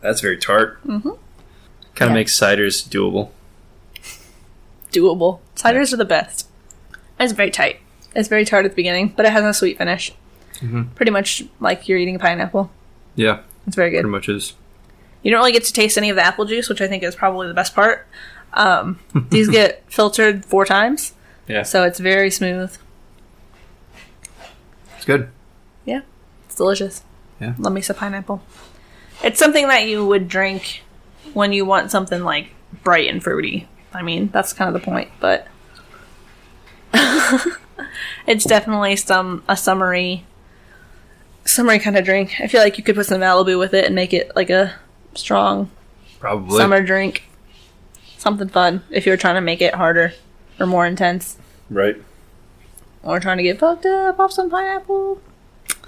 that's 0.00 0.20
very 0.20 0.36
tart. 0.38 0.78
Mhm. 0.86 1.02
Kind 1.94 2.08
of 2.08 2.08
Yeah. 2.10 2.14
makes 2.14 2.38
ciders 2.38 2.86
doable. 2.88 3.30
Doable. 4.92 5.40
Ciders 5.56 5.92
are 5.92 5.96
the 5.96 6.04
best. 6.04 6.48
It's 7.18 7.32
very 7.32 7.50
tight. 7.50 7.80
It's 8.14 8.28
very 8.28 8.44
tart 8.44 8.64
at 8.64 8.70
the 8.72 8.76
beginning, 8.76 9.12
but 9.16 9.26
it 9.26 9.32
has 9.32 9.44
a 9.44 9.52
sweet 9.52 9.78
finish. 9.78 10.12
Mhm. 10.60 10.94
Pretty 10.94 11.10
much 11.10 11.44
like 11.60 11.88
you're 11.88 11.98
eating 11.98 12.16
a 12.16 12.18
pineapple. 12.18 12.70
Yeah, 13.16 13.40
It's 13.66 13.76
very 13.76 13.90
good. 13.90 14.02
pretty 14.02 14.10
much 14.12 14.28
is. 14.28 14.54
You 15.22 15.30
don't 15.30 15.40
really 15.40 15.52
get 15.52 15.64
to 15.64 15.72
taste 15.72 15.96
any 15.98 16.10
of 16.10 16.16
the 16.16 16.24
apple 16.24 16.44
juice, 16.44 16.68
which 16.68 16.80
I 16.80 16.86
think 16.86 17.02
is 17.02 17.14
probably 17.16 17.48
the 17.48 17.54
best 17.54 17.74
part. 17.74 18.06
Um, 18.52 19.00
these 19.30 19.48
get 19.48 19.82
filtered 19.88 20.44
four 20.44 20.64
times, 20.64 21.14
Yeah, 21.48 21.62
so 21.64 21.82
it's 21.82 21.98
very 21.98 22.30
smooth. 22.30 22.76
it's 24.96 25.04
good. 25.04 25.28
Yeah. 25.84 26.00
It's 26.46 26.54
delicious. 26.56 27.02
Yeah. 27.40 27.54
Love 27.58 27.72
me 27.72 27.80
some 27.80 27.96
pineapple. 27.96 28.42
It's 29.24 29.38
something 29.38 29.68
that 29.68 29.88
you 29.88 30.06
would 30.06 30.28
drink 30.28 30.82
when 31.32 31.52
you 31.52 31.64
want 31.64 31.90
something 31.90 32.22
like 32.22 32.50
bright 32.82 33.08
and 33.08 33.22
fruity. 33.22 33.66
I 33.94 34.02
mean, 34.02 34.28
that's 34.28 34.52
kind 34.52 34.68
of 34.68 34.80
the 34.80 34.84
point, 34.84 35.10
but 35.18 35.48
it's 38.26 38.44
definitely 38.44 38.96
some 38.96 39.42
a 39.48 39.56
summery 39.56 40.24
summery 41.46 41.78
kind 41.78 41.96
of 41.96 42.04
drink. 42.04 42.34
I 42.40 42.48
feel 42.48 42.60
like 42.60 42.76
you 42.76 42.84
could 42.84 42.96
put 42.96 43.06
some 43.06 43.20
Malibu 43.20 43.58
with 43.58 43.72
it 43.72 43.86
and 43.86 43.94
make 43.94 44.12
it 44.12 44.34
like 44.36 44.50
a 44.50 44.74
strong 45.14 45.70
Probably. 46.20 46.58
summer 46.58 46.82
drink. 46.82 47.24
Something 48.18 48.48
fun 48.48 48.82
if 48.90 49.06
you're 49.06 49.16
trying 49.16 49.34
to 49.36 49.40
make 49.40 49.62
it 49.62 49.74
harder 49.74 50.12
or 50.60 50.66
more 50.66 50.86
intense. 50.86 51.38
Right. 51.70 51.96
Or 53.02 53.20
trying 53.20 53.38
to 53.38 53.42
get 53.42 53.58
fucked 53.58 53.86
up 53.86 54.18
off 54.18 54.32
some 54.32 54.50
pineapple. 54.50 55.20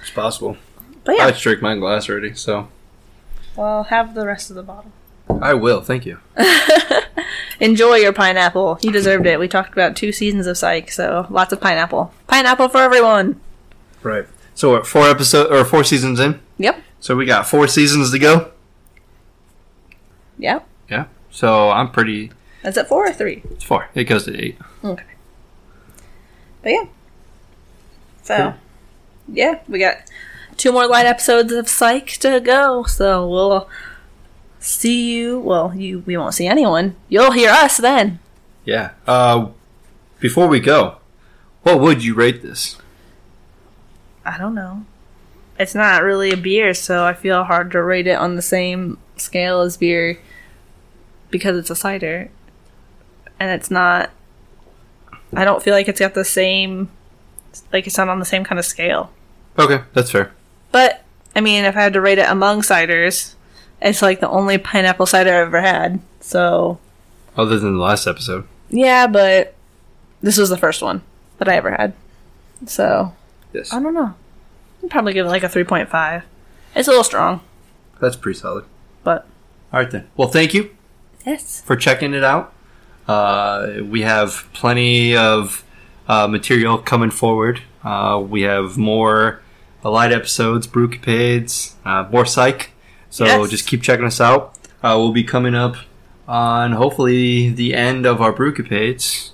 It's 0.00 0.10
possible. 0.10 0.56
But 1.04 1.12
I 1.12 1.18
yeah, 1.18 1.30
just 1.30 1.42
drank 1.42 1.62
my 1.62 1.76
glass 1.76 2.08
already, 2.08 2.34
so 2.34 2.68
well, 3.56 3.84
have 3.84 4.14
the 4.14 4.26
rest 4.26 4.50
of 4.50 4.56
the 4.56 4.62
bottle. 4.62 4.92
I 5.40 5.54
will. 5.54 5.80
Thank 5.80 6.06
you. 6.06 6.18
Enjoy 7.60 7.96
your 7.96 8.12
pineapple. 8.12 8.78
You 8.82 8.92
deserved 8.92 9.26
it. 9.26 9.40
We 9.40 9.48
talked 9.48 9.72
about 9.72 9.96
two 9.96 10.12
seasons 10.12 10.46
of 10.46 10.56
Psych, 10.56 10.90
so 10.90 11.26
lots 11.30 11.52
of 11.52 11.60
pineapple. 11.60 12.12
Pineapple 12.26 12.68
for 12.68 12.78
everyone. 12.78 13.40
Right. 14.02 14.26
So 14.54 14.70
we're 14.70 14.84
four 14.84 15.08
episodes 15.08 15.50
or 15.50 15.64
four 15.64 15.84
seasons 15.84 16.20
in. 16.20 16.40
Yep. 16.58 16.80
So 17.00 17.16
we 17.16 17.26
got 17.26 17.46
four 17.46 17.66
seasons 17.66 18.12
to 18.12 18.18
go. 18.18 18.52
Yep. 20.38 20.66
Yeah. 20.90 21.06
So 21.30 21.70
I'm 21.70 21.90
pretty. 21.90 22.32
Is 22.64 22.76
it 22.76 22.86
four 22.86 23.06
or 23.06 23.12
three? 23.12 23.42
It's 23.50 23.64
four. 23.64 23.88
It 23.94 24.04
goes 24.04 24.24
to 24.24 24.38
eight. 24.38 24.58
Okay. 24.84 25.04
But 26.62 26.72
yeah. 26.72 26.84
So, 28.22 28.54
yeah, 29.32 29.60
we 29.68 29.78
got 29.78 29.98
two 30.56 30.72
more 30.72 30.86
light 30.86 31.06
episodes 31.06 31.52
of 31.52 31.68
Psych 31.68 32.08
to 32.18 32.40
go. 32.40 32.84
So 32.84 33.28
we'll 33.28 33.68
see 34.58 35.14
you. 35.14 35.38
Well, 35.38 35.74
you 35.74 36.00
we 36.00 36.16
won't 36.16 36.34
see 36.34 36.46
anyone. 36.46 36.96
You'll 37.08 37.32
hear 37.32 37.50
us 37.50 37.76
then. 37.76 38.18
Yeah. 38.64 38.92
Uh, 39.06 39.48
before 40.20 40.48
we 40.48 40.60
go, 40.60 40.96
what 41.62 41.80
would 41.80 42.04
you 42.04 42.14
rate 42.14 42.42
this? 42.42 42.76
I 44.24 44.38
don't 44.38 44.54
know. 44.54 44.84
It's 45.58 45.74
not 45.74 46.02
really 46.02 46.32
a 46.32 46.36
beer, 46.36 46.74
so 46.74 47.04
I 47.04 47.14
feel 47.14 47.44
hard 47.44 47.70
to 47.70 47.82
rate 47.82 48.06
it 48.06 48.18
on 48.18 48.34
the 48.34 48.42
same 48.42 48.98
scale 49.16 49.60
as 49.60 49.76
beer 49.76 50.18
because 51.30 51.56
it's 51.56 51.70
a 51.70 51.76
cider. 51.76 52.30
And 53.38 53.50
it's 53.50 53.70
not. 53.70 54.10
I 55.34 55.44
don't 55.44 55.62
feel 55.62 55.74
like 55.74 55.88
it's 55.88 56.00
got 56.00 56.14
the 56.14 56.24
same. 56.24 56.90
Like, 57.72 57.86
it's 57.86 57.96
not 57.96 58.08
on 58.08 58.18
the 58.18 58.24
same 58.24 58.44
kind 58.44 58.58
of 58.58 58.64
scale. 58.64 59.10
Okay, 59.58 59.82
that's 59.94 60.10
fair. 60.10 60.32
But, 60.72 61.02
I 61.34 61.40
mean, 61.40 61.64
if 61.64 61.76
I 61.76 61.82
had 61.82 61.92
to 61.94 62.00
rate 62.00 62.18
it 62.18 62.28
among 62.28 62.62
ciders, 62.62 63.34
it's 63.80 64.02
like 64.02 64.20
the 64.20 64.28
only 64.28 64.58
pineapple 64.58 65.06
cider 65.06 65.30
I've 65.34 65.46
ever 65.48 65.60
had. 65.60 66.00
So, 66.20 66.78
Other 67.36 67.58
than 67.58 67.74
the 67.74 67.82
last 67.82 68.06
episode. 68.06 68.46
yeah, 68.68 69.06
but 69.06 69.54
this 70.22 70.38
was 70.38 70.48
the 70.50 70.56
first 70.56 70.82
one 70.82 71.02
that 71.38 71.48
I 71.48 71.56
ever 71.56 71.70
had. 71.70 71.92
So, 72.66 73.12
Yes. 73.52 73.72
I 73.72 73.80
don't 73.80 73.94
know. 73.94 74.14
I'd 74.82 74.90
probably 74.90 75.12
give 75.14 75.26
it 75.26 75.30
like 75.30 75.42
a 75.42 75.48
3.5. 75.48 76.22
It's 76.74 76.88
a 76.88 76.90
little 76.90 77.04
strong, 77.04 77.40
That's 78.00 78.16
pretty 78.16 78.38
solid. 78.38 78.64
but 79.04 79.26
All 79.72 79.80
right 79.80 79.90
then. 79.90 80.08
Well, 80.16 80.28
thank 80.28 80.52
you 80.52 80.70
yes. 81.24 81.62
for 81.62 81.76
checking 81.76 82.12
it 82.12 82.24
out. 82.24 82.52
Uh, 83.08 83.78
we 83.84 84.02
have 84.02 84.48
plenty 84.52 85.16
of 85.16 85.64
uh, 86.08 86.26
material 86.26 86.76
coming 86.78 87.10
forward. 87.10 87.62
Uh, 87.84 88.22
we 88.26 88.42
have 88.42 88.76
more 88.76 89.40
uh, 89.86 89.90
light 89.90 90.12
episodes, 90.12 90.66
Brewcapades, 90.66 91.74
uh, 91.84 92.08
more 92.10 92.26
Psych. 92.26 92.70
So 93.10 93.24
Yes. 93.24 93.50
just 93.50 93.68
keep 93.68 93.82
checking 93.82 94.04
us 94.04 94.20
out. 94.20 94.54
Uh, 94.82 94.94
we'll 94.98 95.12
be 95.12 95.24
coming 95.24 95.54
up 95.54 95.76
on 96.28 96.72
hopefully 96.72 97.50
the 97.50 97.72
end 97.74 98.04
of 98.04 98.20
our 98.20 98.32
Brewcapades 98.32 99.30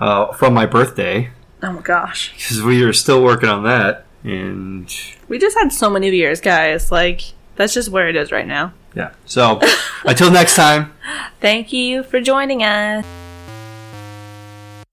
uh, 0.00 0.32
from 0.32 0.52
my 0.52 0.66
birthday 0.66 1.30
Oh 1.62 1.72
my 1.72 1.80
gosh. 1.80 2.32
because 2.36 2.62
we 2.62 2.82
are 2.82 2.92
still 2.92 3.22
working 3.22 3.48
on 3.48 3.62
that. 3.64 4.04
And 4.24 4.92
We 5.28 5.38
just 5.38 5.56
had 5.56 5.72
so 5.72 5.88
many 5.88 6.10
beers, 6.10 6.40
guys. 6.40 6.90
Like, 6.90 7.22
that's 7.56 7.72
just 7.74 7.88
where 7.88 8.08
it 8.08 8.16
is 8.16 8.32
right 8.32 8.46
now. 8.46 8.72
yeah, 8.94 9.10
so 9.26 9.60
until 10.04 10.30
next 10.30 10.56
time. 10.56 10.92
Thank 11.40 11.72
you 11.72 12.02
for 12.02 12.20
joining 12.20 12.62
us. 12.64 13.04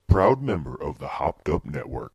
Proud 0.07 0.41
member 0.41 0.81
of 0.81 0.99
the 0.99 1.07
Hopped 1.07 1.49
Up 1.49 1.65
Network. 1.65 2.11